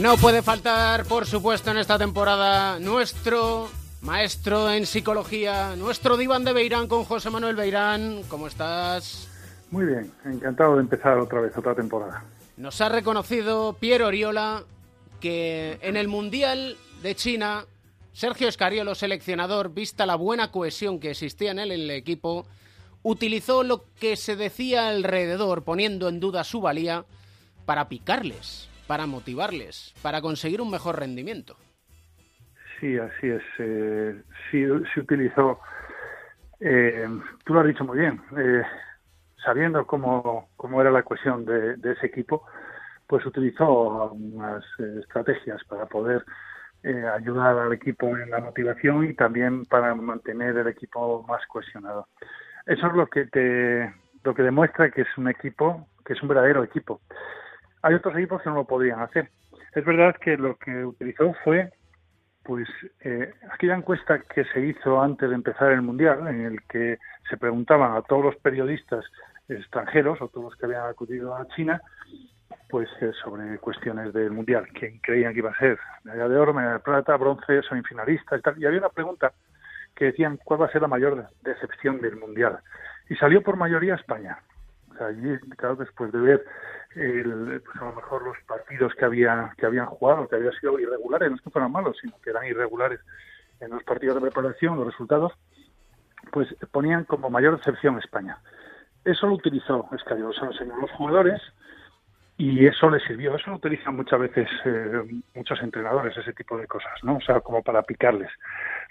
No 0.00 0.16
puede 0.18 0.42
faltar, 0.42 1.06
por 1.06 1.24
supuesto, 1.24 1.70
en 1.70 1.78
esta 1.78 1.98
temporada 1.98 2.78
nuestro 2.78 3.70
maestro 4.02 4.70
en 4.70 4.84
psicología, 4.84 5.74
nuestro 5.74 6.18
diván 6.18 6.44
de 6.44 6.52
Beirán 6.52 6.86
con 6.86 7.04
José 7.04 7.30
Manuel 7.30 7.56
Beirán. 7.56 8.22
¿Cómo 8.28 8.46
estás? 8.46 9.26
Muy 9.70 9.86
bien, 9.86 10.12
encantado 10.26 10.76
de 10.76 10.82
empezar 10.82 11.18
otra 11.18 11.40
vez, 11.40 11.56
otra 11.56 11.74
temporada. 11.74 12.22
Nos 12.58 12.78
ha 12.82 12.90
reconocido 12.90 13.72
Piero 13.80 14.08
Oriola 14.08 14.64
que 15.18 15.78
en 15.80 15.96
el 15.96 16.08
Mundial 16.08 16.76
de 17.02 17.14
China, 17.14 17.64
Sergio 18.12 18.48
Escariolo, 18.48 18.94
seleccionador, 18.94 19.72
vista 19.72 20.04
la 20.04 20.16
buena 20.16 20.50
cohesión 20.52 21.00
que 21.00 21.12
existía 21.12 21.52
en 21.52 21.58
él 21.58 21.72
en 21.72 21.80
el 21.80 21.90
equipo, 21.90 22.46
utilizó 23.02 23.62
lo 23.62 23.84
que 23.98 24.16
se 24.16 24.36
decía 24.36 24.88
alrededor, 24.88 25.64
poniendo 25.64 26.08
en 26.10 26.20
duda 26.20 26.44
su 26.44 26.60
valía, 26.60 27.06
para 27.64 27.88
picarles, 27.88 28.68
para 28.86 29.06
motivarles, 29.06 29.94
para 30.02 30.20
conseguir 30.20 30.60
un 30.60 30.70
mejor 30.70 30.98
rendimiento. 30.98 31.56
Sí, 32.80 32.98
así 32.98 33.28
es. 33.28 33.42
Eh, 33.58 34.22
sí, 34.50 34.64
se 34.94 35.00
utilizó, 35.00 35.60
eh, 36.60 37.08
tú 37.44 37.54
lo 37.54 37.60
has 37.60 37.66
dicho 37.66 37.84
muy 37.84 37.98
bien, 37.98 38.20
eh, 38.36 38.62
sabiendo 39.44 39.86
cómo, 39.86 40.48
cómo 40.56 40.80
era 40.80 40.90
la 40.90 41.02
cohesión 41.02 41.44
de, 41.44 41.76
de 41.76 41.92
ese 41.92 42.06
equipo, 42.06 42.44
pues 43.06 43.24
utilizó 43.24 44.12
unas 44.12 44.64
eh, 44.78 45.00
estrategias 45.00 45.62
para 45.64 45.86
poder 45.86 46.24
eh, 46.82 47.04
ayudar 47.06 47.58
al 47.58 47.72
equipo 47.72 48.16
en 48.16 48.30
la 48.30 48.40
motivación 48.40 49.04
y 49.04 49.14
también 49.14 49.64
para 49.64 49.94
mantener 49.94 50.56
el 50.56 50.68
equipo 50.68 51.24
más 51.26 51.44
cohesionado. 51.46 52.06
Eso 52.66 52.86
es 52.86 52.92
lo 52.94 53.06
que 53.06 53.26
te, 53.26 53.92
lo 54.22 54.34
que 54.34 54.42
demuestra 54.42 54.90
que 54.90 55.02
es 55.02 55.18
un 55.18 55.28
equipo, 55.28 55.86
que 56.04 56.12
es 56.12 56.22
un 56.22 56.28
verdadero 56.28 56.62
equipo. 56.62 57.00
Hay 57.86 57.94
otros 57.94 58.16
equipos 58.16 58.42
que 58.42 58.50
no 58.50 58.56
lo 58.56 58.64
podían 58.64 58.98
hacer. 58.98 59.30
Es 59.72 59.84
verdad 59.84 60.16
que 60.16 60.36
lo 60.36 60.56
que 60.56 60.84
utilizó 60.84 61.32
fue 61.44 61.70
pues 62.42 62.68
eh, 63.00 63.32
aquella 63.52 63.76
encuesta 63.76 64.18
que 64.22 64.44
se 64.46 64.60
hizo 64.60 65.00
antes 65.00 65.28
de 65.28 65.36
empezar 65.36 65.70
el 65.70 65.82
mundial, 65.82 66.26
en 66.26 66.46
el 66.46 66.62
que 66.64 66.98
se 67.30 67.36
preguntaban 67.36 67.96
a 67.96 68.02
todos 68.02 68.24
los 68.24 68.36
periodistas 68.38 69.04
extranjeros 69.48 70.20
o 70.20 70.26
todos 70.28 70.46
los 70.46 70.56
que 70.56 70.66
habían 70.66 70.88
acudido 70.88 71.36
a 71.36 71.46
China, 71.54 71.80
pues 72.68 72.88
eh, 73.00 73.12
sobre 73.22 73.56
cuestiones 73.58 74.12
del 74.12 74.32
mundial, 74.32 74.66
quién 74.74 74.98
creían 74.98 75.32
que 75.32 75.38
iba 75.38 75.50
a 75.50 75.58
ser, 75.58 75.78
medalla 76.02 76.28
de 76.28 76.36
oro, 76.38 76.54
medalla 76.54 76.74
de 76.74 76.80
plata, 76.80 77.16
bronce, 77.16 77.62
semifinalista 77.68 78.36
y 78.36 78.40
tal. 78.40 78.60
Y 78.60 78.66
había 78.66 78.80
una 78.80 78.88
pregunta 78.88 79.32
que 79.94 80.06
decían 80.06 80.40
cuál 80.42 80.62
va 80.62 80.66
a 80.66 80.72
ser 80.72 80.82
la 80.82 80.88
mayor 80.88 81.28
decepción 81.42 82.00
del 82.00 82.16
mundial. 82.16 82.58
Y 83.08 83.14
salió 83.14 83.42
por 83.42 83.56
mayoría 83.56 83.94
España. 83.94 84.40
Allí, 85.00 85.38
claro, 85.56 85.76
después 85.76 86.12
de 86.12 86.18
ver 86.18 86.44
el, 86.94 87.62
pues 87.64 87.76
a 87.80 87.84
lo 87.86 87.94
mejor 87.94 88.22
los 88.22 88.36
partidos 88.46 88.94
que 88.94 89.04
había 89.04 89.52
que 89.56 89.66
habían 89.66 89.86
jugado, 89.86 90.28
que 90.28 90.36
habían 90.36 90.52
sido 90.54 90.78
irregulares, 90.78 91.30
no 91.30 91.36
es 91.36 91.42
que 91.42 91.50
fueran 91.50 91.72
malos, 91.72 91.96
sino 92.00 92.18
que 92.22 92.30
eran 92.30 92.46
irregulares 92.46 93.00
en 93.60 93.70
los 93.70 93.82
partidos 93.84 94.16
de 94.16 94.22
preparación, 94.22 94.76
los 94.76 94.86
resultados, 94.86 95.32
pues 96.32 96.48
ponían 96.70 97.04
como 97.04 97.30
mayor 97.30 97.56
decepción 97.56 97.98
España. 97.98 98.38
Eso 99.04 99.26
lo 99.26 99.34
utilizó 99.34 99.88
Escario, 99.92 100.32
se 100.32 100.40
lo 100.40 100.52
enseñó 100.52 100.74
a 100.74 100.80
los 100.80 100.90
jugadores 100.92 101.40
y 102.38 102.66
eso 102.66 102.90
le 102.90 103.00
sirvió. 103.00 103.34
Eso 103.34 103.50
lo 103.50 103.56
utilizan 103.56 103.96
muchas 103.96 104.20
veces 104.20 104.48
eh, 104.64 105.02
muchos 105.34 105.62
entrenadores, 105.62 106.16
ese 106.16 106.32
tipo 106.32 106.58
de 106.58 106.66
cosas, 106.66 106.92
¿no? 107.02 107.16
O 107.16 107.20
sea, 107.20 107.40
como 107.40 107.62
para 107.62 107.82
picarles. 107.82 108.30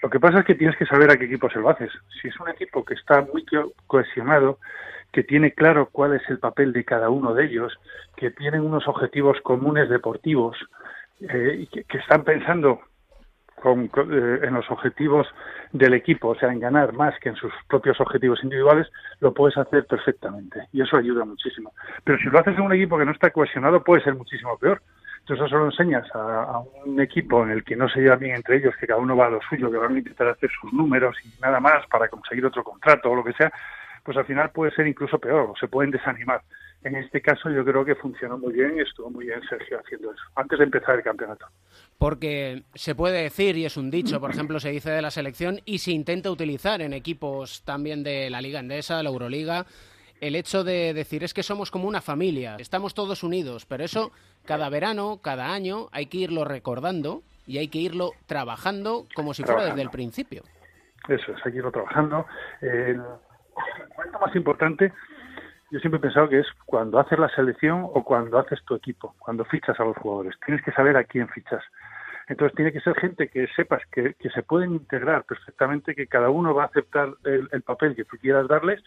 Lo 0.02 0.10
que 0.10 0.18
pasa 0.18 0.40
es 0.40 0.44
que 0.44 0.54
tienes 0.54 0.76
que 0.76 0.86
saber 0.86 1.10
a 1.10 1.16
qué 1.16 1.26
equipo 1.26 1.48
se 1.50 1.60
lo 1.60 1.68
haces. 1.68 1.92
Si 2.20 2.28
es 2.28 2.40
un 2.40 2.48
equipo 2.48 2.84
que 2.84 2.94
está 2.94 3.20
muy 3.22 3.44
cohesionado, 3.86 4.58
que 5.16 5.24
tiene 5.24 5.52
claro 5.52 5.88
cuál 5.90 6.12
es 6.12 6.20
el 6.28 6.38
papel 6.38 6.74
de 6.74 6.84
cada 6.84 7.08
uno 7.08 7.32
de 7.32 7.46
ellos, 7.46 7.72
que 8.16 8.30
tienen 8.30 8.60
unos 8.60 8.86
objetivos 8.86 9.40
comunes 9.40 9.88
deportivos 9.88 10.58
eh, 11.20 11.60
y 11.60 11.66
que, 11.68 11.96
están 11.96 12.22
pensando 12.22 12.82
eh, 13.64 14.40
en 14.42 14.52
los 14.52 14.70
objetivos 14.70 15.26
del 15.72 15.94
equipo, 15.94 16.28
o 16.28 16.34
sea, 16.34 16.52
en 16.52 16.60
ganar 16.60 16.92
más 16.92 17.18
que 17.18 17.30
en 17.30 17.36
sus 17.36 17.50
propios 17.66 17.98
objetivos 17.98 18.44
individuales, 18.44 18.88
lo 19.20 19.32
puedes 19.32 19.56
hacer 19.56 19.86
perfectamente 19.86 20.68
y 20.70 20.82
eso 20.82 20.98
ayuda 20.98 21.24
muchísimo. 21.24 21.72
Pero 22.04 22.18
si 22.18 22.24
lo 22.24 22.38
haces 22.38 22.54
en 22.54 22.64
un 22.64 22.74
equipo 22.74 22.98
que 22.98 23.06
no 23.06 23.12
está 23.12 23.30
cohesionado, 23.30 23.82
puede 23.82 24.04
ser 24.04 24.16
muchísimo 24.16 24.58
peor. 24.58 24.82
Entonces 25.20 25.46
eso 25.46 25.56
lo 25.56 25.64
enseñas 25.64 26.06
a, 26.14 26.60
un 26.84 27.00
equipo 27.00 27.42
en 27.42 27.52
el 27.52 27.64
que 27.64 27.74
no 27.74 27.88
se 27.88 28.00
lleva 28.00 28.16
bien 28.16 28.36
entre 28.36 28.58
ellos, 28.58 28.74
que 28.78 28.86
cada 28.86 29.00
uno 29.00 29.16
va 29.16 29.28
a 29.28 29.30
lo 29.30 29.40
suyo, 29.48 29.70
que 29.70 29.78
van 29.78 29.94
a 29.94 29.98
intentar 29.98 30.28
hacer 30.28 30.50
sus 30.60 30.74
números 30.74 31.16
y 31.24 31.40
nada 31.40 31.58
más 31.58 31.86
para 31.86 32.06
conseguir 32.08 32.44
otro 32.44 32.62
contrato 32.62 33.10
o 33.10 33.16
lo 33.16 33.24
que 33.24 33.32
sea, 33.32 33.50
pues 34.06 34.16
al 34.16 34.24
final 34.24 34.50
puede 34.52 34.70
ser 34.70 34.86
incluso 34.86 35.18
peor, 35.18 35.50
o 35.50 35.56
se 35.58 35.66
pueden 35.66 35.90
desanimar. 35.90 36.40
En 36.84 36.94
este 36.94 37.20
caso 37.20 37.50
yo 37.50 37.64
creo 37.64 37.84
que 37.84 37.96
funcionó 37.96 38.38
muy 38.38 38.52
bien 38.52 38.76
y 38.78 38.82
estuvo 38.82 39.10
muy 39.10 39.26
bien 39.26 39.40
Sergio 39.48 39.80
haciendo 39.80 40.12
eso, 40.12 40.22
antes 40.36 40.58
de 40.58 40.64
empezar 40.64 40.94
el 40.94 41.02
campeonato. 41.02 41.46
Porque 41.98 42.62
se 42.74 42.94
puede 42.94 43.24
decir, 43.24 43.56
y 43.56 43.64
es 43.64 43.76
un 43.76 43.90
dicho, 43.90 44.20
por 44.20 44.30
ejemplo, 44.34 44.60
se 44.60 44.70
dice 44.70 44.90
de 44.90 45.02
la 45.02 45.10
selección 45.10 45.58
y 45.64 45.78
se 45.78 45.90
intenta 45.90 46.30
utilizar 46.30 46.80
en 46.80 46.92
equipos 46.92 47.64
también 47.64 48.04
de 48.04 48.30
la 48.30 48.40
Liga 48.40 48.60
Endesa, 48.60 49.02
la 49.02 49.10
Euroliga, 49.10 49.66
el 50.20 50.36
hecho 50.36 50.62
de 50.62 50.94
decir 50.94 51.24
es 51.24 51.34
que 51.34 51.42
somos 51.42 51.72
como 51.72 51.88
una 51.88 52.00
familia, 52.00 52.56
estamos 52.60 52.94
todos 52.94 53.24
unidos, 53.24 53.66
pero 53.66 53.84
eso 53.84 54.12
cada 54.44 54.70
verano, 54.70 55.18
cada 55.20 55.52
año, 55.52 55.88
hay 55.90 56.06
que 56.06 56.18
irlo 56.18 56.44
recordando 56.44 57.22
y 57.46 57.58
hay 57.58 57.68
que 57.68 57.78
irlo 57.78 58.12
trabajando 58.26 59.04
como 59.14 59.34
si 59.34 59.42
fuera 59.42 59.64
desde 59.64 59.82
el 59.82 59.90
principio. 59.90 60.44
Eso 61.08 61.32
es, 61.32 61.38
hay 61.44 61.52
que 61.52 61.58
irlo 61.58 61.70
trabajando. 61.70 62.26
El 63.56 63.88
momento 63.96 64.18
más 64.18 64.36
importante, 64.36 64.92
yo 65.70 65.78
siempre 65.80 65.98
he 65.98 66.02
pensado 66.02 66.28
que 66.28 66.40
es 66.40 66.46
cuando 66.64 66.98
haces 66.98 67.18
la 67.18 67.28
selección 67.30 67.82
o 67.84 68.04
cuando 68.04 68.38
haces 68.38 68.62
tu 68.64 68.74
equipo, 68.74 69.14
cuando 69.18 69.44
fichas 69.44 69.78
a 69.80 69.84
los 69.84 69.96
jugadores. 69.96 70.34
Tienes 70.44 70.64
que 70.64 70.72
saber 70.72 70.96
a 70.96 71.04
quién 71.04 71.28
fichas. 71.28 71.62
Entonces 72.28 72.56
tiene 72.56 72.72
que 72.72 72.80
ser 72.80 72.94
gente 72.96 73.28
que 73.28 73.46
sepas 73.54 73.82
que, 73.92 74.14
que 74.14 74.30
se 74.30 74.42
pueden 74.42 74.72
integrar 74.72 75.24
perfectamente, 75.24 75.94
que 75.94 76.08
cada 76.08 76.28
uno 76.28 76.54
va 76.54 76.64
a 76.64 76.66
aceptar 76.66 77.14
el 77.24 77.62
papel 77.62 77.94
que 77.94 78.04
tú 78.04 78.16
quieras 78.18 78.48
darles 78.48 78.82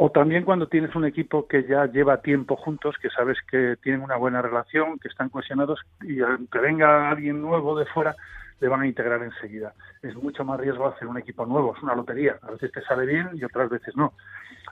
o 0.00 0.12
también 0.12 0.44
cuando 0.44 0.68
tienes 0.68 0.94
un 0.94 1.04
equipo 1.04 1.48
que 1.48 1.64
ya 1.64 1.86
lleva 1.86 2.22
tiempo 2.22 2.54
juntos, 2.54 2.94
que 3.02 3.10
sabes 3.10 3.36
que 3.50 3.74
tienen 3.82 4.00
una 4.00 4.14
buena 4.14 4.40
relación, 4.40 4.96
que 5.00 5.08
están 5.08 5.28
cohesionados 5.28 5.80
y 6.02 6.20
aunque 6.20 6.60
venga 6.60 7.10
alguien 7.10 7.42
nuevo 7.42 7.76
de 7.76 7.84
fuera, 7.86 8.14
le 8.60 8.68
van 8.68 8.82
a 8.82 8.86
integrar 8.86 9.20
enseguida. 9.24 9.74
Es 10.00 10.14
mucho 10.14 10.44
más 10.44 10.60
riesgo 10.60 10.86
hacer 10.86 11.08
un 11.08 11.18
equipo 11.18 11.44
nuevo, 11.46 11.74
es 11.76 11.82
una 11.82 11.96
lotería. 11.96 12.38
A 12.42 12.52
veces 12.52 12.70
te 12.70 12.80
sale 12.82 13.06
bien 13.06 13.30
y 13.34 13.42
otras 13.42 13.68
veces 13.70 13.96
no. 13.96 14.12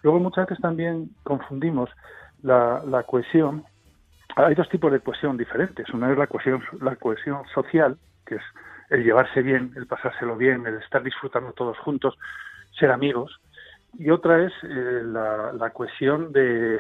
Luego 0.05 0.21
muchas 0.21 0.47
veces 0.47 0.63
también 0.63 1.11
confundimos 1.25 1.91
la, 2.45 3.03
cohesión. 3.05 3.65
Hay 4.37 4.55
dos 4.55 4.69
tipos 4.69 4.93
de 4.93 5.01
cohesión 5.01 5.37
diferentes. 5.37 5.91
Una 5.91 6.13
es 6.13 6.17
la 6.17 6.29
cohesión, 6.29 6.63
la 6.81 6.95
cohesión 6.95 7.43
social, 7.53 7.99
que 8.25 8.37
es 8.37 8.43
el 8.91 9.03
llevarse 9.03 9.43
bien, 9.43 9.73
el 9.75 9.89
pasárselo 9.89 10.37
bien, 10.37 10.65
el 10.69 10.77
estar 10.77 11.03
disfrutando 11.03 11.53
todos 11.53 11.77
juntos, 11.79 12.17
ser 12.79 12.93
amigos 12.93 13.41
y 13.99 14.11
otra 14.11 14.45
es 14.45 14.53
eh, 14.63 15.03
la, 15.05 15.71
cohesión 15.73 16.33
de 16.33 16.79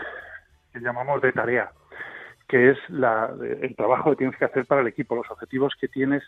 que 0.73 0.81
llamamos 0.81 1.23
de 1.23 1.33
tarea, 1.33 1.71
que 2.49 2.71
es 2.71 2.79
la, 2.89 3.31
el 3.41 3.75
trabajo 3.77 4.11
que 4.11 4.17
tienes 4.17 4.37
que 4.37 4.45
hacer 4.45 4.67
para 4.67 4.83
el 4.83 4.87
equipo, 4.87 5.17
los 5.17 5.31
objetivos 5.31 5.75
que 5.81 5.89
tienes, 5.89 6.23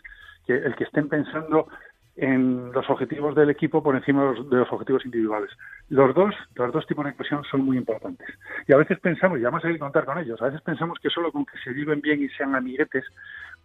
que 0.45 0.53
el 0.53 0.75
que 0.75 0.85
estén 0.85 1.07
pensando 1.07 1.67
en 2.15 2.71
los 2.73 2.89
objetivos 2.89 3.33
del 3.35 3.49
equipo 3.49 3.81
por 3.81 3.95
encima 3.95 4.33
de 4.33 4.57
los, 4.57 4.71
objetivos 4.71 5.05
individuales. 5.05 5.49
Los 5.87 6.13
dos, 6.13 6.35
los 6.55 6.73
dos 6.73 6.85
tipos 6.85 7.05
de 7.05 7.13
cohesión 7.13 7.43
son 7.45 7.63
muy 7.63 7.77
importantes. 7.77 8.27
Y 8.67 8.73
a 8.73 8.77
veces 8.77 8.99
pensamos, 8.99 9.39
y 9.39 9.43
además 9.43 9.63
hay 9.63 9.73
que 9.73 9.79
contar 9.79 10.05
con 10.05 10.17
ellos, 10.17 10.41
a 10.41 10.45
veces 10.45 10.61
pensamos 10.61 10.99
que 10.99 11.09
solo 11.09 11.31
con 11.31 11.45
que 11.45 11.57
se 11.63 11.71
viven 11.71 12.01
bien 12.01 12.21
y 12.21 12.29
sean 12.29 12.55
amiguetes, 12.55 13.05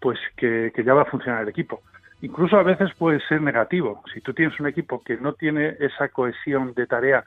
pues 0.01 0.19
que 0.37 0.73
ya 0.85 0.95
va 0.95 1.03
a 1.03 1.07
funcionar 1.07 1.43
el 1.43 1.49
equipo. 1.49 1.83
Incluso 2.23 2.57
a 2.57 2.63
veces 2.63 2.91
puede 2.95 3.21
ser 3.29 3.43
negativo. 3.43 4.03
Si 4.13 4.21
tú 4.21 4.33
tienes 4.33 4.59
un 4.61 4.67
equipo 4.67 5.03
que 5.03 5.17
no 5.17 5.35
tiene 5.35 5.77
esa 5.81 6.09
cohesión 6.09 6.75
de 6.75 6.87
tarea 6.87 7.25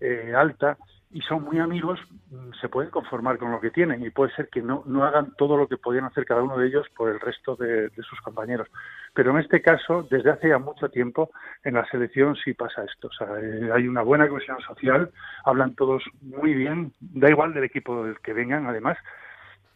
eh, 0.00 0.32
alta 0.34 0.78
y 1.10 1.22
son 1.22 1.42
muy 1.42 1.58
amigos, 1.58 1.98
mm, 2.30 2.52
se 2.60 2.68
pueden 2.68 2.90
conformar 2.90 3.38
con 3.38 3.50
lo 3.50 3.60
que 3.60 3.70
tienen 3.70 4.04
y 4.04 4.10
puede 4.10 4.32
ser 4.34 4.48
que 4.48 4.62
no, 4.62 4.82
no 4.86 5.04
hagan 5.04 5.34
todo 5.36 5.56
lo 5.56 5.66
que 5.66 5.76
podían 5.76 6.04
hacer 6.04 6.26
cada 6.26 6.42
uno 6.42 6.58
de 6.58 6.66
ellos 6.66 6.86
por 6.96 7.08
el 7.08 7.18
resto 7.18 7.56
de, 7.56 7.90
sus 8.02 8.20
compañeros. 8.20 8.68
Pero 9.14 9.32
en 9.32 9.38
este 9.38 9.62
caso, 9.62 10.06
desde 10.10 10.30
hace 10.30 10.50
ya 10.50 10.58
mucho 10.58 10.88
tiempo, 10.90 11.30
en 11.64 11.74
la 11.74 11.86
selección 11.86 12.36
sí 12.36 12.52
pasa 12.52 12.84
esto. 12.84 13.08
O 13.08 13.12
sea, 13.12 13.26
eh, 13.40 13.70
hay 13.72 13.88
una 13.88 14.02
buena 14.02 14.28
cohesión 14.28 14.60
social, 14.60 15.10
hablan 15.44 15.74
todos 15.74 16.04
muy 16.20 16.54
bien, 16.54 16.92
da 17.00 17.28
igual 17.30 17.54
del 17.54 17.64
equipo 17.64 18.04
del 18.04 18.20
que 18.20 18.34
vengan, 18.34 18.66
además, 18.66 18.98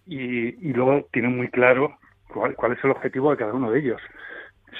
y, 0.07 0.69
y 0.69 0.73
luego 0.73 1.09
tienen 1.13 1.37
muy 1.37 1.49
claro 1.49 1.97
cuál 2.29 2.73
es 2.73 2.83
el 2.83 2.91
objetivo 2.91 3.31
de 3.31 3.37
cada 3.37 3.53
uno 3.53 3.71
de 3.71 3.81
ellos 3.81 4.01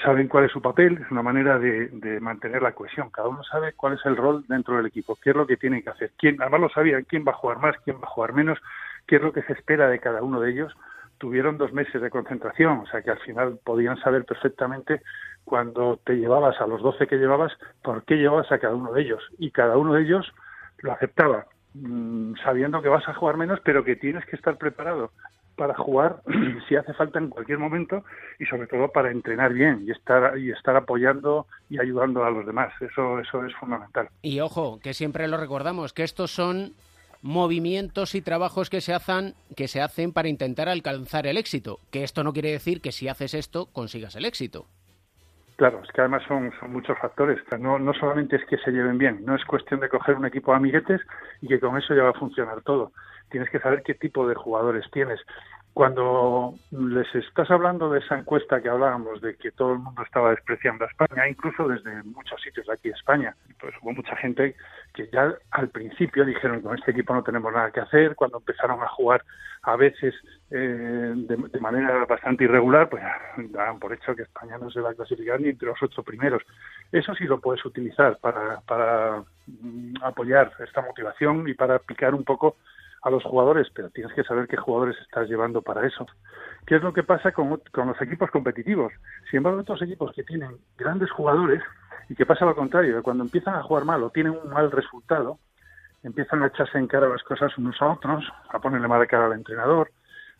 saben 0.01 0.27
cuál 0.27 0.45
es 0.45 0.51
su 0.51 0.61
papel, 0.61 0.99
es 1.03 1.11
una 1.11 1.21
manera 1.21 1.59
de, 1.59 2.19
mantener 2.19 2.61
la 2.61 2.73
cohesión. 2.73 3.09
Cada 3.09 3.27
uno 3.27 3.43
sabe 3.43 3.73
cuál 3.73 3.93
es 3.93 4.05
el 4.05 4.17
rol 4.17 4.43
dentro 4.47 4.77
del 4.77 4.87
equipo, 4.87 5.17
qué 5.21 5.31
es 5.31 5.35
lo 5.35 5.45
que 5.45 5.57
tiene 5.57 5.83
que 5.83 5.89
hacer. 5.89 6.11
Quién, 6.17 6.41
además 6.41 6.61
lo 6.61 6.69
sabían, 6.69 7.03
quién 7.03 7.23
va 7.27 7.31
a 7.31 7.35
jugar 7.35 7.59
más, 7.59 7.75
quién 7.83 7.97
va 7.97 8.05
a 8.07 8.11
jugar 8.11 8.33
menos, 8.33 8.59
qué 9.07 9.17
es 9.17 9.21
lo 9.21 9.33
que 9.33 9.43
se 9.43 9.53
espera 9.53 9.87
de 9.89 9.99
cada 9.99 10.23
uno 10.23 10.39
de 10.39 10.51
ellos. 10.51 10.73
Tuvieron 11.17 11.57
dos 11.57 11.71
meses 11.73 12.01
de 12.01 12.09
concentración, 12.09 12.79
o 12.79 12.85
sea 12.87 13.01
que 13.01 13.11
al 13.11 13.19
final 13.19 13.59
podían 13.63 13.97
saber 13.97 14.25
perfectamente 14.25 15.01
cuando 15.45 15.99
te 16.03 16.15
llevabas 16.15 16.59
a 16.59 16.67
los 16.67 16.81
doce 16.81 17.07
que 17.07 17.17
llevabas, 17.17 17.53
por 17.83 18.03
qué 18.03 18.15
llevabas 18.15 18.51
a 18.51 18.59
cada 18.59 18.75
uno 18.75 18.91
de 18.93 19.01
ellos. 19.01 19.23
Y 19.37 19.51
cada 19.51 19.77
uno 19.77 19.93
de 19.93 20.03
ellos 20.03 20.33
lo 20.79 20.91
aceptaba, 20.91 21.45
mm, 21.75 22.35
sabiendo 22.43 22.81
que 22.81 22.89
vas 22.89 23.07
a 23.07 23.13
jugar 23.13 23.37
menos, 23.37 23.59
pero 23.63 23.83
que 23.83 23.95
tienes 23.95 24.25
que 24.25 24.35
estar 24.35 24.57
preparado 24.57 25.11
para 25.55 25.75
jugar 25.75 26.21
si 26.67 26.75
hace 26.75 26.93
falta 26.93 27.19
en 27.19 27.29
cualquier 27.29 27.59
momento 27.59 28.03
y 28.39 28.45
sobre 28.45 28.67
todo 28.67 28.91
para 28.91 29.11
entrenar 29.11 29.53
bien 29.53 29.83
y 29.85 29.91
estar 29.91 30.37
y 30.37 30.51
estar 30.51 30.75
apoyando 30.75 31.47
y 31.69 31.79
ayudando 31.79 32.23
a 32.23 32.31
los 32.31 32.45
demás. 32.45 32.73
Eso 32.81 33.19
eso 33.19 33.45
es 33.45 33.53
fundamental. 33.55 34.09
Y 34.21 34.39
ojo 34.39 34.79
que 34.81 34.93
siempre 34.93 35.27
lo 35.27 35.37
recordamos 35.37 35.93
que 35.93 36.03
estos 36.03 36.31
son 36.31 36.73
movimientos 37.21 38.15
y 38.15 38.21
trabajos 38.21 38.69
que 38.69 38.81
se 38.81 38.93
hacen 38.93 39.33
que 39.55 39.67
se 39.67 39.81
hacen 39.81 40.11
para 40.11 40.27
intentar 40.27 40.67
alcanzar 40.67 41.25
el 41.25 41.37
éxito 41.37 41.79
que 41.91 42.03
esto 42.03 42.23
no 42.23 42.33
quiere 42.33 42.51
decir 42.51 42.81
que 42.81 42.91
si 42.91 43.07
haces 43.07 43.33
esto 43.33 43.67
consigas 43.67 44.15
el 44.15 44.25
éxito. 44.25 44.65
Claro, 45.55 45.81
es 45.83 45.91
que 45.91 46.01
además 46.01 46.23
son, 46.27 46.51
son 46.59 46.73
muchos 46.73 46.97
factores. 46.97 47.39
No, 47.59 47.77
no 47.77 47.93
solamente 47.93 48.37
es 48.37 48.45
que 48.45 48.57
se 48.57 48.71
lleven 48.71 48.97
bien, 48.97 49.23
no 49.23 49.35
es 49.35 49.45
cuestión 49.45 49.79
de 49.79 49.87
coger 49.87 50.15
un 50.15 50.25
equipo 50.25 50.51
de 50.51 50.57
amiguetes 50.57 50.99
y 51.41 51.47
que 51.47 51.59
con 51.59 51.77
eso 51.77 51.93
ya 51.93 52.03
va 52.03 52.09
a 52.09 52.13
funcionar 52.13 52.61
todo 52.63 52.91
tienes 53.33 53.49
que 53.49 53.59
saber 53.59 53.81
qué 53.81 53.95
tipo 53.95 54.27
de 54.27 54.35
jugadores 54.35 54.85
tienes. 54.91 55.19
Cuando 55.73 56.53
les 56.69 57.07
estás 57.15 57.49
hablando 57.49 57.89
de 57.89 57.97
esa 57.97 58.15
encuesta 58.15 58.61
que 58.61 58.69
hablábamos, 58.69 59.21
de 59.21 59.35
que 59.37 59.49
todo 59.51 59.73
el 59.73 59.79
mundo 59.79 60.03
estaba 60.03 60.29
despreciando 60.29 60.85
a 60.85 60.87
España, 60.87 61.27
incluso 61.27 61.67
desde 61.67 62.03
muchos 62.03 62.39
sitios 62.43 62.67
de 62.67 62.73
aquí 62.73 62.89
de 62.89 62.95
España, 62.95 63.35
pues 63.59 63.73
hubo 63.81 63.91
mucha 63.91 64.15
gente 64.17 64.55
que 64.93 65.09
ya 65.11 65.33
al 65.49 65.69
principio 65.69 66.25
dijeron 66.25 66.61
con 66.61 66.77
este 66.77 66.91
equipo 66.91 67.15
no 67.15 67.23
tenemos 67.23 67.51
nada 67.51 67.71
que 67.71 67.79
hacer, 67.79 68.15
cuando 68.15 68.37
empezaron 68.37 68.83
a 68.83 68.87
jugar 68.89 69.23
a 69.63 69.75
veces 69.75 70.13
eh, 70.51 71.13
de, 71.15 71.59
manera 71.59 72.05
bastante 72.05 72.43
irregular, 72.43 72.87
pues 72.87 73.01
daban 73.49 73.79
por 73.79 73.93
hecho 73.93 74.15
que 74.15 74.21
España 74.21 74.59
no 74.59 74.69
se 74.69 74.79
va 74.79 74.91
a 74.91 74.93
clasificar 74.93 75.41
ni 75.41 75.49
entre 75.49 75.69
los 75.69 75.81
ocho 75.81 76.03
primeros. 76.03 76.43
Eso 76.91 77.15
sí 77.15 77.23
lo 77.23 77.39
puedes 77.39 77.65
utilizar 77.65 78.19
para, 78.19 78.59
para 78.61 79.23
mm, 79.47 80.03
apoyar 80.03 80.51
esta 80.59 80.83
motivación 80.83 81.47
y 81.49 81.55
para 81.55 81.79
picar 81.79 82.13
un 82.13 82.23
poco 82.23 82.57
a 83.03 83.09
los 83.09 83.23
jugadores, 83.23 83.67
pero 83.73 83.89
tienes 83.89 84.13
que 84.13 84.23
saber 84.23 84.47
qué 84.47 84.55
jugadores 84.55 84.95
estás 85.01 85.27
llevando 85.27 85.61
para 85.61 85.85
eso. 85.85 86.07
¿Qué 86.65 86.75
es 86.75 86.81
lo 86.81 86.93
que 86.93 87.03
pasa 87.03 87.33
con, 87.33 87.49
los 87.49 88.01
equipos 88.01 88.31
competitivos? 88.31 88.93
Sin 89.29 89.37
embargo, 89.37 89.59
otros 89.59 89.81
equipos 89.81 90.13
que 90.15 90.23
tienen 90.23 90.57
grandes 90.77 91.11
jugadores 91.11 91.61
y 92.07 92.15
que 92.15 92.25
pasa 92.25 92.45
lo 92.45 92.55
contrario, 92.55 92.95
que 92.95 93.01
cuando 93.01 93.25
empiezan 93.25 93.55
a 93.55 93.63
jugar 93.63 93.83
mal 93.83 94.01
o 94.03 94.09
tienen 94.09 94.37
un 94.41 94.49
mal 94.49 94.71
resultado, 94.71 95.37
empiezan 96.01 96.43
a 96.43 96.47
echarse 96.47 96.77
en 96.77 96.87
cara 96.87 97.09
las 97.09 97.23
cosas 97.23 97.57
unos 97.57 97.81
a 97.81 97.91
otros, 97.91 98.23
a 98.49 98.59
ponerle 98.59 98.87
mala 98.87 99.05
cara 99.05 99.25
al 99.25 99.33
entrenador, 99.33 99.91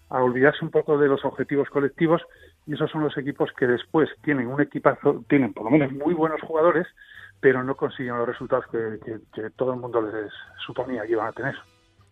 a 0.09 0.21
olvidarse 0.21 0.63
un 0.63 0.71
poco 0.71 0.97
de 0.97 1.09
los 1.09 1.25
objetivos 1.25 1.69
colectivos 1.69 2.21
y 2.65 2.75
esos 2.75 2.89
son 2.91 3.01
los 3.03 3.17
equipos 3.17 3.51
que 3.57 3.67
después 3.67 4.09
tienen 4.21 4.47
un 4.47 4.61
equipazo, 4.61 5.25
tienen 5.27 5.53
por 5.53 5.65
lo 5.65 5.71
menos 5.71 5.91
muy 5.91 6.13
buenos 6.13 6.41
jugadores, 6.41 6.87
pero 7.41 7.61
no 7.61 7.75
consiguen 7.75 8.17
los 8.17 8.27
resultados 8.27 8.65
que, 8.67 9.19
que 9.33 9.49
todo 9.49 9.73
el 9.73 9.81
mundo 9.81 10.01
les 10.01 10.31
suponía 10.65 11.03
que 11.03 11.11
iban 11.11 11.27
a 11.27 11.33
tener. 11.33 11.55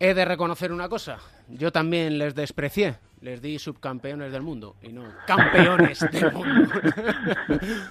He 0.03 0.15
de 0.15 0.25
reconocer 0.25 0.71
una 0.71 0.89
cosa, 0.89 1.19
yo 1.47 1.71
también 1.71 2.17
les 2.17 2.33
desprecié, 2.33 2.95
les 3.21 3.39
di 3.39 3.59
subcampeones 3.59 4.31
del 4.31 4.41
mundo 4.41 4.75
y 4.81 4.91
no 4.91 5.03
campeones 5.27 5.99
del 6.11 6.31
mundo. 6.31 6.73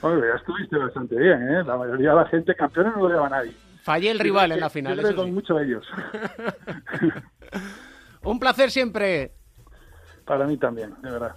Oye, 0.01 0.21
ya 0.27 0.35
estuviste 0.35 0.77
bastante 0.77 1.15
bien, 1.15 1.41
¿eh? 1.41 1.63
La 1.63 1.77
mayoría 1.77 2.11
de 2.11 2.17
la 2.17 2.27
gente 2.27 2.57
campeones 2.57 2.95
no 2.97 3.03
lo 3.03 3.11
lleva 3.11 3.29
a 3.29 3.31
nadie. 3.31 3.53
Fallé 3.85 4.11
el 4.11 4.19
rival 4.19 4.51
en 4.51 4.59
la 4.59 4.69
final. 4.69 5.01
Yo 5.01 5.15
con 5.15 5.33
muchos 5.33 5.57
de 5.57 5.65
ellos. 5.67 5.87
Un 8.25 8.41
placer 8.41 8.73
siempre. 8.73 9.31
Para 10.25 10.49
mí 10.49 10.57
también, 10.57 10.93
de 11.03 11.11
verdad. 11.13 11.37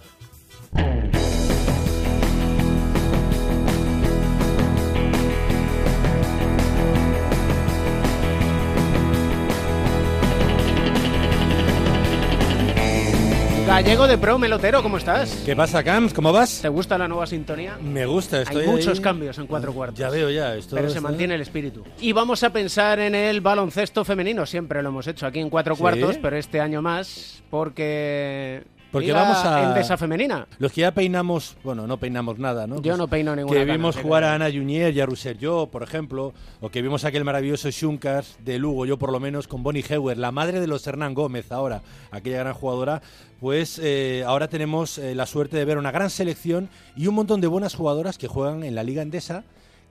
Gallego 13.74 14.06
de 14.06 14.16
Pro, 14.18 14.38
Melotero, 14.38 14.84
¿cómo 14.84 14.98
estás? 14.98 15.42
¿Qué 15.44 15.56
pasa, 15.56 15.82
Camps? 15.82 16.14
¿Cómo 16.14 16.32
vas? 16.32 16.60
¿Te 16.62 16.68
gusta 16.68 16.96
la 16.96 17.08
nueva 17.08 17.26
sintonía? 17.26 17.76
Me 17.82 18.06
gusta, 18.06 18.42
estoy 18.42 18.62
Hay 18.62 18.68
muchos 18.68 18.98
ahí. 18.98 19.02
cambios 19.02 19.36
en 19.38 19.48
cuatro 19.48 19.72
cuartos. 19.72 19.98
Ya 19.98 20.10
veo, 20.10 20.30
ya. 20.30 20.54
Esto 20.54 20.76
pero 20.76 20.88
se 20.90 21.00
mantiene 21.00 21.34
el 21.34 21.40
espíritu. 21.40 21.82
Y 22.00 22.12
vamos 22.12 22.44
a 22.44 22.50
pensar 22.50 23.00
en 23.00 23.16
el 23.16 23.40
baloncesto 23.40 24.04
femenino. 24.04 24.46
Siempre 24.46 24.80
lo 24.80 24.90
hemos 24.90 25.08
hecho 25.08 25.26
aquí 25.26 25.40
en 25.40 25.50
cuatro 25.50 25.74
¿Sí? 25.74 25.80
cuartos, 25.80 26.18
pero 26.22 26.36
este 26.36 26.60
año 26.60 26.82
más 26.82 27.42
porque. 27.50 28.62
Porque 28.94 29.08
Liga 29.08 29.22
vamos 29.22 29.44
a... 29.44 29.64
Endesa 29.64 29.96
femenina. 29.96 30.46
Los 30.60 30.70
que 30.70 30.82
ya 30.82 30.92
peinamos, 30.92 31.56
bueno, 31.64 31.84
no 31.88 31.98
peinamos 31.98 32.38
nada, 32.38 32.68
¿no? 32.68 32.80
Yo 32.80 32.96
no 32.96 33.08
peino 33.08 33.34
ninguna 33.34 33.58
Que 33.58 33.64
vimos 33.64 33.96
jugar 33.96 34.22
a 34.22 34.34
Ana 34.34 34.46
Junier 34.46 34.94
y 34.94 35.00
a 35.00 35.32
yo, 35.32 35.68
por 35.68 35.82
ejemplo, 35.82 36.32
o 36.60 36.70
que 36.70 36.80
vimos 36.80 37.04
aquel 37.04 37.24
maravilloso 37.24 37.70
Shunkars 37.70 38.38
de 38.44 38.60
Lugo, 38.60 38.86
yo 38.86 38.96
por 38.96 39.10
lo 39.10 39.18
menos, 39.18 39.48
con 39.48 39.64
Bonnie 39.64 39.84
Heuer, 39.88 40.16
la 40.16 40.30
madre 40.30 40.60
de 40.60 40.68
los 40.68 40.86
Hernán 40.86 41.12
Gómez 41.12 41.50
ahora, 41.50 41.82
aquella 42.12 42.38
gran 42.38 42.54
jugadora, 42.54 43.02
pues 43.40 43.80
eh, 43.82 44.22
ahora 44.24 44.46
tenemos 44.46 44.98
eh, 44.98 45.16
la 45.16 45.26
suerte 45.26 45.56
de 45.56 45.64
ver 45.64 45.76
una 45.78 45.90
gran 45.90 46.08
selección 46.08 46.68
y 46.94 47.08
un 47.08 47.16
montón 47.16 47.40
de 47.40 47.48
buenas 47.48 47.74
jugadoras 47.74 48.16
que 48.16 48.28
juegan 48.28 48.62
en 48.62 48.76
la 48.76 48.84
Liga 48.84 49.02
Endesa 49.02 49.42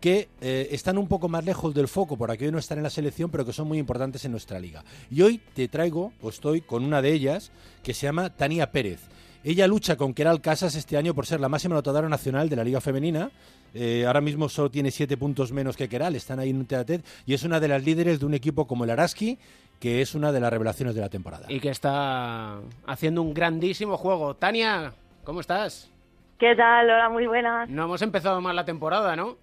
que 0.04 0.28
eh, 0.42 0.68
están 0.72 0.98
un 0.98 1.08
poco 1.08 1.30
más 1.30 1.46
lejos 1.46 1.74
del 1.74 1.88
foco 1.88 2.18
por 2.18 2.30
aquello 2.30 2.48
de 2.48 2.52
no 2.52 2.58
estar 2.58 2.78
en 2.78 2.84
la 2.84 2.90
selección, 2.90 3.32
pero 3.32 3.46
que 3.46 3.54
son 3.54 3.70
muy 3.70 3.78
importantes 3.78 4.26
en 4.26 4.32
nuestra 4.32 4.60
liga. 4.60 4.84
Y 5.10 5.22
hoy 5.22 5.38
te 5.38 5.70
traigo, 5.70 6.12
o 6.22 6.28
estoy 6.28 6.60
con 6.60 6.84
una 6.84 7.02
de 7.02 7.14
ellas, 7.14 7.54
que 7.84 7.94
se 7.94 8.08
llama 8.08 8.30
Tania 8.30 8.70
Pérez. 8.70 9.00
Ella 9.46 9.66
lucha 9.66 9.96
con 9.96 10.14
Keral 10.14 10.42
Casas 10.42 10.76
este 10.76 10.98
año 10.98 11.14
por 11.14 11.26
ser 11.26 11.40
la 11.40 11.48
máxima 11.48 11.76
anotadora 11.76 12.10
nacional 12.10 12.50
de 12.50 12.56
la 12.58 12.66
Liga 12.66 12.82
Femenina. 12.82 13.32
Eh, 13.74 14.04
ahora 14.06 14.20
mismo 14.20 14.50
solo 14.50 14.70
tiene 14.70 14.92
siete 14.92 15.16
puntos 15.16 15.54
menos 15.54 15.78
que 15.78 15.88
Keral, 15.88 16.18
están 16.18 16.38
ahí 16.38 16.50
en 16.50 16.58
un 16.58 16.66
tete 16.66 17.02
y 17.26 17.34
es 17.34 17.44
una 17.46 17.62
de 17.62 17.70
las 17.70 17.82
líderes 17.86 18.20
de 18.20 18.26
un 18.26 18.34
equipo 18.34 18.68
como 18.68 18.84
el 18.84 18.90
Araski, 18.90 19.40
que 19.80 20.02
es 20.02 20.16
una 20.16 20.34
de 20.34 20.42
las 20.42 20.52
revelaciones 20.52 20.96
de 20.96 21.00
la 21.00 21.08
temporada. 21.08 21.46
Y 21.48 21.62
que 21.62 21.70
está 21.70 22.60
haciendo 22.86 23.22
un 23.22 23.34
grandísimo 23.34 23.96
juego. 23.96 24.36
Tania, 24.36 24.92
¿cómo 25.24 25.40
estás? 25.40 25.90
¿Qué 26.38 26.58
tal? 26.58 26.90
Hola, 26.90 27.08
muy 27.08 27.26
buenas. 27.26 27.70
No 27.70 27.86
hemos 27.86 28.02
empezado 28.02 28.42
mal 28.42 28.58
la 28.58 28.66
temporada, 28.66 29.16
¿no? 29.16 29.38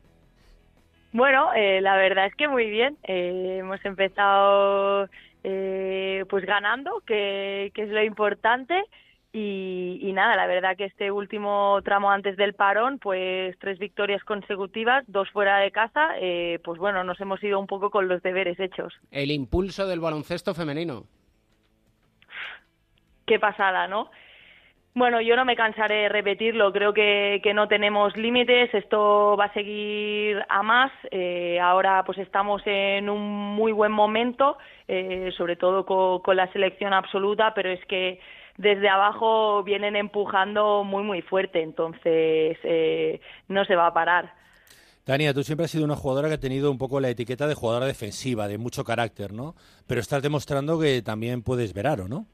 Bueno, 1.13 1.53
eh, 1.55 1.81
la 1.81 1.97
verdad 1.97 2.27
es 2.27 2.35
que 2.35 2.49
muy 2.49 2.71
bien. 2.71 2.97
Eh, 3.03 3.59
hemos 3.61 3.85
empezado 3.85 5.09
eh, 5.43 6.25
pues 6.29 6.45
ganando, 6.45 7.03
que, 7.07 7.73
que 7.75 7.83
es 7.83 7.89
lo 7.89 8.03
importante. 8.03 8.85
Y, 9.33 10.01
y 10.03 10.13
nada, 10.13 10.35
la 10.35 10.49
verdad 10.49 10.77
que 10.77 10.87
este 10.87 11.13
último 11.13 11.81
tramo 11.85 12.11
antes 12.11 12.37
del 12.37 12.55
parón, 12.55 12.99
pues 12.99 13.57
tres 13.61 13.79
victorias 13.79 14.25
consecutivas, 14.25 15.05
dos 15.07 15.31
fuera 15.31 15.59
de 15.59 15.71
casa, 15.71 16.17
eh, 16.21 16.59
pues 16.65 16.81
bueno, 16.81 17.05
nos 17.05 17.21
hemos 17.21 17.41
ido 17.45 17.61
un 17.61 17.69
poco 17.69 17.91
con 17.91 18.09
los 18.09 18.23
deberes 18.23 18.59
hechos. 18.59 18.93
El 19.13 19.31
impulso 19.31 19.87
del 19.87 20.01
baloncesto 20.01 20.53
femenino. 20.53 21.05
qué 23.25 23.39
pasada, 23.39 23.87
¿no? 23.87 24.11
Bueno, 24.93 25.21
yo 25.21 25.37
no 25.37 25.45
me 25.45 25.55
cansaré 25.55 26.03
de 26.03 26.09
repetirlo, 26.09 26.73
creo 26.73 26.93
que, 26.93 27.41
que 27.45 27.55
no 27.55 27.69
tenemos 27.69 28.17
límites, 28.17 28.75
esto 28.75 29.37
va 29.39 29.45
a 29.45 29.53
seguir 29.55 30.45
a 30.49 30.65
más, 30.65 30.91
eh, 31.13 31.61
ahora 31.61 32.03
pues 32.05 32.19
estamos 32.19 32.61
en 32.67 33.09
un 33.09 33.21
muy 33.55 33.71
buen 33.71 33.93
momento, 33.93 34.59
eh, 34.89 35.31
sobre 35.37 35.55
todo 35.55 35.87
co- 35.87 36.21
con, 36.25 36.37
la 36.37 36.53
selección 36.53 36.93
absoluta, 36.93 37.55
pero 37.55 37.71
es 37.71 37.85
que 37.87 38.19
desde 38.59 38.89
abajo 38.89 39.63
vienen 39.63 39.95
empujando 39.95 40.83
muy 40.83 41.05
muy 41.05 41.23
fuerte, 41.23 41.63
entonces 41.63 42.59
eh, 42.65 43.21
no 43.47 43.65
se 43.65 43.77
va 43.77 43.87
a 43.87 43.95
parar. 43.95 44.35
Tania, 45.05 45.33
tú 45.33 45.45
siempre 45.45 45.67
has 45.67 45.71
sido 45.71 45.85
una 45.85 45.97
jugadora 45.97 46.27
que 46.29 46.35
ha 46.35 46.41
tenido 46.41 46.69
un 46.69 46.79
poco 46.79 46.99
la 46.99 47.09
etiqueta 47.11 47.47
de 47.47 47.55
jugadora 47.55 47.87
defensiva, 47.87 48.49
de 48.49 48.59
mucho 48.59 48.83
carácter, 48.83 49.33
¿no? 49.33 49.55
Pero 49.87 50.01
estás 50.01 50.21
demostrando 50.21 50.81
que 50.81 51.01
también 51.01 51.43
puedes 51.43 51.73
verar, 51.75 52.01
¿o 52.01 52.09
no? 52.09 52.27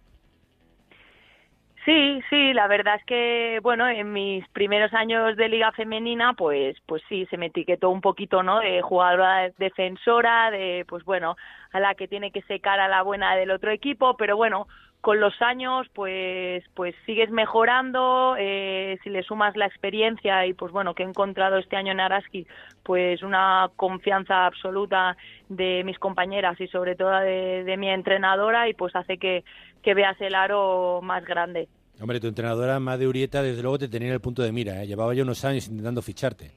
Sí, 1.87 2.21
sí, 2.31 2.53
la 2.53 2.67
verdad 2.67 2.97
es 2.97 3.05
que, 3.05 3.61
bueno, 3.63 3.89
en 3.89 4.13
mis 4.13 4.47
primeros 4.49 4.93
años 4.93 5.37
de 5.37 5.49
liga 5.49 5.71
femenina, 5.71 6.35
pues, 6.35 6.77
pues 6.85 7.01
sí, 7.09 7.27
se 7.27 7.37
me 7.37 7.47
etiquetó 7.47 7.91
un 7.91 8.01
poquito, 8.01 8.43
¿no? 8.43 8.59
De 8.59 8.83
jugadora 8.83 9.51
defensora, 9.59 10.51
de, 10.51 10.85
pues 10.89 11.05
bueno, 11.05 11.37
a 11.71 11.79
la 11.79 11.95
que 11.95 12.09
tiene 12.09 12.33
que 12.33 12.43
secar 12.43 12.81
a 12.81 12.89
la 12.89 13.03
buena 13.03 13.37
del 13.37 13.53
otro 13.53 13.71
equipo, 13.71 14.17
pero 14.17 14.37
bueno, 14.37 14.67
con 15.07 15.21
los 15.21 15.41
años, 15.41 15.87
pues, 15.95 16.65
pues 16.75 16.93
sigues 17.07 17.31
mejorando, 17.31 18.35
eh, 18.37 18.99
si 19.05 19.11
le 19.11 19.23
sumas 19.23 19.57
la 19.57 19.67
experiencia 19.67 20.45
y, 20.47 20.53
pues 20.53 20.73
bueno, 20.73 20.97
que 20.97 21.05
he 21.05 21.07
encontrado 21.07 21.59
este 21.59 21.77
año 21.77 21.93
en 21.93 22.01
Araski, 22.01 22.45
pues 22.83 23.23
una 23.23 23.71
confianza 23.77 24.47
absoluta 24.47 25.17
de 25.49 25.85
mis 25.85 25.97
compañeras 26.01 26.61
y 26.61 26.67
sobre 26.67 26.97
todo 26.97 27.21
de, 27.21 27.63
de 27.63 27.77
mi 27.77 27.89
entrenadora 27.89 28.69
y 28.69 28.75
pues 28.75 28.97
hace 28.97 29.17
que, 29.17 29.45
que 29.81 29.95
veas 29.95 30.21
el 30.21 30.35
aro 30.35 30.99
más 31.05 31.25
grande. 31.25 31.69
Hombre, 32.01 32.19
tu 32.19 32.27
entrenadora, 32.27 32.81
Madre 32.81 33.07
Urieta, 33.07 33.45
desde 33.45 33.63
luego 33.63 33.79
te 33.79 33.87
tenía 33.87 34.09
en 34.09 34.15
el 34.15 34.21
punto 34.21 34.43
de 34.43 34.51
mira, 34.51 34.83
¿eh? 34.83 34.89
Llevaba 34.89 35.15
ya 35.15 35.23
unos 35.23 35.45
años 35.45 35.69
intentando 35.69 36.03
ficharte. 36.03 36.51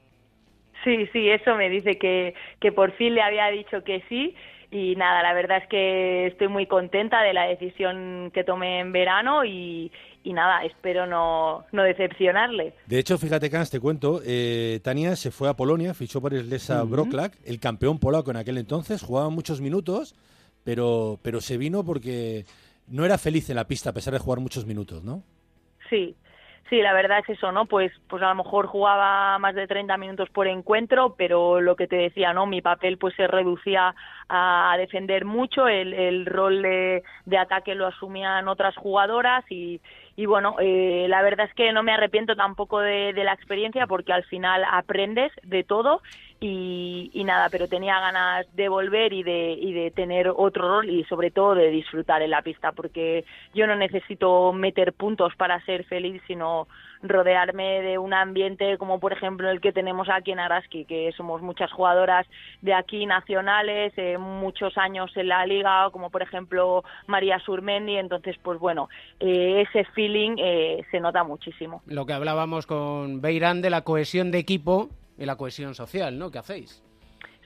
Sí, 0.82 1.06
sí, 1.12 1.30
eso 1.30 1.54
me 1.54 1.70
dice 1.70 1.98
que, 1.98 2.34
que 2.58 2.72
por 2.72 2.90
fin 2.96 3.14
le 3.14 3.22
había 3.22 3.46
dicho 3.46 3.84
que 3.84 4.02
sí 4.08 4.34
y 4.70 4.94
nada, 4.96 5.22
la 5.22 5.34
verdad 5.34 5.58
es 5.62 5.68
que 5.68 6.26
estoy 6.28 6.48
muy 6.48 6.66
contenta 6.66 7.22
de 7.22 7.32
la 7.32 7.46
decisión 7.46 8.30
que 8.32 8.44
tomé 8.44 8.80
en 8.80 8.92
verano 8.92 9.44
y, 9.44 9.90
y 10.22 10.32
nada, 10.32 10.64
espero 10.64 11.06
no, 11.06 11.64
no 11.72 11.82
decepcionarle. 11.82 12.74
De 12.86 12.98
hecho, 12.98 13.18
fíjate, 13.18 13.50
Cans, 13.50 13.70
te 13.70 13.80
cuento, 13.80 14.20
eh, 14.24 14.80
Tania 14.84 15.16
se 15.16 15.30
fue 15.30 15.48
a 15.48 15.54
Polonia, 15.54 15.92
fichó 15.94 16.20
por 16.20 16.34
el 16.34 16.48
Lesa. 16.48 16.84
Wrocław, 16.84 17.30
el 17.44 17.58
campeón 17.58 17.98
polaco 17.98 18.30
en 18.30 18.36
aquel 18.36 18.58
entonces, 18.58 19.02
jugaba 19.02 19.28
muchos 19.28 19.60
minutos, 19.60 20.14
pero, 20.62 21.18
pero 21.22 21.40
se 21.40 21.56
vino 21.56 21.84
porque 21.84 22.44
no 22.86 23.04
era 23.04 23.18
feliz 23.18 23.50
en 23.50 23.56
la 23.56 23.66
pista 23.66 23.90
a 23.90 23.92
pesar 23.94 24.12
de 24.12 24.20
jugar 24.20 24.40
muchos 24.40 24.66
minutos, 24.66 25.02
¿no? 25.02 25.22
Sí, 25.88 26.14
sí, 26.68 26.80
la 26.82 26.92
verdad 26.92 27.18
es 27.20 27.30
eso, 27.30 27.52
¿no? 27.52 27.66
Pues, 27.66 27.92
pues 28.08 28.22
a 28.22 28.28
lo 28.28 28.34
mejor 28.36 28.66
jugaba 28.66 29.38
más 29.38 29.54
de 29.54 29.66
30 29.66 29.96
minutos 29.96 30.28
por 30.30 30.46
encuentro, 30.46 31.14
pero 31.16 31.60
lo 31.60 31.76
que 31.76 31.86
te 31.86 31.96
decía, 31.96 32.32
¿no? 32.32 32.46
Mi 32.46 32.60
papel 32.60 32.98
pues 32.98 33.14
se 33.16 33.26
reducía 33.26 33.94
a 34.28 34.74
defender 34.78 35.24
mucho, 35.24 35.66
el, 35.66 35.92
el 35.92 36.26
rol 36.26 36.62
de, 36.62 37.02
de 37.26 37.38
ataque 37.38 37.74
lo 37.74 37.86
asumían 37.86 38.46
otras 38.46 38.76
jugadoras 38.76 39.44
y, 39.50 39.80
y 40.14 40.26
bueno, 40.26 40.56
eh, 40.60 41.06
la 41.08 41.22
verdad 41.22 41.46
es 41.46 41.54
que 41.54 41.72
no 41.72 41.82
me 41.82 41.92
arrepiento 41.92 42.36
tampoco 42.36 42.80
de, 42.80 43.12
de 43.12 43.24
la 43.24 43.32
experiencia 43.32 43.86
porque 43.86 44.12
al 44.12 44.24
final 44.24 44.64
aprendes 44.70 45.32
de 45.42 45.64
todo 45.64 46.02
y, 46.42 47.22
nada, 47.24 47.48
pero 47.50 47.68
tenía 47.68 48.00
ganas 48.00 48.46
de 48.56 48.68
volver 48.68 49.12
y 49.12 49.22
de, 49.22 49.52
y 49.52 49.72
de 49.74 49.90
tener 49.90 50.32
otro 50.34 50.68
rol 50.68 50.88
y 50.88 51.04
sobre 51.04 51.30
todo 51.30 51.54
de 51.54 51.70
disfrutar 51.70 52.22
en 52.22 52.30
la 52.30 52.42
pista 52.42 52.72
porque 52.72 53.24
yo 53.54 53.66
no 53.66 53.76
necesito 53.76 54.52
meter 54.52 54.94
puntos 54.94 55.34
para 55.36 55.62
ser 55.66 55.84
feliz, 55.84 56.22
sino 56.26 56.66
rodearme 57.02 57.82
de 57.82 57.98
un 57.98 58.12
ambiente 58.12 58.78
como 58.78 59.00
por 59.00 59.12
ejemplo 59.12 59.50
el 59.50 59.60
que 59.60 59.72
tenemos 59.72 60.08
aquí 60.08 60.32
en 60.32 60.40
Araski, 60.40 60.84
que 60.86 61.12
somos 61.16 61.42
muchas 61.42 61.70
jugadoras 61.72 62.26
de 62.62 62.74
aquí 62.74 63.06
nacionales, 63.06 63.92
eh, 63.96 64.18
muchos 64.18 64.76
años 64.78 65.10
en 65.16 65.28
la 65.28 65.44
liga, 65.46 65.90
como 65.92 66.10
por 66.10 66.22
ejemplo 66.22 66.84
María 67.06 67.38
Surmendi, 67.40 67.96
entonces 67.96 68.36
pues 68.42 68.58
bueno, 68.58 68.88
eh, 69.18 69.66
ese 69.66 69.84
feeling 69.92 70.36
eh, 70.38 70.84
se 70.90 71.00
nota 71.00 71.22
muchísimo. 71.22 71.82
Lo 71.86 72.06
que 72.06 72.12
hablábamos 72.12 72.66
con 72.66 73.20
Beirán 73.20 73.62
de 73.62 73.70
la 73.70 73.82
cohesión 73.82 74.30
de 74.30 74.38
equipo 74.38 74.88
y 75.20 75.26
la 75.26 75.36
cohesión 75.36 75.74
social, 75.74 76.18
¿no? 76.18 76.30
¿Qué 76.30 76.38
hacéis? 76.38 76.82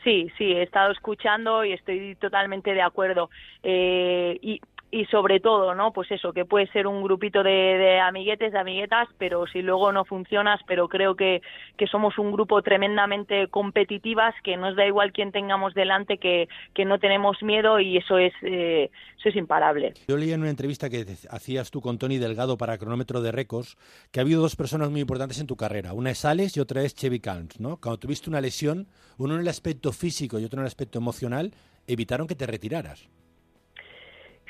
Sí, 0.04 0.30
sí, 0.38 0.44
he 0.44 0.62
estado 0.62 0.92
escuchando 0.92 1.64
y 1.64 1.72
estoy 1.72 2.14
totalmente 2.16 2.72
de 2.72 2.82
acuerdo. 2.82 3.30
Eh, 3.62 4.38
y, 4.40 4.60
y 4.94 5.06
sobre 5.06 5.40
todo, 5.40 5.74
¿no? 5.74 5.92
Pues 5.92 6.08
eso, 6.12 6.32
que 6.32 6.44
puede 6.44 6.68
ser 6.68 6.86
un 6.86 7.02
grupito 7.02 7.42
de, 7.42 7.98
amiguetes, 7.98 8.52
de 8.52 8.58
amiguetas, 8.60 9.08
pero 9.18 9.44
si 9.48 9.60
luego 9.60 9.90
no 9.90 10.04
funcionas, 10.04 10.60
pero 10.68 10.88
creo 10.88 11.16
que, 11.16 11.42
que 11.76 11.88
somos 11.88 12.16
un 12.16 12.30
grupo 12.30 12.62
tremendamente 12.62 13.48
competitivas, 13.48 14.36
que 14.44 14.56
nos 14.56 14.76
da 14.76 14.86
igual 14.86 15.12
quién 15.12 15.32
tengamos 15.32 15.74
delante, 15.74 16.18
que, 16.18 16.48
que 16.74 16.84
no 16.84 17.00
tenemos 17.00 17.42
miedo 17.42 17.80
y 17.80 17.96
eso 17.96 18.18
es, 18.18 18.32
eh, 18.42 18.92
eso 19.18 19.30
es 19.30 19.34
imparable. 19.34 19.94
Yo 20.06 20.16
leí 20.16 20.30
en 20.30 20.42
una 20.42 20.50
entrevista 20.50 20.88
que 20.88 21.04
hacías 21.28 21.72
tú 21.72 21.80
con 21.80 21.98
Tony 21.98 22.18
Delgado 22.18 22.56
para 22.56 22.78
Cronómetro 22.78 23.20
de 23.20 23.32
Récords 23.32 23.76
que 24.12 24.20
ha 24.20 24.22
habido 24.22 24.42
dos 24.42 24.54
personas 24.54 24.90
muy 24.90 25.00
importantes 25.00 25.40
en 25.40 25.48
tu 25.48 25.56
carrera. 25.56 25.92
Una 25.92 26.12
es 26.12 26.24
Alex 26.24 26.56
y 26.56 26.60
otra 26.60 26.82
es 26.82 26.94
Chevy 26.94 27.18
Calms, 27.18 27.58
¿no? 27.58 27.80
Cuando 27.80 27.98
tuviste 27.98 28.30
una 28.30 28.40
lesión, 28.40 28.86
uno 29.18 29.34
en 29.34 29.40
el 29.40 29.48
aspecto 29.48 29.90
físico 29.90 30.38
y 30.38 30.44
otro 30.44 30.60
en 30.60 30.66
el 30.66 30.68
aspecto 30.68 30.98
emocional, 30.98 31.52
evitaron 31.88 32.28
que 32.28 32.36
te 32.36 32.46
retiraras. 32.46 33.08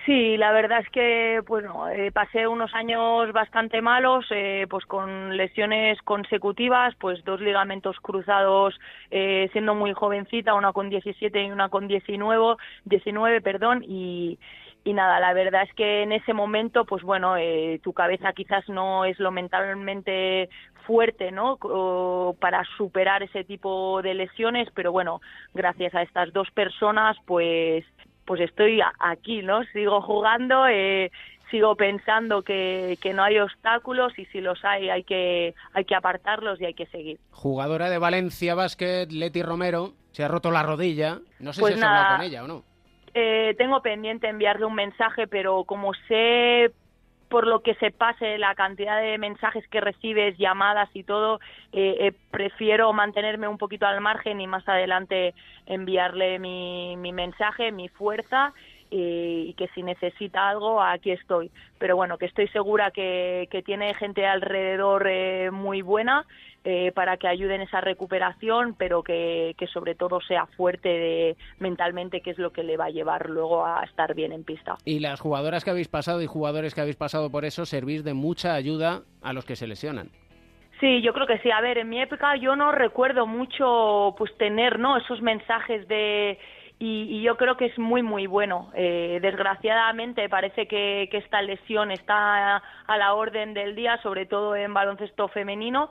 Sí, 0.04 0.36
la 0.36 0.52
verdad 0.52 0.80
es 0.80 0.90
que 0.90 1.40
bueno, 1.46 1.88
eh, 1.88 2.12
pasé 2.12 2.46
unos 2.46 2.74
años 2.74 3.32
bastante 3.32 3.80
malos, 3.80 4.26
eh, 4.30 4.66
pues 4.68 4.84
con 4.84 5.34
lesiones 5.34 5.98
consecutivas, 6.02 6.94
pues 6.96 7.24
dos 7.24 7.40
ligamentos 7.40 7.96
cruzados 8.00 8.78
eh, 9.10 9.48
siendo 9.52 9.74
muy 9.74 9.94
jovencita, 9.94 10.52
una 10.54 10.74
con 10.74 10.90
17 10.90 11.44
y 11.44 11.50
una 11.50 11.70
con 11.70 11.88
19, 11.88 12.56
19 12.84 13.40
perdón, 13.40 13.82
y, 13.82 14.38
y 14.84 14.92
nada, 14.92 15.20
la 15.20 15.32
verdad 15.32 15.62
es 15.62 15.72
que 15.74 16.02
en 16.02 16.12
ese 16.12 16.34
momento, 16.34 16.84
pues 16.84 17.02
bueno, 17.02 17.38
eh, 17.38 17.80
tu 17.82 17.94
cabeza 17.94 18.34
quizás 18.34 18.68
no 18.68 19.06
es 19.06 19.18
lo 19.18 19.30
mentalmente 19.30 20.50
fuerte, 20.86 21.32
¿no? 21.32 21.56
Para 22.38 22.62
superar 22.76 23.22
ese 23.22 23.44
tipo 23.44 24.02
de 24.02 24.12
lesiones, 24.12 24.68
pero 24.74 24.92
bueno, 24.92 25.22
gracias 25.54 25.94
a 25.94 26.02
estas 26.02 26.30
dos 26.34 26.50
personas, 26.50 27.16
pues, 27.24 27.86
pues 28.24 28.40
estoy 28.40 28.80
aquí, 29.00 29.42
¿no? 29.42 29.64
Sigo 29.72 30.00
jugando, 30.02 30.66
eh, 30.66 31.10
sigo 31.50 31.76
pensando 31.76 32.42
que, 32.42 32.98
que 33.00 33.12
no 33.12 33.22
hay 33.22 33.38
obstáculos 33.38 34.18
y 34.18 34.24
si 34.26 34.40
los 34.40 34.64
hay, 34.64 34.90
hay 34.90 35.04
que, 35.04 35.54
hay 35.72 35.84
que 35.84 35.94
apartarlos 35.94 36.60
y 36.60 36.64
hay 36.64 36.74
que 36.74 36.86
seguir. 36.86 37.18
Jugadora 37.30 37.90
de 37.90 37.98
Valencia 37.98 38.54
Basket, 38.54 39.08
Leti 39.10 39.42
Romero, 39.42 39.92
se 40.12 40.24
ha 40.24 40.28
roto 40.28 40.50
la 40.50 40.62
rodilla. 40.62 41.20
No 41.38 41.52
sé 41.52 41.60
Pues 41.60 41.74
si 41.74 41.80
has 41.80 41.86
hablado 41.86 42.16
con 42.16 42.26
ella 42.26 42.44
o 42.44 42.48
no. 42.48 42.64
Eh, 43.14 43.54
tengo 43.56 43.80
pendiente 43.82 44.28
enviarle 44.28 44.66
un 44.66 44.74
mensaje, 44.74 45.26
pero 45.28 45.64
como 45.64 45.92
sé 46.08 46.72
por 47.34 47.48
lo 47.48 47.62
que 47.62 47.74
se 47.74 47.90
pase 47.90 48.38
la 48.38 48.54
cantidad 48.54 49.02
de 49.02 49.18
mensajes 49.18 49.66
que 49.66 49.80
recibes, 49.80 50.38
llamadas 50.38 50.88
y 50.94 51.02
todo, 51.02 51.40
eh, 51.72 51.96
eh, 51.98 52.12
prefiero 52.30 52.92
mantenerme 52.92 53.48
un 53.48 53.58
poquito 53.58 53.86
al 53.86 54.00
margen 54.00 54.40
y 54.40 54.46
más 54.46 54.68
adelante 54.68 55.34
enviarle 55.66 56.38
mi, 56.38 56.96
mi 56.96 57.12
mensaje, 57.12 57.72
mi 57.72 57.88
fuerza 57.88 58.52
y 58.96 59.54
que 59.54 59.68
si 59.74 59.82
necesita 59.82 60.48
algo, 60.48 60.80
aquí 60.80 61.10
estoy. 61.10 61.50
Pero 61.78 61.96
bueno, 61.96 62.16
que 62.16 62.26
estoy 62.26 62.46
segura 62.48 62.90
que, 62.92 63.48
que 63.50 63.62
tiene 63.62 63.92
gente 63.94 64.24
alrededor 64.24 65.06
eh, 65.08 65.50
muy 65.50 65.82
buena 65.82 66.24
eh, 66.64 66.92
para 66.92 67.16
que 67.16 67.26
ayuden 67.26 67.60
esa 67.60 67.80
recuperación, 67.80 68.74
pero 68.78 69.02
que, 69.02 69.54
que 69.58 69.66
sobre 69.66 69.96
todo 69.96 70.20
sea 70.20 70.46
fuerte 70.46 70.88
de, 70.88 71.36
mentalmente, 71.58 72.20
que 72.20 72.30
es 72.30 72.38
lo 72.38 72.52
que 72.52 72.62
le 72.62 72.76
va 72.76 72.86
a 72.86 72.90
llevar 72.90 73.28
luego 73.28 73.66
a 73.66 73.82
estar 73.82 74.14
bien 74.14 74.32
en 74.32 74.44
pista. 74.44 74.76
Y 74.84 75.00
las 75.00 75.20
jugadoras 75.20 75.64
que 75.64 75.70
habéis 75.70 75.88
pasado 75.88 76.22
y 76.22 76.26
jugadores 76.26 76.74
que 76.74 76.80
habéis 76.80 76.96
pasado 76.96 77.30
por 77.30 77.44
eso, 77.44 77.66
servís 77.66 78.04
de 78.04 78.14
mucha 78.14 78.54
ayuda 78.54 79.02
a 79.22 79.32
los 79.32 79.44
que 79.44 79.56
se 79.56 79.66
lesionan. 79.66 80.10
Sí, 80.80 81.02
yo 81.02 81.12
creo 81.12 81.26
que 81.26 81.38
sí. 81.38 81.50
A 81.50 81.60
ver, 81.60 81.78
en 81.78 81.88
mi 81.88 82.00
época 82.00 82.36
yo 82.36 82.56
no 82.56 82.72
recuerdo 82.72 83.26
mucho 83.26 84.14
pues 84.18 84.36
tener 84.38 84.78
no 84.78 84.96
esos 84.96 85.20
mensajes 85.22 85.86
de 85.88 86.38
y, 86.78 87.18
y 87.18 87.22
yo 87.22 87.36
creo 87.36 87.56
que 87.56 87.66
es 87.66 87.78
muy 87.78 88.02
muy 88.02 88.26
bueno. 88.26 88.70
Eh, 88.74 89.18
desgraciadamente 89.22 90.28
parece 90.28 90.66
que, 90.66 91.08
que 91.10 91.18
esta 91.18 91.40
lesión 91.42 91.90
está 91.90 92.56
a 92.86 92.96
la 92.98 93.14
orden 93.14 93.54
del 93.54 93.74
día, 93.74 93.98
sobre 94.02 94.26
todo 94.26 94.56
en 94.56 94.74
baloncesto 94.74 95.28
femenino. 95.28 95.90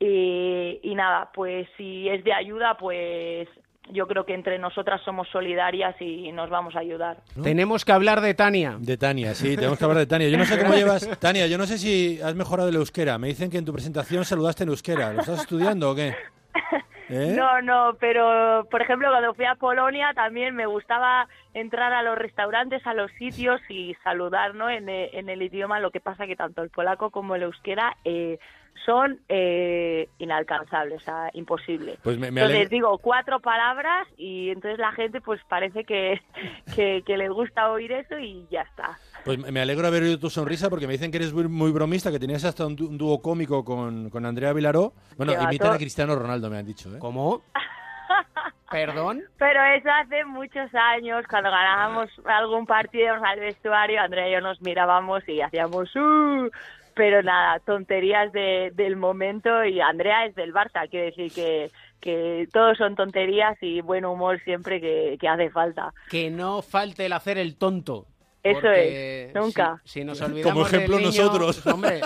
Y, 0.00 0.80
y 0.82 0.94
nada, 0.94 1.30
pues 1.32 1.68
si 1.76 2.08
es 2.08 2.24
de 2.24 2.32
ayuda, 2.32 2.76
pues 2.76 3.48
yo 3.90 4.06
creo 4.06 4.24
que 4.24 4.34
entre 4.34 4.58
nosotras 4.58 5.00
somos 5.04 5.28
solidarias 5.28 5.94
y 6.00 6.32
nos 6.32 6.50
vamos 6.50 6.74
a 6.74 6.80
ayudar. 6.80 7.18
Tenemos 7.42 7.84
que 7.84 7.92
hablar 7.92 8.20
de 8.20 8.34
Tania. 8.34 8.76
De 8.78 8.96
Tania, 8.96 9.34
sí, 9.34 9.56
tenemos 9.56 9.78
que 9.78 9.84
hablar 9.84 9.98
de 9.98 10.06
Tania. 10.06 10.28
Yo 10.28 10.38
no 10.38 10.44
sé 10.44 10.58
cómo 10.58 10.74
llevas. 10.74 11.08
Tania, 11.20 11.46
yo 11.46 11.58
no 11.58 11.66
sé 11.66 11.78
si 11.78 12.20
has 12.20 12.34
mejorado 12.34 12.68
el 12.70 12.76
euskera. 12.76 13.18
Me 13.18 13.28
dicen 13.28 13.50
que 13.50 13.58
en 13.58 13.64
tu 13.64 13.72
presentación 13.72 14.24
saludaste 14.24 14.64
en 14.64 14.70
euskera. 14.70 15.12
¿Lo 15.12 15.20
estás 15.20 15.40
estudiando 15.40 15.90
o 15.90 15.94
qué? 15.94 16.14
¿Eh? 17.08 17.34
No, 17.36 17.60
no, 17.60 17.96
pero 18.00 18.66
por 18.70 18.80
ejemplo 18.80 19.10
cuando 19.10 19.34
fui 19.34 19.44
a 19.44 19.56
Polonia 19.56 20.12
también 20.14 20.54
me 20.54 20.66
gustaba 20.66 21.28
entrar 21.52 21.92
a 21.92 22.02
los 22.02 22.16
restaurantes, 22.16 22.86
a 22.86 22.94
los 22.94 23.10
sitios 23.12 23.60
y 23.68 23.94
saludar 24.02 24.54
¿no? 24.54 24.70
en, 24.70 24.88
e- 24.88 25.10
en 25.12 25.28
el 25.28 25.42
idioma. 25.42 25.80
Lo 25.80 25.90
que 25.90 26.00
pasa 26.00 26.26
que 26.26 26.36
tanto 26.36 26.62
el 26.62 26.70
polaco 26.70 27.10
como 27.10 27.34
el 27.34 27.42
euskera 27.42 27.96
eh, 28.04 28.38
son 28.84 29.20
eh, 29.28 30.08
inalcanzables, 30.18 31.02
o 31.02 31.04
sea, 31.04 31.30
imposible. 31.32 31.98
Pues 32.02 32.18
me, 32.18 32.30
me 32.30 32.40
entonces 32.40 32.56
alegro. 32.56 32.70
digo 32.70 32.98
cuatro 32.98 33.40
palabras 33.40 34.06
y 34.16 34.50
entonces 34.50 34.78
la 34.78 34.92
gente 34.92 35.20
pues 35.20 35.40
parece 35.48 35.84
que, 35.84 36.20
que, 36.74 37.02
que 37.06 37.16
le 37.16 37.28
gusta 37.28 37.70
oír 37.70 37.92
eso 37.92 38.18
y 38.18 38.46
ya 38.50 38.62
está. 38.62 38.98
Pues 39.24 39.38
me 39.38 39.60
alegro 39.60 39.86
haber 39.86 40.02
oído 40.02 40.18
tu 40.18 40.30
sonrisa 40.30 40.68
porque 40.68 40.86
me 40.86 40.92
dicen 40.92 41.10
que 41.10 41.16
eres 41.18 41.32
muy, 41.32 41.48
muy 41.48 41.72
bromista, 41.72 42.10
que 42.10 42.18
tenías 42.18 42.44
hasta 42.44 42.66
un, 42.66 42.76
dúo 42.76 43.22
cómico 43.22 43.64
con, 43.64 44.10
con 44.10 44.26
Andrea 44.26 44.52
Vilaró. 44.52 44.92
Bueno, 45.16 45.32
imitan 45.32 45.72
a 45.72 45.78
Cristiano 45.78 46.14
Ronaldo, 46.14 46.50
me 46.50 46.58
han 46.58 46.66
dicho. 46.66 46.94
¿eh? 46.94 46.98
¿Cómo? 46.98 47.42
¿Perdón? 48.70 49.22
Pero 49.38 49.62
eso 49.76 49.88
hace 49.88 50.24
muchos 50.24 50.74
años, 50.74 51.24
cuando 51.30 51.50
ganábamos 51.50 52.10
algún 52.24 52.66
partido 52.66 53.04
íbamos 53.04 53.28
al 53.28 53.40
vestuario, 53.40 54.00
Andrea 54.00 54.28
y 54.28 54.32
yo 54.32 54.40
nos 54.40 54.60
mirábamos 54.62 55.26
y 55.28 55.40
hacíamos 55.40 55.94
¡uh! 55.94 56.50
Pero 56.94 57.22
nada, 57.22 57.58
tonterías 57.60 58.32
de, 58.32 58.72
del 58.74 58.96
momento 58.96 59.64
y 59.64 59.80
Andrea 59.80 60.26
es 60.26 60.34
del 60.34 60.52
Barça, 60.52 60.88
quiere 60.88 61.06
decir 61.06 61.32
que, 61.32 61.70
que 62.00 62.48
todos 62.52 62.78
son 62.78 62.94
tonterías 62.94 63.56
y 63.60 63.80
buen 63.80 64.04
humor 64.04 64.40
siempre 64.44 64.80
que, 64.80 65.16
que 65.20 65.28
hace 65.28 65.50
falta. 65.50 65.92
Que 66.08 66.30
no 66.30 66.62
falte 66.62 67.06
el 67.06 67.12
hacer 67.12 67.38
el 67.38 67.56
tonto. 67.56 68.06
Eso 68.44 68.70
es, 68.70 69.34
nunca. 69.34 69.80
Si, 69.84 70.00
si 70.00 70.04
nos 70.04 70.20
olvidamos 70.20 70.52
Como 70.52 70.66
ejemplo 70.66 70.96
del 70.96 71.06
niño, 71.06 71.22
nosotros. 71.22 71.60
pues, 71.62 71.74
hombre, 71.74 72.00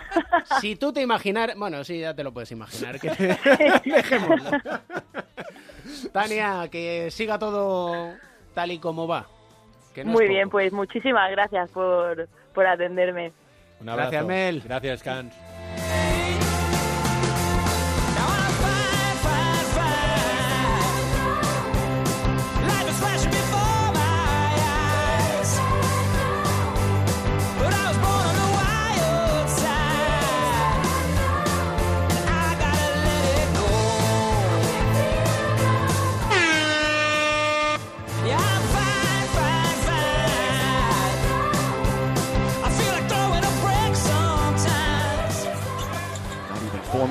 si 0.60 0.76
tú 0.76 0.92
te 0.92 1.02
imaginar... 1.02 1.54
Bueno, 1.56 1.82
sí, 1.82 1.98
ya 1.98 2.14
te 2.14 2.22
lo 2.22 2.32
puedes 2.32 2.52
imaginar. 2.52 3.00
Que... 3.00 3.08
Dejémoslo. 3.84 4.50
Tania, 6.12 6.68
que 6.70 7.10
siga 7.10 7.40
todo 7.40 8.14
tal 8.54 8.70
y 8.70 8.78
como 8.78 9.08
va. 9.08 9.26
que 9.94 10.04
no 10.04 10.12
es 10.12 10.16
Muy 10.16 10.28
bien, 10.28 10.48
pues 10.48 10.72
muchísimas 10.72 11.28
gracias 11.32 11.70
por, 11.70 12.28
por 12.54 12.66
atenderme. 12.66 13.32
Un 13.80 13.88
abrazo. 13.88 14.10
Gracias, 14.10 14.26
Mel. 14.26 14.62
Gracias, 14.64 15.02
Cans. 15.02 15.34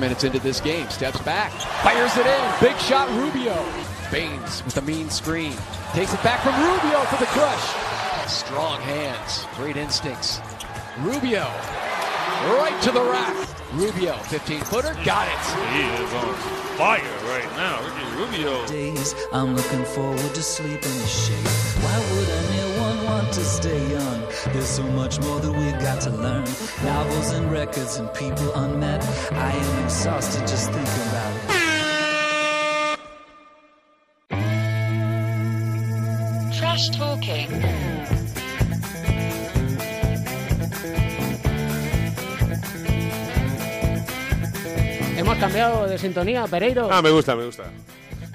Minutes 0.00 0.24
into 0.24 0.38
this 0.38 0.60
game. 0.60 0.88
Steps 0.88 1.20
back. 1.22 1.52
Fires 1.82 2.16
it 2.16 2.26
in. 2.26 2.60
Big 2.60 2.76
shot, 2.78 3.08
Rubio. 3.10 3.54
Baines 4.10 4.64
with 4.64 4.76
a 4.78 4.82
mean 4.82 5.10
screen. 5.10 5.54
Takes 5.92 6.14
it 6.14 6.22
back 6.22 6.40
from 6.40 6.54
Rubio 6.54 7.00
for 7.04 7.16
the 7.16 7.26
crush. 7.26 8.28
Strong 8.28 8.80
hands. 8.80 9.46
Great 9.56 9.76
instincts. 9.76 10.40
Rubio. 11.00 11.44
Right 12.56 12.78
to 12.82 12.90
the 12.90 13.02
rack. 13.02 13.36
Rubio, 13.74 14.14
15 14.14 14.60
footer. 14.62 14.96
Got 15.04 15.28
it. 15.28 15.44
He 15.74 16.02
is 16.02 16.14
on 16.14 16.34
fire 16.76 17.02
right 17.24 17.50
now. 17.56 17.78
Ricky 17.84 18.16
Rubio. 18.16 18.66
days. 18.66 19.14
I'm 19.32 19.54
looking 19.54 19.84
forward 19.84 20.18
to 20.18 20.42
sleeping 20.42 20.90
in 20.90 20.98
the 20.98 21.06
shade. 21.06 21.46
Why 21.84 21.98
would 21.98 22.28
anyone 22.28 22.69
want 23.10 23.32
to 23.32 23.44
stay 23.44 23.80
young? 23.90 24.20
There's 24.52 24.72
so 24.78 24.84
much 25.00 25.20
more 25.20 25.40
that 25.40 25.52
we 25.60 25.66
got 25.82 26.00
to 26.06 26.10
learn. 26.10 26.44
Novels 26.84 27.32
and 27.36 27.50
records 27.50 27.96
and 27.98 28.08
people 28.14 28.50
unmet. 28.54 29.02
I 29.32 29.52
am 29.64 29.84
exhausted 29.84 30.42
just 30.52 30.70
thinking 30.70 31.06
about 31.10 31.32
it. 31.36 31.40
Trash 36.56 36.90
talking. 36.90 37.50
Hemos 45.16 45.36
cambiado 45.38 45.86
de 45.86 45.98
sintonía, 45.98 46.46
Pereiro. 46.46 46.88
Ah, 46.90 47.02
me 47.02 47.10
gusta, 47.10 47.36
me 47.36 47.44
gusta. 47.44 47.64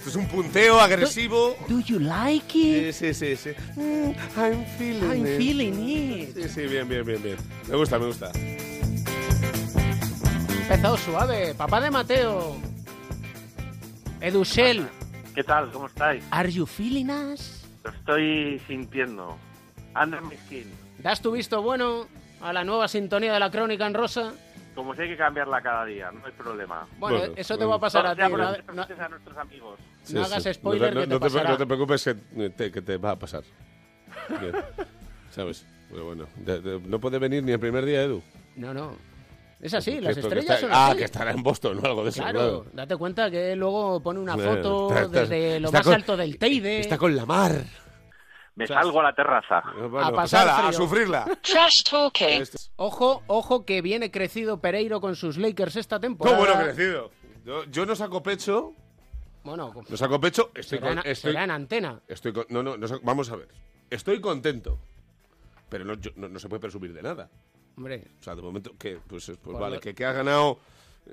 Es 0.05 0.15
un 0.15 0.27
punteo 0.27 0.79
agresivo. 0.79 1.55
Do 1.67 1.79
you 1.79 1.99
like 1.99 2.55
it? 2.55 2.93
Sí, 2.93 3.13
sí, 3.13 3.35
sí. 3.35 3.55
sí. 3.55 3.79
Mm, 3.79 4.11
I'm 4.37 4.65
feeling 4.77 5.03
I'm 5.11 5.25
it. 5.25 5.37
feeling 5.37 5.73
it. 5.89 6.35
Sí, 6.35 6.49
sí, 6.49 6.61
bien, 6.67 6.87
bien, 6.87 7.03
bien, 7.03 7.21
bien. 7.23 7.37
Me 7.67 7.75
gusta, 7.75 7.97
me 7.97 8.05
gusta. 8.05 8.31
Empezado 10.61 10.97
suave. 10.97 11.55
Papá 11.55 11.81
de 11.81 11.89
Mateo. 11.89 12.55
Edushel. 14.21 14.87
¿Qué 15.33 15.43
tal? 15.43 15.71
¿Cómo 15.71 15.87
estáis? 15.87 16.23
Are 16.29 16.51
you 16.51 16.65
feeling 16.67 17.09
us? 17.09 17.65
Lo 17.83 17.89
estoy 17.89 18.61
sintiendo. 18.67 19.37
Under 19.99 20.21
my 20.21 20.35
skin. 20.45 20.71
¿Das 20.99 21.21
tu 21.21 21.31
visto 21.31 21.61
bueno 21.61 22.07
a 22.41 22.53
la 22.53 22.63
nueva 22.63 22.87
sintonía 22.87 23.33
de 23.33 23.39
la 23.39 23.49
crónica 23.49 23.87
en 23.87 23.93
rosa? 23.93 24.33
Como 24.75 24.93
si 24.93 25.03
hay 25.03 25.09
que 25.09 25.17
cambiarla 25.17 25.61
cada 25.61 25.85
día, 25.85 26.11
no 26.11 26.25
hay 26.25 26.31
problema. 26.33 26.85
Bueno, 26.99 27.33
eso 27.35 27.57
te 27.57 27.65
va 27.65 27.75
a 27.75 27.79
pasar 27.79 28.05
a 28.07 28.15
ti. 28.15 28.21
No- 28.21 28.47
a 28.47 29.09
nuestros 29.09 29.37
amigos. 29.37 29.79
Sí, 30.05 30.13
No 30.13 30.23
sí. 30.25 30.33
hagas 30.33 30.55
spoiler 30.55 30.93
no, 30.93 31.01
que 31.01 31.07
te 31.07 31.13
no 31.13 31.19
pasará. 31.19 31.49
no 31.49 31.57
te 31.57 31.65
preocupes 31.65 32.03
que 32.03 32.49
te, 32.51 32.71
que 32.71 32.81
te 32.81 32.97
va 32.97 33.11
a 33.11 33.19
pasar. 33.19 33.43
Bien. 34.29 34.53
¿Sabes? 35.31 35.65
Pero 35.89 36.05
bueno, 36.05 36.27
de- 36.37 36.61
de- 36.61 36.79
no 36.81 36.99
puede 36.99 37.19
venir 37.19 37.43
ni 37.43 37.51
el 37.51 37.59
primer 37.59 37.85
día, 37.85 38.01
Edu. 38.03 38.21
no, 38.55 38.73
no. 38.73 38.95
Es 39.61 39.73
así, 39.73 39.99
las 39.99 40.15
estrellas 40.17 40.43
está- 40.45 40.59
son 40.59 40.69
Ah, 40.71 40.87
así. 40.89 40.97
que 40.97 41.03
estará 41.05 41.31
en 41.31 41.41
Boston 41.41 41.79
o 41.81 41.85
algo 41.87 42.03
de 42.03 42.09
eso. 42.09 42.21
Claro, 42.21 42.39
Claro. 42.39 42.65
date 42.73 42.97
cuenta 42.97 43.31
que 43.31 43.55
luego 43.55 43.99
pone 44.01 44.19
una 44.19 44.35
Eh, 44.35 44.37
foto 44.37 44.89
está- 44.89 45.01
está- 45.03 45.19
desde 45.21 45.59
lo 45.59 45.71
más 45.71 45.81
con- 45.83 45.93
alto 45.93 46.17
del 46.17 46.37
Teide. 46.37 46.79
Está 46.81 46.97
con 46.97 47.15
la 47.15 47.25
mar. 47.25 47.63
Me 48.55 48.67
salgo 48.67 48.99
a 48.99 49.03
la 49.03 49.13
terraza. 49.13 49.57
a 49.59 50.11
pasar 50.11 50.43
ala, 50.43 50.57
a 50.59 50.67
frío. 50.67 50.73
sufrirla. 50.79 51.25
Trash 51.41 51.83
talking. 51.83 52.43
Ojo, 52.77 53.23
ojo 53.27 53.65
que 53.65 53.81
viene 53.81 54.11
crecido 54.11 54.61
Pereiro 54.61 55.01
con 55.01 55.15
sus 55.15 55.37
Lakers 55.37 55.75
esta 55.77 55.97
¿Cómo 55.97 56.01
temporada. 56.01 56.37
bueno 56.37 56.55
crecido? 56.63 57.11
Yo, 57.45 57.63
yo 57.65 57.85
no 57.85 57.95
saco 57.95 58.21
pecho. 58.23 58.73
Bueno, 59.45 59.73
No 59.89 59.97
saco 59.97 60.19
pecho. 60.19 60.51
Estoy 60.55 60.79
será, 60.79 60.89
con, 60.89 60.97
en- 61.05 61.11
estoy, 61.11 61.31
será 61.31 61.43
en 61.45 61.51
antena. 61.51 62.01
estoy 62.07 62.33
con- 62.33 62.45
no, 62.49 62.61
no, 62.63 62.75
no 62.77 62.87
vamos 63.03 63.29
a 63.31 63.35
ver. 63.37 63.47
Estoy 63.89 64.19
contento. 64.19 64.79
Pero 65.69 65.85
no, 65.85 65.93
yo- 65.95 66.11
no, 66.15 66.27
no 66.27 66.39
se 66.39 66.49
puede 66.49 66.59
presumir 66.59 66.93
de 66.93 67.01
nada. 67.01 67.29
Hombre, 67.77 68.07
O 68.19 68.23
sea, 68.23 68.35
de 68.35 68.41
momento, 68.41 68.71
que 68.77 68.97
pues, 69.07 69.25
pues 69.25 69.37
Por 69.37 69.59
vale, 69.59 69.75
lo- 69.75 69.81
que, 69.81 69.93
que 69.93 70.05
has 70.05 70.15
ganado 70.15 70.59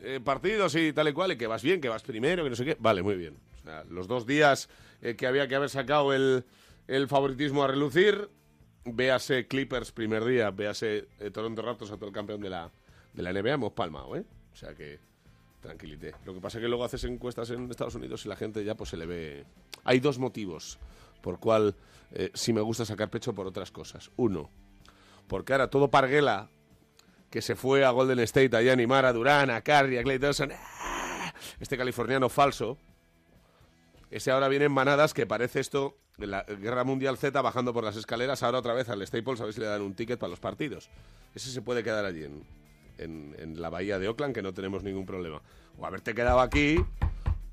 eh, 0.03 0.21
partidos 0.25 0.75
y 0.77 0.93
tal 0.93 1.09
y 1.09 1.13
cual, 1.13 1.33
y 1.33 1.37
que 1.37 1.47
vas 1.47 1.63
bien, 1.63 1.81
que 1.81 1.89
vas 1.89 2.03
primero, 2.03 2.43
que 2.45 2.51
no 2.51 2.57
sé 2.57 2.65
qué. 2.65 2.77
Vale, 2.81 3.03
muy 3.03 3.17
bien. 3.17 3.37
O 3.61 3.65
sea, 3.65 3.85
los 3.85 4.09
dos 4.09 4.27
días 4.27 4.69
eh, 5.03 5.15
que 5.17 5.27
había 5.27 5.47
que 5.49 5.55
haber 5.55 5.69
sacado 5.71 6.13
el, 6.15 6.45
el 6.89 7.09
favoritismo 7.09 7.63
a 7.65 7.67
relucir, 7.69 8.31
véase 8.85 9.47
Clippers 9.47 9.93
primer 9.93 10.25
día, 10.25 10.51
véase 10.51 11.09
eh, 11.21 11.31
Toronto 11.31 11.61
Raptors 11.63 11.91
a 11.91 11.97
todo 11.97 12.07
el 12.07 12.13
campeón 12.15 12.41
de 12.41 12.51
la, 12.51 12.71
de 13.13 13.23
la 13.23 13.33
NBA, 13.33 13.53
hemos 13.53 13.73
palmado, 13.73 14.17
¿eh? 14.17 14.25
O 14.53 14.57
sea 14.57 14.75
que 14.75 14.99
tranquilité. 15.63 16.13
Lo 16.27 16.35
que 16.35 16.41
pasa 16.41 16.59
es 16.59 16.63
que 16.63 16.69
luego 16.69 16.85
haces 16.85 17.05
encuestas 17.05 17.49
en 17.51 17.71
Estados 17.71 17.95
Unidos 17.95 18.27
y 18.27 18.29
la 18.29 18.37
gente 18.37 18.63
ya 18.65 18.75
pues 18.75 18.91
se 18.91 18.97
le 18.99 19.07
ve... 19.07 19.47
Hay 19.85 20.01
dos 20.01 20.19
motivos 20.19 20.79
por 21.23 21.39
cual 21.39 21.75
eh, 22.11 22.31
sí 22.35 22.53
me 22.53 22.61
gusta 22.61 22.85
sacar 22.85 23.09
pecho 23.09 23.33
por 23.33 23.47
otras 23.47 23.71
cosas. 23.71 24.11
Uno, 24.17 24.51
porque 25.29 25.53
ahora 25.53 25.71
todo 25.71 25.89
Parguela 25.89 26.51
que 27.31 27.41
se 27.41 27.57
fue 27.57 27.85
a 27.85 27.91
Golden 27.91 28.19
State 28.21 28.55
allá 28.55 28.73
a 28.73 28.75
animar 28.75 29.07
a 29.07 29.13
Durán, 29.15 29.49
a 29.49 29.63
Curry, 29.63 29.97
a 29.97 30.03
Clay 30.03 30.19
Thompson, 30.19 30.51
¡ah! 30.53 31.33
este 31.61 31.79
californiano 31.79 32.29
falso, 32.29 32.77
ese 34.11 34.31
ahora 34.31 34.49
viene 34.49 34.67
en 34.67 34.73
manadas 34.73 35.15
que 35.15 35.25
parece 35.25 35.61
esto, 35.61 35.97
de 36.19 36.27
la 36.27 36.43
Guerra 36.43 36.85
Mundial 36.85 37.17
Z 37.17 37.41
bajando 37.41 37.73
por 37.73 37.85
las 37.85 37.97
escaleras, 37.97 38.43
ahora 38.43 38.59
otra 38.59 38.75
vez 38.75 38.91
al 38.91 39.07
Staples 39.07 39.41
a 39.41 39.45
ver 39.45 39.55
si 39.55 39.61
le 39.61 39.67
dan 39.67 39.81
un 39.81 39.95
ticket 39.95 40.19
para 40.19 40.29
los 40.29 40.41
partidos. 40.41 40.91
Ese 41.35 41.51
se 41.51 41.63
puede 41.63 41.83
quedar 41.83 42.05
allí 42.05 42.25
en, 42.25 42.45
en- 43.05 43.61
la 43.61 43.71
bahía 43.71 43.99
de 43.99 44.09
Oakland, 44.09 44.35
que 44.35 44.43
no 44.43 44.53
tenemos 44.55 44.83
ningún 44.83 45.07
problema. 45.07 45.43
O 45.79 45.87
haberte 45.87 46.15
quedado 46.15 46.41
aquí, 46.41 46.77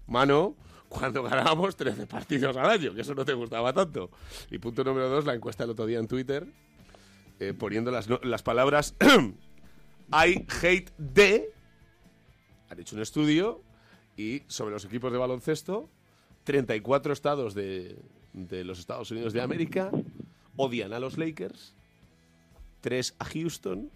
mano, 0.08 0.56
cuando 0.90 1.24
ganábamos 1.24 1.76
13 1.76 2.08
partidos 2.08 2.56
al 2.58 2.70
año, 2.70 2.94
que 2.94 3.02
eso 3.02 3.14
no 3.16 3.26
te 3.26 3.34
gustaba 3.34 3.74
tanto. 3.74 4.10
Y 4.52 4.58
punto 4.60 4.84
número 4.84 5.10
dos, 5.10 5.26
la 5.26 5.34
encuesta 5.34 5.64
el 5.64 5.70
otro 5.72 5.86
día 5.86 6.00
en 6.00 6.08
Twitter, 6.08 6.48
eh, 7.40 7.54
poniendo 7.54 7.92
las, 7.92 8.08
las 8.24 8.44
palabras 8.44 8.96
I 10.12 10.46
hate 10.62 10.92
de. 10.98 11.52
Han 12.70 12.80
hecho 12.80 12.96
un 12.96 13.02
estudio 13.02 13.62
y 14.18 14.44
sobre 14.48 14.74
los 14.74 14.86
equipos 14.86 15.12
de 15.12 15.18
baloncesto, 15.18 15.90
34 16.44 17.14
estados 17.14 17.54
de, 17.54 17.98
de 18.34 18.64
los 18.64 18.80
Estados 18.80 19.10
Unidos 19.12 19.34
de 19.34 19.42
América 19.42 19.92
odian 20.56 20.92
a 20.94 21.00
los 21.00 21.18
Lakers, 21.18 21.74
3 22.82 23.16
a 23.20 23.26
Houston, 23.26 23.90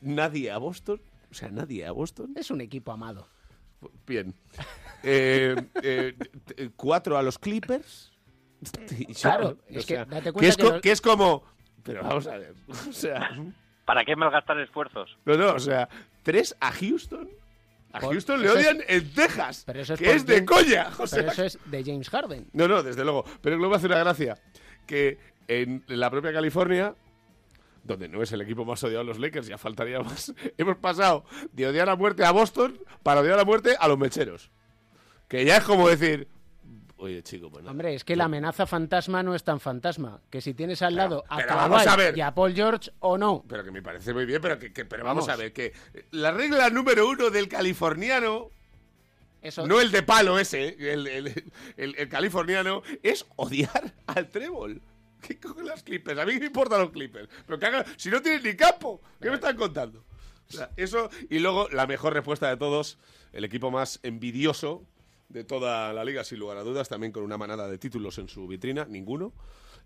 nadie 0.00 0.50
a 0.50 0.58
Boston, 0.58 1.00
o 1.30 1.34
sea, 1.34 1.48
nadie 1.50 1.86
a 1.86 1.92
Boston. 1.92 2.32
es 2.36 2.50
un 2.50 2.60
equipo 2.60 2.92
amado. 2.92 3.28
Bien. 4.06 4.34
Eh, 5.04 5.54
eh, 5.82 6.14
t- 6.46 6.70
cuatro 6.76 7.16
a 7.16 7.22
los 7.22 7.38
Clippers. 7.38 8.12
Claro, 9.20 9.56
es 9.68 9.86
que 9.86 9.94
date 9.98 10.22
que 10.22 10.32
cuenta 10.32 10.48
es, 10.48 10.56
que 10.56 10.62
co- 10.64 10.70
los- 10.72 10.80
que 10.82 10.90
es 10.90 11.00
como. 11.00 11.44
Pero 11.84 12.02
vamos 12.02 12.26
a 12.26 12.38
ver. 12.38 12.54
O 12.68 12.92
sea. 12.92 13.30
¿Para 13.84 14.04
qué 14.04 14.16
malgastar 14.16 14.58
esfuerzos? 14.60 15.16
No, 15.24 15.36
no, 15.36 15.52
o 15.54 15.58
sea, 15.60 15.88
tres 16.24 16.56
a 16.60 16.72
Houston. 16.72 17.28
A 17.92 18.00
Por- 18.00 18.12
Houston 18.12 18.40
le 18.42 18.46
eso 18.48 18.58
es- 18.58 18.66
odian 18.66 18.84
en 18.88 19.14
Texas. 19.14 19.62
Pero 19.64 19.80
eso 19.80 19.94
es 19.94 20.00
que 20.00 20.10
es 20.12 20.26
de 20.26 20.34
James- 20.44 20.46
coña. 20.50 20.88
O 20.98 21.06
sea, 21.06 21.20
Pero 21.20 21.32
eso 21.32 21.44
es 21.44 21.58
de 21.66 21.84
James 21.84 22.10
Harden. 22.10 22.48
No, 22.52 22.66
no, 22.68 22.82
desde 22.82 23.02
luego. 23.04 23.24
Pero 23.40 23.56
luego 23.56 23.70
me 23.70 23.76
hace 23.76 23.86
una 23.86 23.98
gracia. 24.00 24.36
Que 24.86 25.18
en 25.46 25.84
la 25.86 26.10
propia 26.10 26.32
California, 26.32 26.94
donde 27.88 28.08
no 28.08 28.22
es 28.22 28.30
el 28.30 28.40
equipo 28.42 28.64
más 28.64 28.84
odiado 28.84 29.00
de 29.02 29.08
los 29.08 29.18
Lakers, 29.18 29.48
ya 29.48 29.58
faltaría 29.58 29.98
más, 30.00 30.32
hemos 30.58 30.76
pasado 30.76 31.24
de 31.52 31.66
odiar 31.66 31.88
a 31.88 31.96
muerte 31.96 32.24
a 32.24 32.30
Boston 32.30 32.78
para 33.02 33.20
odiar 33.22 33.38
a 33.40 33.44
muerte 33.44 33.74
a 33.80 33.88
los 33.88 33.98
mecheros. 33.98 34.50
Que 35.26 35.44
ya 35.44 35.56
es 35.56 35.64
como 35.64 35.88
decir, 35.88 36.28
oye, 36.98 37.22
chico, 37.22 37.50
pues 37.50 37.62
nada. 37.64 37.72
Hombre, 37.72 37.94
es 37.94 38.04
que 38.04 38.14
la 38.16 38.24
amenaza 38.24 38.66
fantasma 38.66 39.22
no 39.22 39.34
es 39.34 39.42
tan 39.44 39.58
fantasma. 39.60 40.20
Que 40.30 40.40
si 40.40 40.54
tienes 40.54 40.80
al 40.82 40.94
lado 40.96 41.24
a 41.28 41.44
vamos 41.44 41.86
a 41.86 41.96
ver. 41.96 42.16
y 42.16 42.20
a 42.20 42.34
Paul 42.34 42.54
George 42.54 42.90
o 43.00 43.18
no. 43.18 43.44
Pero 43.48 43.64
que 43.64 43.70
me 43.70 43.82
parece 43.82 44.14
muy 44.14 44.24
bien, 44.26 44.40
pero 44.40 44.58
que, 44.58 44.72
que- 44.72 44.84
pero 44.84 45.04
vamos. 45.04 45.26
Vamos. 45.26 45.38
a 45.38 45.42
ver, 45.42 45.52
que 45.52 45.72
la 46.12 46.30
regla 46.30 46.70
número 46.70 47.08
uno 47.08 47.30
del 47.30 47.48
californiano, 47.48 48.48
Eso, 49.42 49.66
no 49.66 49.80
el 49.80 49.90
de 49.90 50.02
palo 50.02 50.38
ese, 50.38 50.76
el, 50.92 51.06
el- 51.06 51.44
el- 51.76 51.94
el 51.96 52.08
californiano, 52.08 52.82
es 53.02 53.26
odiar 53.36 53.92
al 54.06 54.28
trébol. 54.28 54.80
¿Qué 55.26 55.38
cogen 55.38 55.66
las 55.66 55.82
Clippers? 55.82 56.18
A 56.18 56.26
mí 56.26 56.38
me 56.38 56.46
importan 56.46 56.80
los 56.80 56.90
Clippers. 56.90 57.28
Pero 57.46 57.58
que 57.58 57.66
hagan, 57.66 57.84
si 57.96 58.10
no 58.10 58.20
tienen 58.22 58.42
ni 58.42 58.54
campo, 58.56 59.00
¿qué 59.20 59.28
me 59.28 59.36
están 59.36 59.56
contando? 59.56 60.04
O 60.48 60.52
sea, 60.52 60.70
eso, 60.76 61.10
y 61.28 61.40
luego 61.40 61.68
la 61.70 61.86
mejor 61.86 62.14
respuesta 62.14 62.48
de 62.48 62.56
todos, 62.56 62.98
el 63.32 63.44
equipo 63.44 63.70
más 63.70 64.00
envidioso 64.02 64.84
de 65.28 65.44
toda 65.44 65.92
la 65.92 66.04
liga, 66.04 66.24
sin 66.24 66.38
lugar 66.38 66.56
a 66.56 66.62
dudas, 66.62 66.88
también 66.88 67.12
con 67.12 67.22
una 67.22 67.36
manada 67.36 67.68
de 67.68 67.76
títulos 67.76 68.16
en 68.18 68.28
su 68.28 68.46
vitrina, 68.46 68.86
ninguno. 68.86 69.34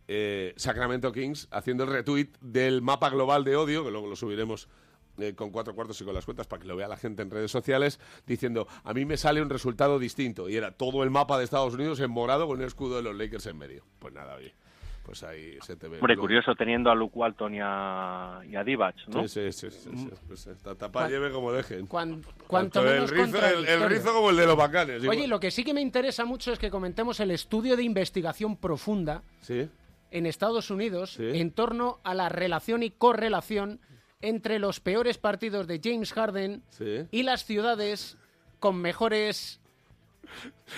eh, 0.08 0.52
Sacramento 0.56 1.10
Kings 1.12 1.48
haciendo 1.50 1.84
el 1.84 1.90
retweet 1.90 2.28
del 2.40 2.80
mapa 2.82 3.10
global 3.10 3.42
de 3.44 3.56
odio, 3.56 3.84
que 3.84 3.90
luego 3.90 4.06
lo 4.08 4.14
subiremos 4.16 4.68
eh, 5.18 5.34
con 5.34 5.50
cuatro 5.50 5.74
cuartos 5.74 6.00
y 6.00 6.04
con 6.04 6.14
las 6.14 6.24
cuentas 6.24 6.46
para 6.46 6.62
que 6.62 6.68
lo 6.68 6.76
vea 6.76 6.86
la 6.88 6.96
gente 6.96 7.22
en 7.22 7.30
redes 7.30 7.50
sociales, 7.50 7.98
diciendo, 8.26 8.66
a 8.84 8.94
mí 8.94 9.04
me 9.04 9.16
sale 9.16 9.42
un 9.42 9.50
resultado 9.50 9.98
distinto. 9.98 10.48
Y 10.48 10.56
era 10.56 10.72
todo 10.72 11.02
el 11.02 11.10
mapa 11.10 11.38
de 11.38 11.44
Estados 11.44 11.74
Unidos 11.74 11.98
en 12.00 12.10
morado 12.10 12.46
con 12.46 12.60
el 12.60 12.66
escudo 12.66 12.96
de 12.96 13.02
los 13.02 13.16
Lakers 13.16 13.46
en 13.46 13.58
medio. 13.58 13.84
Pues 13.98 14.14
nada, 14.14 14.34
oye, 14.36 14.54
pues 15.02 15.22
ahí 15.24 15.58
se 15.62 15.76
te 15.76 15.88
ve. 15.88 15.96
Hombre, 15.96 16.14
Luego- 16.14 16.22
curioso 16.22 16.54
teniendo 16.54 16.90
a 16.90 16.94
Luke 16.94 17.18
Walton 17.18 17.54
y 17.54 17.58
a, 17.60 18.40
y 18.48 18.54
a 18.56 18.62
Divac, 18.64 18.94
¿no? 19.08 19.26
Sí, 19.26 19.50
sí, 19.52 19.70
sí. 19.70 19.70
sí, 19.70 19.90
sí, 19.96 20.10
pues 20.28 20.46
esta 20.46 20.74
tapa 20.74 21.08
lleve 21.08 21.30
como 21.32 21.52
dejen. 21.52 21.86
Cuan- 21.86 22.22
cuanto 22.46 22.82
menos 22.82 23.10
el, 23.10 23.26
rizo, 23.26 23.38
el, 23.46 23.88
rizo 23.88 24.12
como 24.12 24.30
el 24.30 24.36
de 24.36 24.46
los 24.46 24.56
bacanes. 24.56 25.00
Oye, 25.02 25.14
igual. 25.16 25.30
lo 25.30 25.40
que 25.40 25.50
sí 25.50 25.64
que 25.64 25.74
me 25.74 25.80
interesa 25.80 26.24
mucho 26.24 26.52
es 26.52 26.58
que 26.58 26.70
comentemos 26.70 27.18
el 27.20 27.30
estudio 27.30 27.76
de 27.76 27.82
investigación 27.82 28.56
profunda 28.56 29.22
Sí. 29.40 29.68
en 30.10 30.26
Estados 30.26 30.70
Unidos 30.70 31.14
Sí. 31.14 31.30
en 31.34 31.50
torno 31.50 31.98
a 32.04 32.14
la 32.14 32.28
relación 32.28 32.82
y 32.82 32.90
correlación 32.90 33.80
entre 34.20 34.60
los 34.60 34.78
peores 34.78 35.18
partidos 35.18 35.66
de 35.66 35.80
James 35.82 36.12
Harden 36.12 36.62
Sí. 36.70 37.06
y 37.10 37.24
las 37.24 37.44
ciudades 37.44 38.16
con 38.60 38.76
mejores 38.76 39.58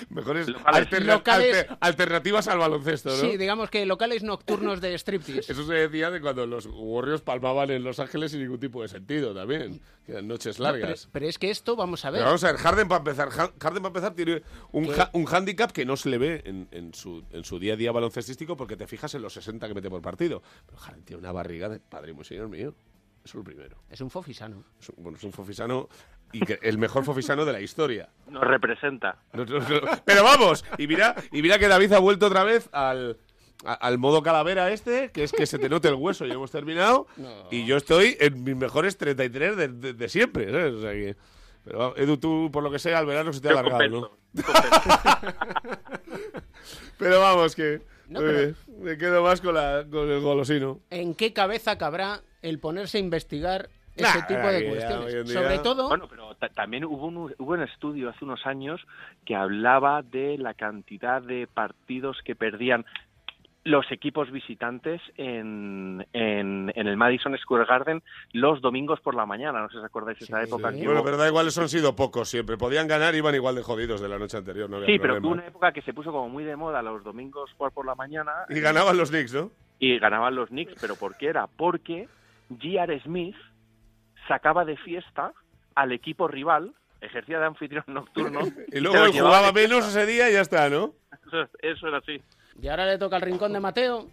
Mejores 0.09 0.49
Locales. 0.49 0.83
alterna- 0.87 1.15
Locales- 1.15 1.57
alter- 1.57 1.77
alternativas 1.81 2.49
al 2.49 2.59
baloncesto, 2.59 3.11
¿no? 3.11 3.17
Sí, 3.17 3.37
digamos 3.37 3.71
que 3.71 3.87
locales 3.87 4.23
nocturnos 4.23 4.81
de 4.81 4.95
striptease. 4.99 5.53
Eso 5.53 5.65
se 5.67 5.75
decía 5.75 6.11
de 6.11 6.21
cuando 6.21 6.47
los 6.47 6.67
Warriors 6.67 7.23
palmaban 7.23 7.71
en 7.71 7.85
Los 7.85 8.01
Ángeles 8.01 8.33
sin 8.33 8.41
ningún 8.43 8.59
tipo 8.59 8.83
de 8.83 8.89
sentido 8.89 9.35
también. 9.35 9.81
Que 10.05 10.13
eran 10.13 10.29
noches 10.29 10.59
No, 10.59 10.65
pero, 10.67 10.79
largas. 10.81 11.09
pero 11.13 11.27
es 11.27 11.39
que 11.39 11.51
esto, 11.51 11.77
vamos 11.77 12.05
a 12.05 12.11
ver. 12.11 12.19
Pero 12.21 12.27
vamos 12.27 12.45
a 12.45 12.53
ver, 12.53 12.57
Harden 12.61 12.89
para 12.89 12.99
empezar, 12.99 13.29
Ha- 13.29 13.53
Harden 13.61 13.83
para 13.83 13.89
empezar 13.89 14.15
tiene 14.15 14.43
un, 14.73 14.93
un 15.13 15.27
handicap 15.35 15.71
que 15.73 15.85
no 15.87 15.97
se 15.97 16.09
le 16.11 16.19
ve 16.19 16.43
en, 16.45 16.69
en 16.73 16.93
su, 16.93 17.25
en 17.31 17.45
su 17.45 17.59
día 17.59 17.75
a 17.75 17.77
día 17.77 17.93
baloncestístico 17.93 18.57
porque 18.57 18.77
te 18.77 18.87
fijas 18.87 19.15
en 19.15 19.23
los 19.23 19.33
60 19.33 19.67
que 19.69 19.75
mete 19.75 19.89
por 19.89 20.03
partido. 20.03 20.43
Pero 20.67 20.79
Harden 20.79 21.05
tiene 21.05 21.21
una 21.21 21.33
barriga 21.33 21.69
de 21.69 21.81
padre 21.81 22.13
muy 22.13 22.25
señor 22.25 22.49
mío. 22.49 22.75
Eso 23.25 23.31
es 23.31 23.35
lo 23.37 23.45
primero. 23.45 23.79
Es 23.89 24.03
un 24.03 24.11
fofisano. 24.11 24.63
Es 24.79 24.91
un, 24.91 24.97
bueno, 25.03 25.17
es 25.17 25.25
un 25.25 25.33
fofisano 25.33 25.89
y 26.35 26.41
que- 26.41 26.59
el 26.63 26.79
mejor 26.79 27.05
fofisano 27.05 27.45
de 27.45 27.53
la 27.53 27.61
historia. 27.61 28.09
Nos 28.29 28.45
representa. 28.45 29.17
Pero 30.05 30.25
vamos, 30.25 30.65
y 30.79 30.87
mira, 30.87 31.15
y 31.33 31.41
mira 31.43 31.59
que 31.59 31.69
David 31.69 31.93
ha 31.93 31.99
vuelto 31.99 32.27
otra 32.27 32.45
vez 32.45 32.69
al, 32.73 33.17
a- 33.65 33.73
al 33.75 33.99
modo 33.99 34.23
calavera 34.23 34.71
este, 34.73 35.11
que 35.13 35.25
es 35.25 35.33
que 35.33 35.47
se 35.47 35.59
te 35.59 35.69
note 35.69 35.89
el 35.89 35.95
hueso 35.95 36.27
y 36.27 36.31
hemos 36.33 36.51
terminado. 36.51 37.07
Y 37.51 37.65
yo 37.67 37.77
estoy 37.77 38.17
en 38.21 38.43
mis 38.45 38.57
mejores 38.57 38.97
33 38.99 39.57
de, 39.57 39.69
de- 39.69 39.93
de 39.95 40.09
siempre, 40.09 40.51
¿sabes? 40.51 40.75
O 40.75 40.81
sea 40.83 40.93
que- 40.93 41.17
pero 41.65 41.79
vamos, 41.79 41.99
Edu, 41.99 42.19
tú 42.19 42.51
por 42.53 42.63
lo 42.63 42.71
que 42.71 42.79
sea, 42.79 42.99
al 42.99 43.07
verano 43.07 43.33
se 43.33 43.41
te 43.41 43.49
ha 43.49 43.53
Yo 43.53 43.59
alargado, 43.61 43.89
¿no? 43.89 44.11
pero 46.99 47.21
vamos, 47.21 47.55
que 47.55 47.81
No, 48.09 48.21
muy 48.21 48.29
pero- 48.29 48.39
bien, 48.39 48.57
me 48.81 48.99
quedo 48.99 49.23
más 49.23 49.41
con, 49.41 49.55
la, 49.55 49.85
con 49.91 50.11
el 50.11 50.21
golosino. 50.21 50.81
¿En 50.91 51.15
qué 51.15 51.33
cabeza 51.33 51.79
cabrá 51.79 52.21
el 52.43 52.59
ponerse 52.59 52.99
a 52.99 53.01
investigar 53.01 53.71
ese 53.97 54.19
Nah, 54.19 54.27
tipo 54.27 54.41
de 54.49 54.63
ya 54.63 54.69
cuestiones? 54.99 55.33
Sobre 55.33 55.59
todo, 55.59 55.89
Bueno, 55.89 56.07
pero 56.09 56.35
ta- 56.35 56.49
también 56.49 56.85
hubo 56.85 57.07
un, 57.07 57.17
hubo 57.39 57.53
un 57.53 57.63
estudio 57.63 58.11
hace 58.11 58.25
unos 58.25 58.45
años 58.47 58.81
que 59.25 59.35
hablaba 59.37 60.03
de 60.03 60.37
la 60.39 60.55
cantidad 60.55 61.23
de 61.23 61.47
partidos 61.47 62.19
que 62.25 62.35
perdían 62.35 62.85
los 63.67 63.91
equipos 63.91 64.31
visitantes 64.31 65.01
en, 65.17 66.07
en, 66.13 66.71
en 66.75 66.87
el 66.87 66.99
Madison 66.99 67.35
Square 67.39 67.65
Garden 67.65 68.03
los 68.33 68.61
domingos 68.61 69.01
por 69.01 69.15
la 69.15 69.25
mañana. 69.25 69.61
No 69.63 69.69
sé 69.69 69.73
si 69.73 69.79
os 69.79 69.85
acordáis 69.87 70.19
de 70.19 70.27
esa 70.27 70.43
época. 70.43 70.71
que 70.71 70.85
Bueno, 70.85 71.03
pero 71.03 71.17
da 71.17 71.27
igual, 71.29 71.47
eso 71.49 71.63
han 71.63 71.71
sido 71.71 71.97
pocos 71.97 72.29
siempre. 72.29 72.59
Podían 72.59 72.87
ganar, 72.87 73.15
iban 73.15 73.35
igual 73.35 73.55
de 73.55 73.63
jodidos 73.63 74.03
de 74.03 74.09
la 74.11 74.19
noche 74.19 74.37
anterior, 74.37 74.69
no 74.69 74.77
había 74.77 74.89
Sí, 74.89 74.99
pero 74.99 75.17
hubo 75.19 75.29
una 75.31 75.47
época 75.47 75.73
que 75.73 75.81
se 75.81 75.95
puso 75.95 76.13
como 76.13 76.29
muy 76.29 76.45
de 76.45 76.57
moda 76.57 76.83
los 76.83 77.03
domingos 77.03 77.51
por, 77.57 77.73
por 77.73 77.87
la 77.87 77.95
mañana. 77.95 78.33
Y 78.51 78.61
ganaban 78.61 78.99
los 78.99 79.09
Knicks, 79.11 79.33
¿no? 79.33 79.51
y 79.79 79.99
ganaban 79.99 80.35
los 80.35 80.51
Knicks, 80.51 80.75
pero 80.81 80.95
¿por 80.97 81.17
qué 81.17 81.29
era? 81.29 81.47
Porque 81.47 82.07
J.R. 82.51 83.01
Smith 83.01 83.35
sacaba 84.29 84.65
de 84.65 84.77
fiesta 84.77 85.33
al 85.75 85.93
equipo 85.93 86.29
rival, 86.29 86.73
ejercía 87.01 87.39
de 87.39 87.47
anfitrión 87.47 87.85
nocturno. 87.89 88.41
Y 88.73 88.81
luego 88.81 88.97
lo 89.07 89.13
jugaba 89.13 89.47
de 89.49 89.53
menos 89.53 89.87
ese 89.89 90.07
día 90.07 90.31
y 90.31 90.35
ya 90.35 90.41
está, 90.41 90.69
¿no? 90.71 90.95
Eso, 91.27 91.49
eso 91.61 91.89
era 91.89 91.99
así. 91.99 92.21
y 92.61 92.69
ahora 92.69 92.87
le 92.87 92.99
toca 92.99 93.17
el 93.17 93.23
rincón 93.23 93.53
de 93.53 93.61
Mateo. 93.61 94.09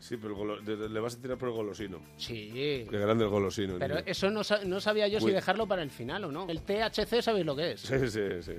Sí, 0.00 0.16
pero 0.16 0.36
golo- 0.36 0.60
de- 0.60 0.76
de- 0.76 0.88
le 0.88 1.00
vas 1.00 1.16
a 1.16 1.20
tirar 1.20 1.36
por 1.38 1.48
el 1.48 1.54
golosino. 1.56 1.98
Sí. 2.16 2.86
Qué 2.88 2.98
grande 2.98 3.24
el 3.24 3.30
golosino. 3.30 3.74
Pero 3.80 3.96
niño. 3.96 4.06
eso 4.06 4.30
no, 4.30 4.44
sa- 4.44 4.60
no 4.64 4.78
sabía 4.80 5.08
yo 5.08 5.18
si 5.20 5.30
dejarlo 5.32 5.66
para 5.66 5.82
el 5.82 5.90
final 5.90 6.24
o 6.24 6.30
no. 6.30 6.46
El 6.48 6.62
THC, 6.62 7.20
¿sabéis 7.20 7.44
lo 7.44 7.56
que 7.56 7.72
es? 7.72 7.80
Sí, 7.80 8.08
sí, 8.08 8.42
sí. 8.42 8.52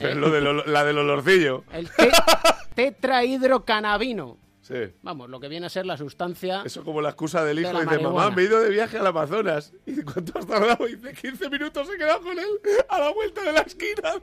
¿Eh? 0.00 0.14
Lo 0.14 0.30
del 0.30 0.46
olo- 0.46 0.64
la 0.66 0.84
del 0.84 0.96
olorcillo. 0.98 1.64
El 1.72 1.90
te- 1.90 2.10
tetrahidrocannabino. 2.74 4.36
Sí. 4.66 4.92
Vamos, 5.02 5.30
lo 5.30 5.38
que 5.38 5.46
viene 5.46 5.66
a 5.66 5.68
ser 5.68 5.86
la 5.86 5.96
sustancia. 5.96 6.62
Eso 6.64 6.82
como 6.82 7.00
la 7.00 7.10
excusa 7.10 7.44
del 7.44 7.60
hijo. 7.60 7.72
De 7.72 7.84
Dice, 7.84 7.98
mamá, 8.00 8.32
me 8.32 8.42
he 8.42 8.46
ido 8.46 8.60
de 8.60 8.68
viaje 8.70 8.98
al 8.98 9.06
Amazonas. 9.06 9.72
¿Y 9.86 10.02
cuánto 10.02 10.36
has 10.40 10.46
tardado? 10.46 10.88
Y 10.88 10.96
dice, 10.96 11.12
15 11.12 11.50
minutos 11.50 11.88
he 11.94 11.96
quedado 11.96 12.20
con 12.22 12.36
él 12.36 12.48
a 12.88 12.98
la 12.98 13.12
vuelta 13.12 13.42
de 13.44 13.52
la 13.52 13.60
esquina. 13.60 14.14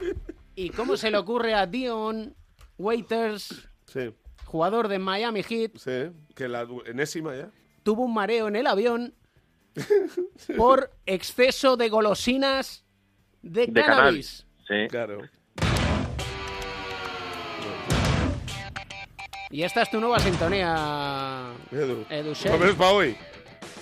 ¿Y 0.54 0.68
cómo 0.68 0.98
se 0.98 1.10
le 1.10 1.16
ocurre 1.16 1.54
a 1.54 1.66
Dion 1.66 2.34
Waiters, 2.76 3.68
Sí, 3.86 4.12
jugador 4.44 4.88
de 4.88 4.98
Miami 4.98 5.42
Heat, 5.42 5.78
sí. 5.78 6.10
Que 6.34 6.46
la 6.46 6.66
enésima 6.84 7.34
ya. 7.34 7.50
tuvo 7.82 8.02
un 8.04 8.12
mareo 8.12 8.48
en 8.48 8.56
el 8.56 8.66
avión 8.66 9.14
por 10.58 10.90
exceso 11.06 11.78
de 11.78 11.88
golosinas 11.88 12.84
de, 13.40 13.66
De 13.66 13.82
cannabis? 13.82 14.46
Sí. 14.68 14.88
Claro. 14.90 15.22
Y 19.54 19.62
esta 19.62 19.82
es 19.82 19.90
tu 19.90 20.00
nueva 20.00 20.18
sintonía, 20.18 21.52
Edu. 21.70 22.04
Edu 22.10 22.32
lo 22.58 22.74
para 22.74 22.90
hoy. 22.90 23.16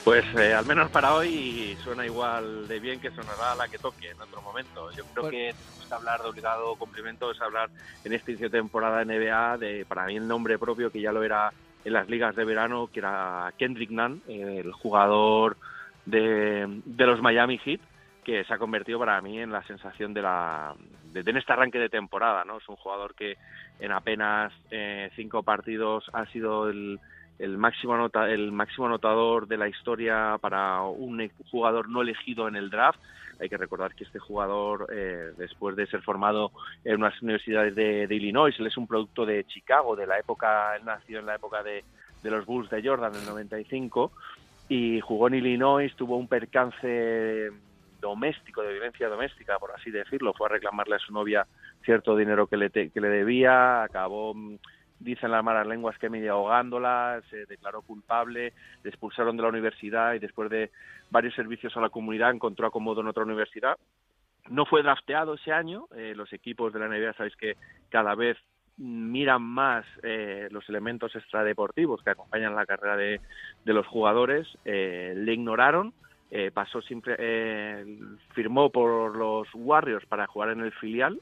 Pues 0.04 0.22
eh, 0.36 0.52
al 0.52 0.66
menos 0.66 0.90
para 0.90 1.14
hoy 1.14 1.78
suena 1.82 2.04
igual 2.04 2.68
de 2.68 2.78
bien 2.78 3.00
que 3.00 3.08
sonará 3.08 3.54
la 3.56 3.66
que 3.68 3.78
toque 3.78 4.10
en 4.10 4.20
otro 4.20 4.42
momento. 4.42 4.90
Yo 4.90 5.02
creo 5.04 5.22
Pues- 5.22 5.30
que 5.30 5.54
tenemos 5.54 5.86
que 5.88 5.94
hablar 5.94 6.20
de 6.20 6.28
obligado 6.28 6.76
complemento, 6.76 7.30
es 7.30 7.40
hablar 7.40 7.70
en 8.04 8.12
este 8.12 8.32
inicio 8.32 8.50
de 8.50 8.58
temporada 8.58 9.02
de 9.02 9.06
NBA 9.06 9.56
de, 9.56 9.86
para 9.86 10.04
mí, 10.04 10.16
el 10.18 10.28
nombre 10.28 10.58
propio 10.58 10.92
que 10.92 11.00
ya 11.00 11.10
lo 11.10 11.22
era 11.22 11.50
en 11.86 11.92
las 11.94 12.06
ligas 12.06 12.36
de 12.36 12.44
verano, 12.44 12.90
que 12.92 12.98
era 13.00 13.54
Kendrick 13.56 13.90
Nunn, 13.92 14.22
el 14.28 14.72
jugador 14.72 15.56
de, 16.04 16.66
de 16.84 17.06
los 17.06 17.22
Miami 17.22 17.56
Heat, 17.64 17.80
que 18.24 18.44
se 18.44 18.54
ha 18.54 18.58
convertido 18.58 18.98
para 18.98 19.20
mí 19.20 19.40
en 19.40 19.50
la 19.50 19.62
sensación 19.64 20.14
de 20.14 20.22
la 20.22 20.74
de, 21.12 21.20
en 21.20 21.36
este 21.36 21.52
arranque 21.52 21.78
de 21.78 21.88
temporada, 21.88 22.44
¿no? 22.44 22.58
Es 22.58 22.68
un 22.68 22.76
jugador 22.76 23.14
que 23.14 23.36
en 23.80 23.92
apenas 23.92 24.52
eh, 24.70 25.10
cinco 25.16 25.42
partidos 25.42 26.08
ha 26.12 26.26
sido 26.26 26.68
el, 26.68 27.00
el 27.38 27.58
máximo 27.58 27.94
anota, 27.94 28.30
el 28.30 28.52
máximo 28.52 28.86
anotador 28.86 29.48
de 29.48 29.56
la 29.56 29.68
historia 29.68 30.38
para 30.40 30.82
un 30.82 31.28
jugador 31.50 31.88
no 31.88 32.02
elegido 32.02 32.48
en 32.48 32.56
el 32.56 32.70
draft. 32.70 33.00
Hay 33.40 33.48
que 33.48 33.56
recordar 33.56 33.94
que 33.94 34.04
este 34.04 34.20
jugador, 34.20 34.86
eh, 34.92 35.32
después 35.36 35.74
de 35.74 35.86
ser 35.86 36.02
formado 36.02 36.52
en 36.84 36.96
unas 36.96 37.20
universidades 37.22 37.74
de, 37.74 38.06
de 38.06 38.14
Illinois, 38.14 38.54
él 38.58 38.66
es 38.68 38.76
un 38.76 38.86
producto 38.86 39.26
de 39.26 39.44
Chicago, 39.44 39.96
de 39.96 40.06
la 40.06 40.18
época, 40.18 40.76
él 40.76 40.84
nació 40.84 41.18
en 41.18 41.26
la 41.26 41.34
época 41.34 41.62
de, 41.64 41.82
de 42.22 42.30
los 42.30 42.46
Bulls 42.46 42.70
de 42.70 42.86
Jordan 42.86 43.12
en 43.14 43.20
el 43.20 43.26
95 43.26 44.12
y 44.68 45.00
jugó 45.00 45.26
en 45.26 45.34
Illinois, 45.34 45.92
tuvo 45.96 46.16
un 46.16 46.28
percance 46.28 47.50
doméstico, 48.02 48.62
de 48.62 48.72
violencia 48.72 49.08
doméstica, 49.08 49.58
por 49.58 49.70
así 49.70 49.90
decirlo, 49.90 50.34
fue 50.34 50.48
a 50.48 50.50
reclamarle 50.50 50.96
a 50.96 50.98
su 50.98 51.14
novia 51.14 51.46
cierto 51.84 52.16
dinero 52.16 52.46
que 52.46 52.58
le, 52.58 52.70
que 52.70 53.00
le 53.00 53.08
debía, 53.08 53.84
acabó, 53.84 54.34
mm, 54.34 54.58
dicen 54.98 55.30
las 55.30 55.42
malas 55.42 55.66
lenguas 55.66 55.98
que 55.98 56.10
medio 56.10 56.32
ahogándola, 56.32 57.22
se 57.30 57.46
declaró 57.46 57.82
culpable, 57.82 58.52
le 58.82 58.90
expulsaron 58.90 59.36
de 59.36 59.42
la 59.42 59.48
universidad 59.48 60.14
y 60.14 60.18
después 60.18 60.50
de 60.50 60.70
varios 61.10 61.34
servicios 61.34 61.76
a 61.76 61.80
la 61.80 61.88
comunidad 61.88 62.30
encontró 62.30 62.66
acomodo 62.66 63.00
en 63.00 63.08
otra 63.08 63.22
universidad. 63.22 63.78
No 64.50 64.66
fue 64.66 64.82
drafteado 64.82 65.34
ese 65.34 65.52
año, 65.52 65.86
eh, 65.96 66.14
los 66.16 66.32
equipos 66.32 66.72
de 66.72 66.80
la 66.80 66.88
NBA 66.88 67.14
sabéis 67.14 67.36
que 67.36 67.56
cada 67.88 68.14
vez 68.14 68.36
miran 68.76 69.42
más 69.42 69.84
eh, 70.02 70.48
los 70.50 70.68
elementos 70.68 71.14
extradeportivos 71.14 72.02
que 72.02 72.10
acompañan 72.10 72.56
la 72.56 72.66
carrera 72.66 72.96
de, 72.96 73.20
de 73.64 73.72
los 73.72 73.86
jugadores, 73.86 74.48
eh, 74.64 75.14
le 75.16 75.34
ignoraron, 75.34 75.94
eh, 76.34 76.50
pasó 76.50 76.80
siempre, 76.80 77.14
eh, 77.18 77.98
firmó 78.34 78.70
por 78.70 79.14
los 79.14 79.46
Warriors 79.52 80.06
para 80.06 80.26
jugar 80.26 80.48
en 80.48 80.60
el 80.60 80.72
filial 80.72 81.20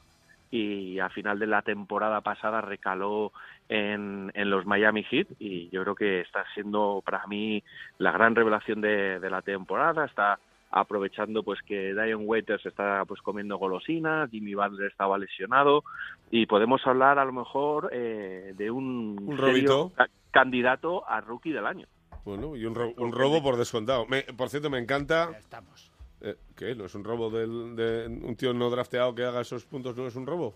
y 0.49 0.99
a 0.99 1.09
final 1.09 1.37
de 1.37 1.47
la 1.47 1.61
temporada 1.61 2.21
pasada 2.21 2.61
recaló 2.61 3.33
en, 3.67 4.31
en 4.33 4.49
los 4.49 4.65
Miami 4.65 5.03
Heat 5.03 5.27
y 5.37 5.69
yo 5.69 5.83
creo 5.83 5.95
que 5.95 6.21
está 6.21 6.45
siendo 6.53 7.03
para 7.05 7.27
mí 7.27 7.61
la 7.97 8.13
gran 8.13 8.35
revelación 8.35 8.79
de, 8.79 9.19
de 9.19 9.29
la 9.29 9.41
temporada, 9.41 10.05
está 10.05 10.39
aprovechando 10.71 11.43
pues 11.43 11.61
que 11.61 11.93
Dion 11.93 12.23
Waiters 12.25 12.65
está 12.65 13.03
pues 13.05 13.21
comiendo 13.21 13.57
golosinas, 13.57 14.29
Jimmy 14.31 14.55
Butler 14.55 14.89
estaba 14.89 15.17
lesionado 15.17 15.83
y 16.31 16.45
podemos 16.45 16.85
hablar 16.87 17.19
a 17.19 17.25
lo 17.25 17.33
mejor 17.33 17.89
eh, 17.91 18.53
de 18.57 18.71
un, 18.71 19.37
serio 19.37 19.91
candidato 20.31 21.07
a 21.07 21.19
rookie 21.19 21.51
del 21.51 21.65
año. 21.65 21.87
Bueno, 22.25 22.55
y 22.55 22.65
un, 22.65 22.75
ro- 22.75 22.93
un 22.97 23.11
robo 23.11 23.41
por 23.41 23.57
descontado. 23.57 24.05
Me- 24.07 24.23
por 24.23 24.49
cierto, 24.49 24.69
me 24.69 24.79
encanta. 24.79 25.31
estamos. 25.39 25.91
Eh, 26.21 26.35
¿Qué? 26.55 26.75
¿No 26.75 26.85
es 26.85 26.93
un 26.93 27.03
robo 27.03 27.29
del, 27.31 27.75
de 27.75 28.05
un 28.07 28.35
tío 28.35 28.53
no 28.53 28.69
drafteado 28.69 29.15
que 29.15 29.23
haga 29.25 29.41
esos 29.41 29.65
puntos? 29.65 29.95
¿No 29.97 30.05
es 30.07 30.15
un 30.15 30.27
robo? 30.27 30.53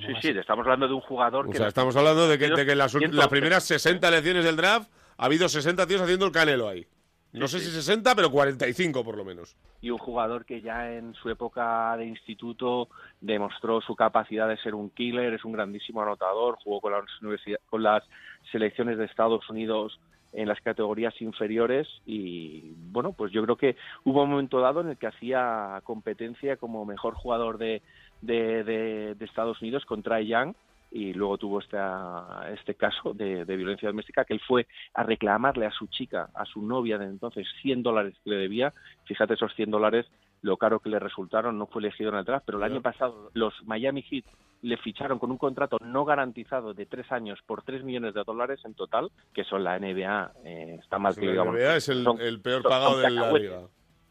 Sí, 0.00 0.12
sí, 0.22 0.28
estamos 0.30 0.64
hablando 0.64 0.88
de 0.88 0.94
un 0.94 1.00
jugador 1.02 1.46
O 1.46 1.50
que... 1.50 1.56
sea, 1.58 1.66
en 1.66 1.68
estamos 1.68 1.94
hablando 1.96 2.26
de 2.28 2.38
que, 2.38 2.48
de 2.48 2.64
que 2.66 2.74
las, 2.74 2.94
ul- 2.94 3.00
100 3.00 3.16
las 3.16 3.28
primeras 3.28 3.64
60 3.64 4.08
elecciones 4.08 4.44
del 4.44 4.56
draft 4.56 4.90
ha 5.18 5.24
habido 5.26 5.48
60 5.48 5.86
tíos 5.86 6.00
haciendo 6.00 6.24
el 6.26 6.32
canelo 6.32 6.68
ahí. 6.68 6.86
No 7.32 7.46
sé 7.48 7.58
si 7.60 7.70
60, 7.70 8.14
pero 8.14 8.30
45 8.30 9.04
por 9.04 9.16
lo 9.18 9.24
menos. 9.24 9.54
y 9.82 9.90
un 9.90 9.98
jugador 9.98 10.46
que 10.46 10.62
ya 10.62 10.90
en 10.94 11.12
su 11.14 11.28
época 11.28 11.94
de 11.98 12.06
instituto 12.06 12.88
demostró 13.20 13.82
su 13.82 13.94
capacidad 13.94 14.48
de 14.48 14.56
ser 14.58 14.74
un 14.74 14.88
killer, 14.88 15.34
es 15.34 15.44
un 15.44 15.52
grandísimo 15.52 16.00
anotador, 16.00 16.56
jugó 16.64 16.80
con 16.80 16.92
las, 16.92 17.04
universidad- 17.20 17.58
con 17.68 17.82
las 17.82 18.02
selecciones 18.50 18.96
de 18.96 19.04
Estados 19.04 19.48
Unidos 19.50 20.00
en 20.36 20.48
las 20.48 20.60
categorías 20.60 21.20
inferiores 21.22 21.88
y 22.04 22.74
bueno, 22.92 23.12
pues 23.12 23.32
yo 23.32 23.42
creo 23.42 23.56
que 23.56 23.76
hubo 24.04 24.22
un 24.22 24.30
momento 24.30 24.60
dado 24.60 24.82
en 24.82 24.90
el 24.90 24.98
que 24.98 25.06
hacía 25.06 25.80
competencia 25.82 26.56
como 26.58 26.84
mejor 26.84 27.14
jugador 27.14 27.56
de, 27.56 27.82
de, 28.20 29.16
Estados 29.20 29.60
Unidos 29.62 29.86
contra 29.86 30.20
Young 30.20 30.54
y 30.92 31.14
luego 31.14 31.38
tuvo 31.38 31.60
esta, 31.60 32.48
este 32.52 32.74
caso 32.74 33.14
de, 33.14 33.46
de 33.46 33.56
violencia 33.56 33.88
doméstica 33.88 34.24
que 34.26 34.34
él 34.34 34.40
fue 34.46 34.66
a 34.92 35.02
reclamarle 35.02 35.66
a 35.66 35.70
su 35.70 35.86
chica, 35.86 36.28
a 36.34 36.44
su 36.44 36.62
novia 36.62 36.98
de 36.98 37.06
entonces, 37.06 37.46
100 37.62 37.82
dólares 37.82 38.14
que 38.22 38.30
le 38.30 38.36
debía. 38.36 38.72
Fíjate 39.04 39.34
esos 39.34 39.54
100 39.54 39.70
dólares, 39.70 40.06
lo 40.42 40.56
caro 40.56 40.80
que 40.80 40.88
le 40.90 40.98
resultaron, 40.98 41.58
no 41.58 41.66
fue 41.66 41.80
elegido 41.82 42.10
en 42.10 42.16
el 42.18 42.24
draft, 42.24 42.44
pero 42.46 42.58
el 42.58 42.64
año 42.64 42.82
pasado 42.82 43.30
los 43.34 43.54
Miami 43.64 44.02
Heat 44.02 44.24
le 44.62 44.76
ficharon 44.78 45.18
con 45.18 45.30
un 45.30 45.38
contrato 45.38 45.76
no 45.80 46.04
garantizado 46.04 46.72
de 46.74 46.86
tres 46.86 47.10
años 47.12 47.38
por 47.46 47.62
3 47.62 47.84
millones 47.84 48.14
de 48.14 48.24
dólares 48.24 48.60
en 48.64 48.74
total, 48.74 49.10
que 49.34 49.44
son 49.44 49.62
la 49.64 49.78
NBA, 49.78 50.32
eh, 50.44 50.78
está 50.82 50.98
mal 50.98 51.14
que 51.14 51.26
La 51.26 51.30
digamos. 51.32 51.54
NBA 51.54 51.76
es 51.76 51.88
el, 51.88 52.04
Son- 52.04 52.20
el 52.20 52.40
peor 52.40 52.62
son- 52.62 52.70
pagado 52.70 52.92
son 52.92 53.02
de 53.02 53.10
la 53.10 53.32
liga. 53.32 53.60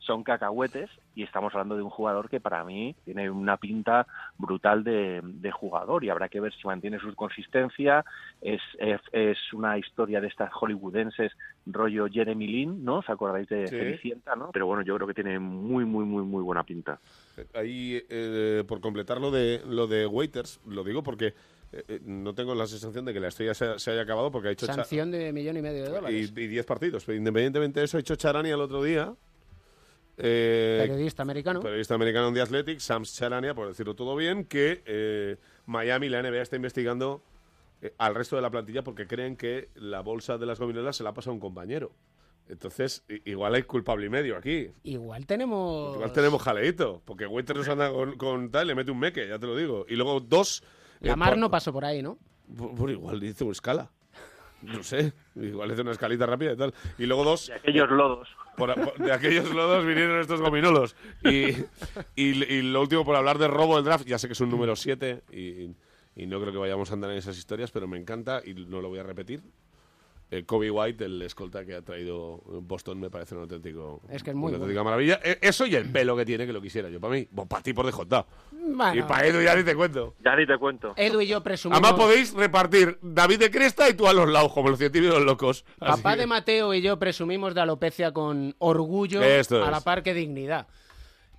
Son 0.05 0.23
cacahuetes 0.23 0.89
y 1.15 1.23
estamos 1.23 1.53
hablando 1.53 1.75
de 1.75 1.81
un 1.81 1.89
jugador 1.89 2.29
que 2.29 2.39
para 2.39 2.63
mí 2.63 2.95
tiene 3.05 3.29
una 3.29 3.57
pinta 3.57 4.05
brutal 4.37 4.83
de, 4.83 5.21
de 5.23 5.51
jugador 5.51 6.03
y 6.03 6.09
habrá 6.09 6.29
que 6.29 6.39
ver 6.39 6.53
si 6.53 6.67
mantiene 6.67 6.99
su 6.99 7.13
consistencia. 7.15 8.05
Es, 8.41 8.61
es, 8.79 9.01
es 9.11 9.37
una 9.53 9.77
historia 9.77 10.21
de 10.21 10.27
estas 10.27 10.51
hollywoodenses 10.53 11.31
rollo 11.65 12.07
Jeremy 12.07 12.47
Lin, 12.47 12.83
¿no? 12.83 12.99
¿Os 12.99 13.09
acordáis 13.09 13.47
de 13.49 13.65
Sí. 14.01 14.13
No? 14.37 14.49
Pero 14.51 14.67
bueno, 14.67 14.83
yo 14.83 14.95
creo 14.95 15.07
que 15.07 15.13
tiene 15.13 15.39
muy, 15.39 15.85
muy, 15.85 16.05
muy, 16.05 16.23
muy 16.23 16.43
buena 16.43 16.63
pinta. 16.63 16.99
Ahí, 17.53 18.01
eh, 18.09 18.63
por 18.67 18.79
completar 18.81 19.19
lo 19.19 19.31
de, 19.31 19.61
lo 19.65 19.87
de 19.87 20.05
Waiters, 20.05 20.59
lo 20.67 20.83
digo 20.83 21.03
porque 21.03 21.27
eh, 21.27 21.83
eh, 21.87 21.99
no 22.03 22.33
tengo 22.33 22.55
la 22.55 22.67
sensación 22.67 23.05
de 23.05 23.13
que 23.13 23.19
la 23.19 23.29
estrella 23.29 23.53
se, 23.53 23.79
se 23.79 23.91
haya 23.91 24.01
acabado 24.01 24.31
porque 24.31 24.49
ha 24.49 24.51
hecho... 24.51 24.65
Sanción 24.65 25.11
de 25.11 25.31
millón 25.33 25.57
y 25.57 25.61
medio 25.61 25.83
de 25.83 25.89
y 25.89 25.93
dólares. 25.93 26.33
y 26.35 26.47
10 26.47 26.65
partidos. 26.65 27.05
Pero 27.05 27.17
independientemente 27.17 27.79
de 27.79 27.85
eso, 27.85 27.97
ha 27.97 27.99
hecho 27.99 28.15
Charania 28.15 28.53
el 28.53 28.61
otro 28.61 28.83
día. 28.83 29.13
Eh, 30.17 30.77
Periodista 30.81 31.23
americano. 31.23 31.59
periodista 31.61 31.93
americano 31.95 32.31
de 32.31 32.41
Athletics, 32.41 32.83
Sam 32.83 33.03
Charania, 33.03 33.53
por 33.53 33.67
decirlo 33.67 33.95
todo 33.95 34.15
bien, 34.15 34.45
que 34.45 34.81
eh, 34.85 35.37
Miami, 35.65 36.09
la 36.09 36.21
NBA, 36.21 36.41
está 36.41 36.55
investigando 36.55 37.21
eh, 37.81 37.93
al 37.97 38.15
resto 38.15 38.35
de 38.37 38.41
la 38.41 38.49
plantilla 38.49 38.83
porque 38.83 39.07
creen 39.07 39.35
que 39.35 39.69
la 39.75 40.01
bolsa 40.01 40.37
de 40.37 40.45
las 40.45 40.59
gominolas 40.59 40.95
se 40.95 41.03
la 41.03 41.09
ha 41.09 41.13
pasado 41.13 41.31
a 41.31 41.35
un 41.35 41.39
compañero. 41.41 41.91
Entonces, 42.47 43.03
igual 43.25 43.55
hay 43.55 43.63
culpable 43.63 44.05
y 44.05 44.09
medio 44.09 44.37
aquí. 44.37 44.69
Igual 44.83 45.25
tenemos. 45.25 45.95
Igual 45.95 46.13
tenemos 46.13 46.41
jaleito, 46.41 47.01
porque 47.03 47.25
Waiters 47.25 47.57
nos 47.59 47.69
anda 47.69 47.91
con, 47.91 48.15
con 48.17 48.51
tal, 48.51 48.67
le 48.67 48.75
mete 48.75 48.91
un 48.91 48.99
meque, 48.99 49.27
ya 49.27 49.39
te 49.39 49.47
lo 49.47 49.55
digo. 49.55 49.85
Y 49.89 49.95
luego 49.95 50.19
dos... 50.19 50.63
La 50.99 51.15
mar 51.15 51.29
por- 51.31 51.39
no 51.39 51.49
pasó 51.49 51.73
por 51.73 51.85
ahí, 51.85 52.03
¿no? 52.03 52.19
Bueno, 52.47 52.91
igual 52.91 53.19
dice 53.19 53.49
escala. 53.49 53.91
No 54.65 54.83
sé, 54.83 55.13
igual 55.35 55.71
hizo 55.71 55.81
una 55.81 55.91
escalita 55.91 56.25
rápida 56.25 56.53
y 56.53 56.57
tal. 56.57 56.73
Y 56.97 57.05
luego 57.05 57.23
dos... 57.23 57.47
De 57.47 57.53
aquellos 57.53 57.89
lodos. 57.89 58.27
por- 58.57 58.73
por- 58.75 58.97
de 58.97 59.11
aquellos 59.11 59.53
lodos 59.53 59.85
vinieron 59.85 60.19
estos 60.19 60.41
gominolos. 60.41 60.95
Y, 61.23 61.49
y, 62.15 62.43
y 62.43 62.61
lo 62.61 62.81
último, 62.81 63.03
por 63.05 63.15
hablar 63.15 63.37
de 63.37 63.47
robo 63.47 63.75
del 63.75 63.85
draft, 63.85 64.05
ya 64.05 64.17
sé 64.17 64.27
que 64.27 64.33
es 64.33 64.41
un 64.41 64.49
número 64.49 64.75
7 64.75 65.23
y, 65.31 65.71
y 66.15 66.25
no 66.27 66.39
creo 66.39 66.51
que 66.53 66.57
vayamos 66.59 66.89
a 66.91 66.93
andar 66.93 67.11
en 67.11 67.17
esas 67.17 67.37
historias, 67.37 67.71
pero 67.71 67.87
me 67.87 67.97
encanta 67.97 68.41
y 68.45 68.53
no 68.53 68.81
lo 68.81 68.89
voy 68.89 68.99
a 68.99 69.03
repetir. 69.03 69.41
Eh, 70.31 70.43
Kobe 70.43 70.71
White, 70.71 71.05
el 71.05 71.21
escolta 71.21 71.63
que 71.65 71.75
ha 71.75 71.81
traído 71.81 72.41
Boston, 72.45 72.99
me 72.99 73.09
parece 73.09 73.35
un 73.35 73.41
auténtico. 73.41 74.01
Es 74.09 74.23
que 74.23 74.31
es 74.31 74.35
muy 74.35 74.49
una 74.49 74.57
bueno. 74.57 74.63
auténtica 74.73 74.83
maravilla. 74.83 75.19
Eh, 75.23 75.37
Eso 75.41 75.65
y 75.67 75.75
el 75.75 75.89
pelo 75.91 76.15
que 76.17 76.25
tiene, 76.25 76.45
que 76.47 76.53
lo 76.53 76.61
quisiera 76.61 76.89
yo. 76.89 76.99
Para 76.99 77.13
mí, 77.13 77.25
para 77.47 77.61
ti 77.61 77.73
por 77.73 77.85
DJ. 77.85 78.25
Bueno. 78.51 78.95
Y 78.95 79.03
para 79.03 79.27
Edu 79.27 79.41
ya 79.41 79.55
ni 79.55 79.63
te 79.63 79.75
cuento. 79.75 80.15
Ya 80.23 80.35
ni 80.35 80.47
te 80.47 80.57
cuento. 80.57 80.93
Edu 80.97 81.21
y 81.21 81.27
yo 81.27 81.41
presumimos. 81.43 81.79
Además 81.83 81.99
podéis 82.05 82.33
repartir 82.33 82.97
David 83.01 83.39
de 83.39 83.51
Cresta 83.51 83.87
y 83.89 83.93
tú 83.93 84.07
a 84.07 84.13
los 84.13 84.27
lados, 84.29 84.51
como 84.51 84.69
los 84.69 84.79
científicos 84.79 85.21
locos. 85.23 85.63
Así 85.79 86.01
Papá 86.01 86.13
que- 86.15 86.21
de 86.21 86.27
Mateo 86.27 86.73
y 86.73 86.81
yo 86.81 86.97
presumimos 86.97 87.53
de 87.53 87.61
alopecia 87.61 88.11
con 88.11 88.55
orgullo 88.57 89.21
Esto 89.21 89.61
a 89.61 89.65
es. 89.65 89.71
la 89.71 89.81
par 89.81 90.01
que 90.01 90.13
dignidad. 90.13 90.67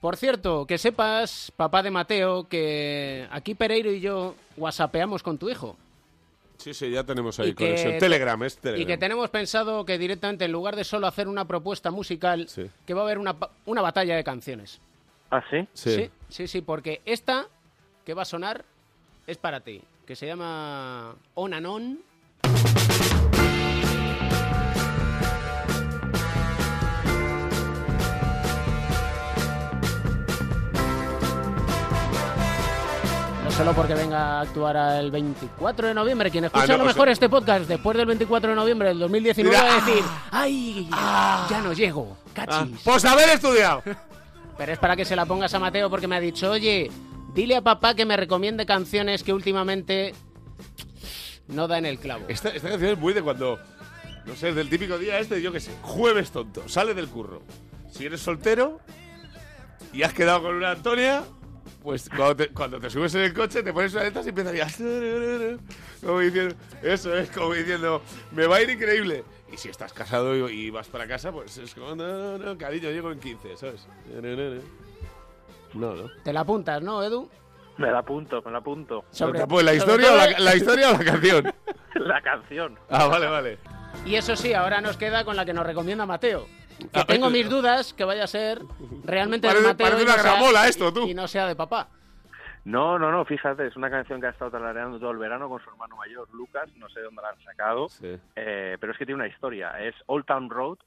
Por 0.01 0.17
cierto, 0.17 0.67
que 0.67 0.79
sepas, 0.79 1.51
papá 1.57 1.83
de 1.83 1.91
Mateo, 1.91 2.49
que 2.49 3.27
aquí 3.31 3.55
Pereiro 3.55 3.91
y 3.91 3.99
yo 4.01 4.35
whatsappeamos 4.57 5.23
con 5.23 5.39
tu 5.39 5.49
hijo. 5.51 5.77
Sí, 6.59 6.75
sí, 6.75 6.91
ya 6.91 7.05
tenemos 7.05 7.39
ahí 7.39 7.51
Y 7.51 7.55
que- 7.55 7.65
conexión. 7.65 7.99
Telegram, 7.99 8.43
es 8.43 8.57
Telegram. 8.59 8.83
Y 8.83 8.87
que 8.87 8.99
tenemos 8.99 9.31
pensado 9.31 9.85
que 9.85 9.99
directamente, 9.99 10.45
en 10.47 10.53
lugar 10.53 10.75
de 10.77 10.85
solo 10.85 11.07
hacer 11.07 11.29
una 11.29 11.45
propuesta 11.47 11.91
musical, 11.91 12.49
que 12.87 12.95
va 12.95 13.03
a 13.03 13.05
haber 13.05 13.19
una, 13.19 13.37
una 13.67 13.83
batalla 13.83 14.17
de 14.17 14.25
canciones. 14.25 14.81
¿Ah, 15.31 15.43
sí? 15.51 15.67
sí, 15.75 16.11
sí, 16.29 16.47
sí, 16.49 16.61
porque 16.63 17.01
esta 17.05 17.47
que 18.05 18.15
va 18.15 18.23
a 18.23 18.27
sonar 18.27 18.65
es 19.27 19.37
para 19.39 19.61
ti, 19.61 19.83
que 20.07 20.15
se 20.17 20.27
llama 20.27 21.15
On 21.35 21.53
and 21.53 21.67
On. 21.67 21.99
Solo 33.57 33.73
porque 33.75 33.95
venga 33.95 34.39
a 34.39 34.41
actuar 34.43 34.77
el 35.01 35.11
24 35.11 35.89
de 35.89 35.95
noviembre. 35.95 36.31
Quien 36.31 36.45
escucha 36.45 36.65
Ah, 36.65 36.67
no, 36.69 36.75
a 36.75 36.79
lo 36.79 36.85
o 36.85 36.87
mejor 36.87 37.05
sea- 37.07 37.13
este 37.13 37.29
podcast 37.29 37.67
después 37.67 37.97
del 37.97 38.07
24 38.07 38.51
de 38.51 38.57
noviembre 38.57 38.89
del 38.89 38.99
2019 38.99 39.57
Dirá, 39.57 39.69
va 39.69 39.73
a 39.83 39.87
decir, 39.87 40.05
¡ay! 40.31 40.89
Ya 41.51 41.61
no 41.63 41.73
llego, 41.73 42.17
cachis. 42.35 42.81
Pues 42.85 43.05
haber 43.05 43.31
estudiado. 43.31 43.83
Pero 44.59 44.73
es 44.73 44.79
para 44.79 44.97
que 44.97 45.05
se 45.05 45.17
la 45.17 45.27
pongas 45.27 45.53
a 45.55 45.59
Mateo 45.59 45.89
porque 45.91 46.07
me 46.07 46.17
ha 46.17 46.21
dicho, 46.21 46.51
oye, 46.51 46.91
dile 47.35 47.57
a 47.57 47.63
papá 47.63 47.95
que 47.95 48.05
me 48.07 48.17
recomiende 48.17 48.65
canciones 48.67 49.23
que 49.23 49.33
últimamente 49.33 50.15
no 51.49 51.67
da 51.69 51.79
en 51.79 51.87
el 51.87 51.99
clavo. 51.99 52.25
Esta, 52.29 52.51
esta 52.51 52.69
canción 52.71 52.93
es 52.93 52.99
muy 52.99 53.13
de 53.13 53.23
cuando, 53.23 53.59
no 54.27 54.35
sé, 54.35 54.53
del 54.53 54.69
típico 54.71 54.99
día 54.99 55.19
este, 55.19 55.41
yo 55.43 55.53
qué 55.53 55.61
sé, 55.61 55.73
jueves 55.83 56.31
tonto, 56.31 56.69
sale 56.69 56.95
del 56.95 57.09
curro. 57.09 57.43
Si 57.91 58.05
eres 58.07 58.21
soltero 58.21 58.81
y 59.93 60.03
has 60.03 60.13
quedado 60.15 60.43
con 60.43 60.55
una 60.55 60.71
Antonia, 60.73 61.23
pues 61.87 62.09
cuando 62.09 62.35
te, 62.35 62.49
cuando 62.49 62.81
te 62.81 62.91
subes 62.91 63.15
en 63.15 63.21
el 63.21 63.33
coche 63.33 63.63
te 63.63 63.73
pones 63.73 63.93
una 63.95 64.03
de 64.03 64.09
estas 64.09 64.27
y 64.27 64.31
empiezas 64.31 64.55
ya... 64.81 65.57
Como 66.05 66.19
diciendo, 66.19 66.57
eso 66.83 67.17
es 67.17 67.31
como 67.31 67.55
diciendo, 67.55 68.03
me 68.33 68.45
va 68.49 68.57
a 68.57 68.63
ir 68.63 68.71
increíble. 68.71 69.23
Y 69.53 69.57
si 69.57 69.69
estás 69.69 69.93
casado 69.93 70.35
y, 70.37 70.53
y 70.53 70.71
vas 70.71 70.89
para 70.89 71.07
casa, 71.07 71.31
pues 71.31 71.57
es 71.59 71.73
como, 71.77 71.95
no, 71.95 72.39
no, 72.39 72.59
cariño, 72.59 72.91
llego 72.91 73.13
en 73.13 73.21
15, 73.21 73.57
¿sabes? 73.57 73.87
No, 75.75 75.95
no. 75.95 76.11
Te 76.25 76.33
la 76.33 76.41
apuntas, 76.41 76.83
¿no, 76.83 77.05
Edu? 77.05 77.31
Me 77.77 77.89
la 77.93 78.01
apunto, 78.01 78.43
me 78.45 78.51
la 78.51 78.59
apunto. 78.59 79.05
Sobre- 79.13 79.47
Pues 79.47 79.65
la 79.65 79.75
historia, 79.75 80.13
o 80.13 80.17
la, 80.17 80.39
la 80.41 80.57
historia 80.57 80.91
o 80.91 80.99
la 80.99 81.05
canción. 81.05 81.55
la 81.95 82.21
canción. 82.21 82.77
Ah, 82.91 83.07
vale, 83.07 83.27
vale. 83.29 83.59
Y 84.05 84.17
eso 84.17 84.35
sí, 84.35 84.55
ahora 84.55 84.81
nos 84.81 84.97
queda 84.97 85.25
con 85.25 85.37
la 85.37 85.45
que 85.45 85.53
nos 85.53 85.65
recomienda 85.65 86.05
Mateo. 86.05 86.49
Que 86.79 87.01
Ah, 87.01 87.05
tengo 87.07 87.29
eh, 87.29 87.31
mis 87.31 87.49
dudas 87.49 87.93
que 87.95 88.05
vaya 88.05 88.25
a 88.25 88.27
ser 88.27 88.61
realmente 89.05 89.47
de 89.47 89.53
Parece- 89.55 89.69
Mateo 89.69 89.87
parece 89.87 90.03
y 90.03 90.07
no 90.07 90.13
sea- 90.13 90.69
esto, 90.69 90.93
tú. 90.93 91.09
Y 91.09 91.15
no 91.15 91.27
sea 91.29 91.47
de 91.47 91.57
papá. 91.57 91.89
No, 92.65 92.99
no, 92.99 93.13
no, 93.13 93.25
fíjate, 93.25 93.67
es 93.69 93.77
una 93.77 93.89
canción 93.89 94.21
que 94.21 94.27
ha 94.27 94.31
estado 94.31 94.51
tarareando 94.51 94.99
todo 94.99 95.13
el 95.13 95.19
verano 95.19 95.49
con 95.49 95.63
su 95.63 95.71
hermano 95.71 95.97
mayor, 95.97 96.29
Lucas, 96.35 96.69
no 96.77 96.89
sé 96.89 97.01
dónde 97.01 97.23
la 97.23 97.29
han 97.29 97.41
sacado, 97.45 97.87
eh, 98.03 98.77
pero 98.81 98.93
es 98.93 98.99
que 98.99 99.07
tiene 99.07 99.21
una 99.23 99.29
historia, 99.33 99.71
es 99.81 99.95
Old 100.07 100.27
Town 100.27 100.51
Road, 100.51 100.79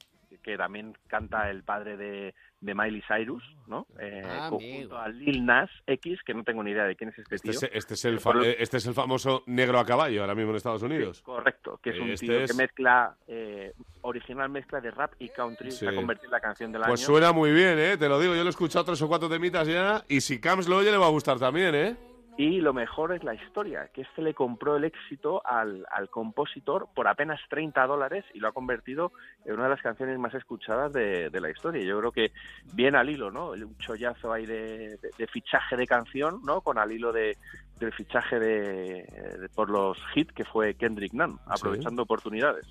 que 0.44 0.58
también 0.58 0.98
canta 1.08 1.50
el 1.50 1.64
padre 1.64 1.96
de, 1.96 2.36
de 2.62 2.76
Miley 2.76 3.01
Cyrus, 3.07 3.43
¿no? 3.68 3.88
Eh, 3.99 4.22
Ah, 4.26 4.47
conjunto 4.49 4.97
a 4.97 5.07
Lil 5.07 5.45
Nas 5.45 5.70
X, 5.88 6.20
que 6.26 6.34
no 6.34 6.43
tengo 6.43 6.62
ni 6.64 6.72
idea 6.72 6.84
de 6.84 6.95
quién 6.95 7.10
es 7.10 7.18
este 7.20 7.36
Este 7.36 7.49
tío. 7.51 7.60
es, 7.60 7.70
este 7.74 7.93
es 7.93 8.05
el 8.05 8.20
Pero 8.20 8.41
fa- 8.41 8.45
eh, 8.47 8.57
este 8.60 8.78
es 8.78 8.86
el 8.86 8.93
famoso 8.93 9.43
negro 9.45 9.80
a 9.80 9.86
caballo 9.86 10.22
ahora 10.22 10.36
mismo 10.36 10.51
en 10.51 10.57
Estados 10.57 10.84
Unidos. 10.84 11.22
Correcto, 11.22 11.80
que 11.82 11.91
es 11.91 11.99
un 11.99 12.10
Este 12.10 12.26
tío 12.26 12.39
es- 12.41 12.51
que 12.51 12.57
mezcla, 12.57 13.16
eh, 13.28 13.74
original 14.01 14.49
mezcla 14.49 14.82
de 14.82 14.91
rap 14.91 15.14
y 15.20 15.30
country, 15.30 15.72
Sí. 15.72 15.78
se 15.80 15.88
ha 15.88 15.95
convertido 15.95 16.26
en 16.28 16.32
la 16.32 16.39
canción 16.41 16.72
del 16.72 16.82
Pues 16.82 16.99
año. 16.99 17.05
suena 17.07 17.32
muy 17.32 17.51
bien, 17.51 17.80
¿eh? 17.80 17.97
Te 17.97 18.10
lo 18.10 18.20
digo, 18.20 18.34
yo 18.36 18.41
lo 18.41 18.47
he 18.47 18.49
escuchado 18.49 18.84
tres 18.86 19.01
o 19.01 19.07
cuatro 19.07 19.30
temitas 19.30 19.68
ya 19.68 20.03
y 20.10 20.20
si 20.22 20.39
Camps 20.41 20.68
lo 20.68 20.78
oye 20.78 20.91
le 20.91 20.97
va 20.97 21.05
a 21.05 21.10
gustar 21.12 21.39
también, 21.39 21.76
¿eh? 21.76 21.95
Y 22.42 22.62
lo 22.62 22.72
mejor 22.72 23.12
es 23.14 23.22
la 23.26 23.34
historia, 23.34 23.90
que 23.94 24.04
este 24.04 24.22
le 24.22 24.34
compró 24.34 24.78
el 24.78 24.86
éxito 24.86 25.42
al, 25.46 25.86
al 25.92 26.10
compositor 26.10 26.88
por 26.96 27.06
apenas 27.10 27.38
30 27.50 27.86
dólares 27.86 28.24
y 28.34 28.40
lo 28.40 28.48
ha 28.48 28.54
convertido 28.54 29.12
en 29.44 29.56
una 29.56 29.64
de 29.64 29.72
las 29.72 29.82
canciones 29.82 30.18
más 30.18 30.34
escuchadas 30.34 30.94
de, 30.94 31.30
de 31.30 31.42
la 31.42 31.50
historia. 31.50 31.84
Yo 31.84 32.00
creo 32.00 32.12
que 32.14 32.32
bien 32.74 32.96
al 32.96 33.10
hilo, 33.10 33.30
¿no? 33.30 33.50
Un 33.50 33.78
chollazo 33.80 34.32
ahí 34.32 34.46
de, 34.46 34.96
de- 35.02 35.10
de 35.18 35.28
fichaje 35.28 35.76
de 35.76 35.86
canción, 35.86 36.40
¿no? 36.46 36.62
Con 36.62 36.78
al 36.78 36.94
hilo 36.94 37.12
de, 37.12 37.36
del 37.78 37.92
fichaje 37.92 38.40
de, 38.40 39.04
de- 39.38 39.50
por 39.54 39.70
los 39.70 39.98
hits 40.16 40.32
que 40.32 40.46
fue 40.46 40.76
Kendrick 40.76 41.12
Nunn, 41.14 41.38
aprovechando 41.46 42.04
oportunidades. 42.04 42.66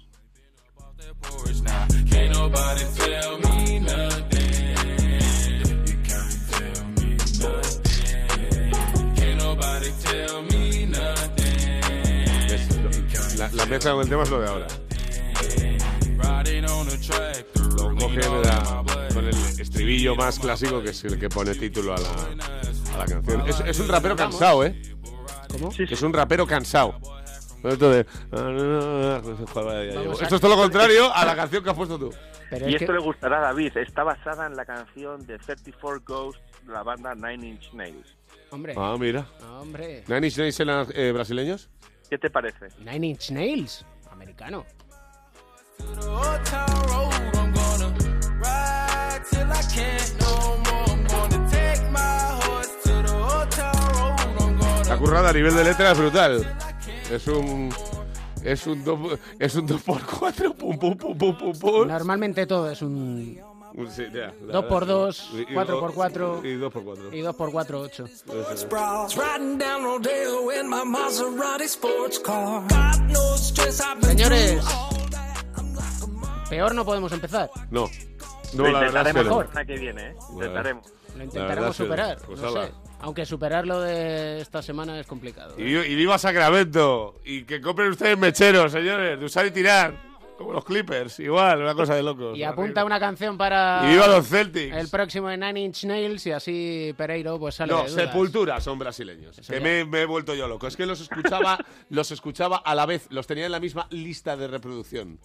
Nobody 9.59 9.91
tell 10.03 10.43
me 10.43 10.87
nothing. 10.87 11.81
¿Ves? 12.49 13.39
La, 13.39 13.51
la 13.53 13.67
mezcla 13.67 13.93
con 13.93 14.03
el 14.03 14.09
tema 14.09 14.23
es 14.23 14.31
lo 14.31 14.41
de 14.41 14.49
ahora. 14.49 14.67
Lo 17.77 17.95
coge 17.97 18.21
con 19.15 19.25
el 19.25 19.35
estribillo 19.61 20.17
más 20.17 20.39
clásico 20.39 20.83
que 20.83 20.91
es 20.91 21.05
el 21.05 21.19
que 21.19 21.29
pone 21.29 21.55
título 21.55 21.95
a 21.95 21.99
la, 21.99 22.11
a 22.95 22.99
la 22.99 23.05
canción. 23.07 23.47
Es, 23.49 23.61
es 23.61 23.79
un 23.81 23.89
rapero 23.89 24.17
cansado, 24.17 24.65
¿eh? 24.65 24.81
¿Cómo? 25.51 25.71
Es 25.77 26.03
un 26.03 26.13
rapero 26.13 26.47
cansado. 26.47 26.95
Esto 27.65 27.93
es 27.93 28.07
todo 30.41 30.49
lo 30.49 30.57
contrario 30.57 31.13
a 31.13 31.25
la 31.25 31.35
canción 31.35 31.63
que 31.65 31.71
has 31.71 31.77
puesto 31.77 31.99
tú. 31.99 32.11
y 32.67 32.75
esto 32.75 32.93
le 32.93 33.01
gustará 33.01 33.39
a 33.39 33.41
David, 33.41 33.77
está 33.77 34.05
basada 34.05 34.47
en 34.47 34.57
la 34.57 34.65
canción 34.65 35.27
de 35.27 35.39
34 35.39 36.03
Ghosts, 36.07 36.41
de 36.67 36.73
la 36.73 36.83
banda 36.83 37.15
Nine 37.15 37.49
Inch 37.49 37.73
Nails. 37.73 38.18
Hombre. 38.51 38.75
Ah, 38.77 38.97
mira. 38.99 39.27
Hombre. 39.61 40.05
¿Nine 40.09 40.27
Inch 40.27 40.39
Nails 40.39 40.61
eran 40.61 40.87
eh, 40.95 41.13
brasileños? 41.13 41.69
¿Qué 42.09 42.19
te 42.19 42.31
parece? 42.31 42.69
Nine 42.79 43.09
Inch 43.09 43.31
Nails. 43.31 43.85
Americano. 44.11 44.65
La 54.89 54.97
currada 54.97 55.29
a 55.29 55.33
nivel 55.33 55.55
de 55.55 55.65
letra 55.65 55.93
es 55.93 55.99
brutal. 55.99 56.57
Es 57.11 57.27
un... 57.29 57.71
Es 58.43 58.67
un 58.67 58.85
2 58.85 59.19
es 59.41 59.55
un 59.57 59.67
dos 59.67 59.83
por 59.83 60.01
4 60.01 60.55
pum 60.55 60.79
pum 60.79 60.97
pum 60.97 61.19
pum 61.19 61.37
pum 61.37 61.53
pum. 61.59 61.89
Normalmente 61.89 62.47
todo 62.47 62.71
es 62.71 62.81
un 62.83 63.39
Sí, 63.91 64.07
ya, 64.13 64.33
2 64.41 64.65
por 64.65 64.81
verdad, 64.87 64.95
2 64.95 65.17
sí. 65.17 65.37
Y- 65.49 65.53
y- 65.53 65.55
4 65.55 65.81
por 65.81 65.95
4 65.95 66.41
y 66.45 66.55
2 66.55 66.73
por 66.73 66.85
4 66.85 67.15
y 67.15 67.21
2 67.21 67.37
por 67.37 67.53
4 67.53 67.81
8 67.81 68.07
Sprouts 68.57 69.17
riding 69.17 69.59
down 69.59 69.85
Rodeo 69.85 70.51
in 70.61 70.69
my 70.69 70.85
Maserati 70.85 71.65
sports 71.65 72.19
car. 72.19 72.63
Got 72.69 73.01
no 73.09 73.37
stress, 73.37 73.81
I've 73.81 74.01
been 74.01 74.19
Señores, 74.19 74.65
peor 76.49 76.75
no 76.75 76.85
podemos 76.85 77.13
empezar. 77.13 77.51
No. 77.71 77.89
No, 78.55 78.65
lo 78.65 78.73
la 78.73 78.81
verdad 78.81 79.07
es 79.07 79.15
intentaremos 79.15 79.23
que 79.23 79.29
no. 79.29 79.41
la 79.43 79.47
semana 79.49 79.65
que 79.67 79.79
viene, 79.79 80.07
¿eh? 80.09 80.17
Intentaremos. 80.33 80.87
Lo 81.17 81.25
intentaremos 81.25 81.77
superar. 81.77 82.19
Pues 82.27 82.41
no 82.41 82.53
sé. 82.53 82.73
Aunque 83.01 83.27
superarlo 83.27 83.81
de 83.81 84.41
esta 84.41 84.61
semana 84.63 84.99
es 84.99 85.07
complicado. 85.07 85.55
Y, 85.59 85.65
y 85.77 85.95
viva 85.95 86.19
Sacramento. 86.19 87.21
Y 87.25 87.45
que 87.45 87.61
compren 87.61 87.91
ustedes 87.91 88.19
mecheros, 88.19 88.73
señores, 88.73 89.21
de 89.21 89.25
usar 89.25 89.47
y 89.47 89.51
tirar. 89.51 90.08
Como 90.39 90.53
los 90.53 90.65
Clippers, 90.65 91.19
igual, 91.19 91.61
una 91.63 91.75
cosa 91.75 91.97
de 91.97 92.03
locos. 92.05 92.39
Y 92.39 92.45
apunta 92.45 92.85
una 92.85 93.01
canción 93.01 93.37
para 93.37 93.81
Y 93.85 93.89
viva 93.95 94.07
los 94.07 94.29
Celtics. 94.29 94.75
el 94.77 94.89
próximo 94.89 95.29
de 95.29 95.37
Nine 95.37 95.61
Inch 95.63 95.85
Nails 95.85 96.25
y 96.27 96.31
así 96.31 96.95
Pereiro 96.97 97.41
pues 97.41 97.57
sale 97.57 97.73
No, 97.73 97.83
de 97.83 97.91
dudas. 97.91 98.05
Sepultura 98.05 98.61
son 98.61 98.79
brasileños. 98.79 99.41
que 99.47 99.59
me, 99.59 99.85
me 99.85 100.03
he 100.03 100.07
vuelto 100.07 100.37
yo 100.37 100.47
loco. 100.47 100.69
Es 100.69 100.77
que 100.77 100.87
los 100.87 101.01
escuchaba, 101.01 101.59
los 101.91 102.13
escuchaba 102.13 102.57
a 102.59 102.77
la 102.77 102.87
vez, 102.87 103.09
los 103.11 103.27
tenía 103.27 103.47
en 103.47 103.53
la 103.53 103.59
misma 103.59 103.89
lista 103.91 104.37
de 104.37 104.47
reproducción. 104.47 105.19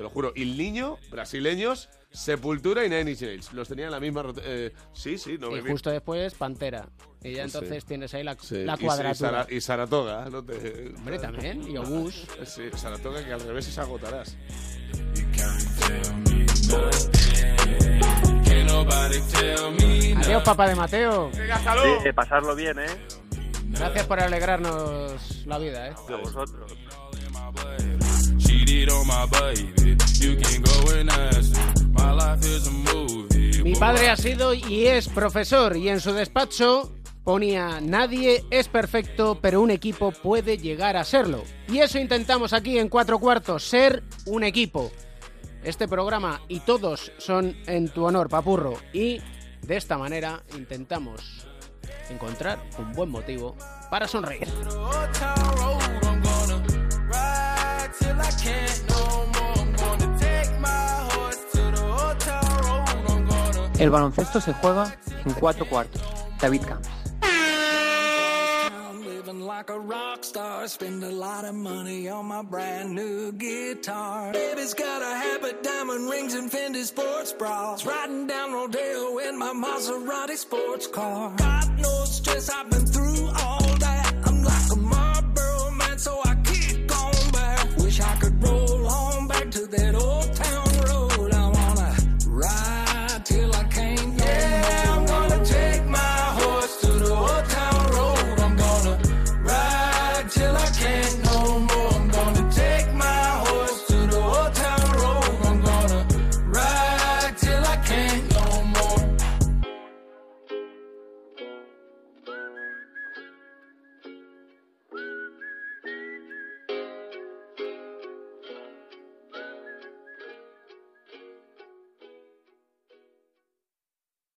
Te 0.00 0.04
lo 0.04 0.08
juro. 0.08 0.32
Y 0.34 0.44
el 0.44 0.56
niño, 0.56 0.96
brasileños, 1.10 1.90
Sepultura 2.10 2.86
y 2.86 2.88
Nine 2.88 3.10
Inch 3.10 3.20
Nails. 3.20 3.52
Los 3.52 3.68
tenía 3.68 3.84
en 3.84 3.90
la 3.90 4.00
misma. 4.00 4.24
eh, 4.44 4.72
sí, 4.94 5.18
sí, 5.18 5.36
no 5.38 5.54
y 5.54 5.60
me 5.60 5.70
justo 5.70 5.90
después 5.90 6.32
Pantera. 6.32 6.88
Y 7.22 7.32
ya 7.34 7.46
sí. 7.46 7.58
entonces 7.58 7.84
tienes 7.84 8.14
ahí 8.14 8.24
la, 8.24 8.34
Sí, 8.40 8.64
la 8.64 8.76
y- 8.78 8.82
y 8.82 8.86
cuadratura. 8.86 9.14
Sara- 9.44 9.46
Y, 9.54 9.60
Saratoga, 9.60 10.30
no 10.30 10.42
te. 10.42 10.94
Hombre, 10.96 11.18
también, 11.18 11.70
y 11.70 11.76
Obús. 11.76 12.26
Sí, 12.46 12.62
Saratoga 12.76 13.22
que 13.22 13.30
al 13.34 13.40
revés 13.42 13.68
es 13.68 13.76
agotarás. 13.76 14.38
Adiós, 20.16 20.42
papá 20.44 20.68
de 20.68 20.74
Mateo. 20.76 21.30
Sí, 21.32 22.12
pasarlo 22.14 22.54
bien, 22.54 22.78
¿eh? 22.78 22.86
Gracias 23.64 24.06
por 24.06 24.20
alegrarnos 24.20 25.44
la 25.46 25.58
vida, 25.58 25.88
¿eh? 25.88 25.94
A 26.08 26.16
vosotros. 26.16 26.72
She 28.80 28.84
it 28.84 28.92
on 28.92 29.06
my 29.06 29.26
baby. 29.26 29.94
You 30.20 30.36
can 30.36 30.62
go 30.62 30.98
and 30.98 31.10
ask 31.10 31.54
her. 31.54 31.86
My 31.92 32.12
life 32.12 32.42
is 32.46 32.66
a 32.66 32.70
movie. 32.70 33.62
Mi 33.62 33.74
padre 33.74 34.08
ha 34.08 34.16
sido 34.16 34.54
y 34.54 34.86
es 34.86 35.06
profesor 35.06 35.76
y 35.76 35.90
en 35.90 36.00
su 36.00 36.14
despacho 36.14 36.90
ponía 37.22 37.82
nadie 37.82 38.42
es 38.50 38.68
perfecto, 38.68 39.38
pero 39.42 39.60
un 39.60 39.70
equipo 39.70 40.12
puede 40.12 40.56
llegar 40.56 40.96
a 40.96 41.04
serlo. 41.04 41.44
Y 41.68 41.80
eso 41.80 41.98
intentamos 41.98 42.54
aquí 42.54 42.78
en 42.78 42.88
cuatro 42.88 43.18
cuartos, 43.18 43.64
ser 43.64 44.02
un 44.24 44.44
equipo. 44.44 44.90
Este 45.62 45.86
programa 45.86 46.40
y 46.48 46.60
todos 46.60 47.12
son 47.18 47.54
en 47.66 47.90
tu 47.90 48.06
honor, 48.06 48.30
papurro. 48.30 48.78
Y 48.94 49.20
de 49.60 49.76
esta 49.76 49.98
manera 49.98 50.42
intentamos 50.56 51.44
encontrar 52.08 52.58
un 52.78 52.92
buen 52.94 53.10
motivo 53.10 53.54
para 53.90 54.08
sonreír. 54.08 54.48
Ride 57.90 57.98
till 57.98 58.20
I 58.20 58.30
can't 58.42 58.88
no 58.88 59.26
more. 59.34 59.58
I'm 59.58 59.72
gonna 59.72 60.18
take 60.18 60.60
my 60.60 61.08
horse 61.12 61.44
to 61.52 61.58
the 61.58 61.82
hotel 61.82 62.42
road. 62.62 62.88
I'm 62.88 63.26
gonna 63.26 63.72
El 63.78 63.90
baloncesto 63.90 64.40
se 64.40 64.52
juega 64.54 64.96
en 65.24 65.34
cuatro 65.34 65.66
cuartos. 65.68 66.02
David 66.40 66.62
Camps. 66.66 66.88
I'm 67.22 69.04
living 69.04 69.40
like 69.40 69.70
a 69.70 69.78
rock 69.78 70.24
star, 70.24 70.68
spend 70.68 71.02
a 71.02 71.10
lot 71.10 71.44
of 71.44 71.54
money 71.54 72.08
on 72.08 72.26
my 72.26 72.42
brand 72.42 72.94
new 72.94 73.32
guitar. 73.32 74.32
Baby's 74.32 74.74
got 74.74 75.02
a 75.02 75.14
habit, 75.14 75.62
diamond 75.62 76.08
rings 76.08 76.34
and 76.34 76.50
Fendi 76.50 76.84
sports 76.84 77.32
bras. 77.32 77.84
Riding 77.84 78.26
down 78.26 78.52
Rodeo 78.52 79.18
in 79.18 79.38
my 79.38 79.52
Maserati 79.52 80.36
sports 80.36 80.86
car. 80.86 81.34
Got 81.36 81.70
no 81.78 82.04
stress, 82.04 82.50
I've 82.50 82.70
been 82.70 82.86
through 82.86 83.28
all 83.28 83.60
wish 87.90 88.00
I 88.00 88.14
could 88.20 88.42
roll 88.44 88.86
on 88.86 89.26
back 89.26 89.50
to 89.50 89.66
that 89.66 89.94
old 89.96 90.39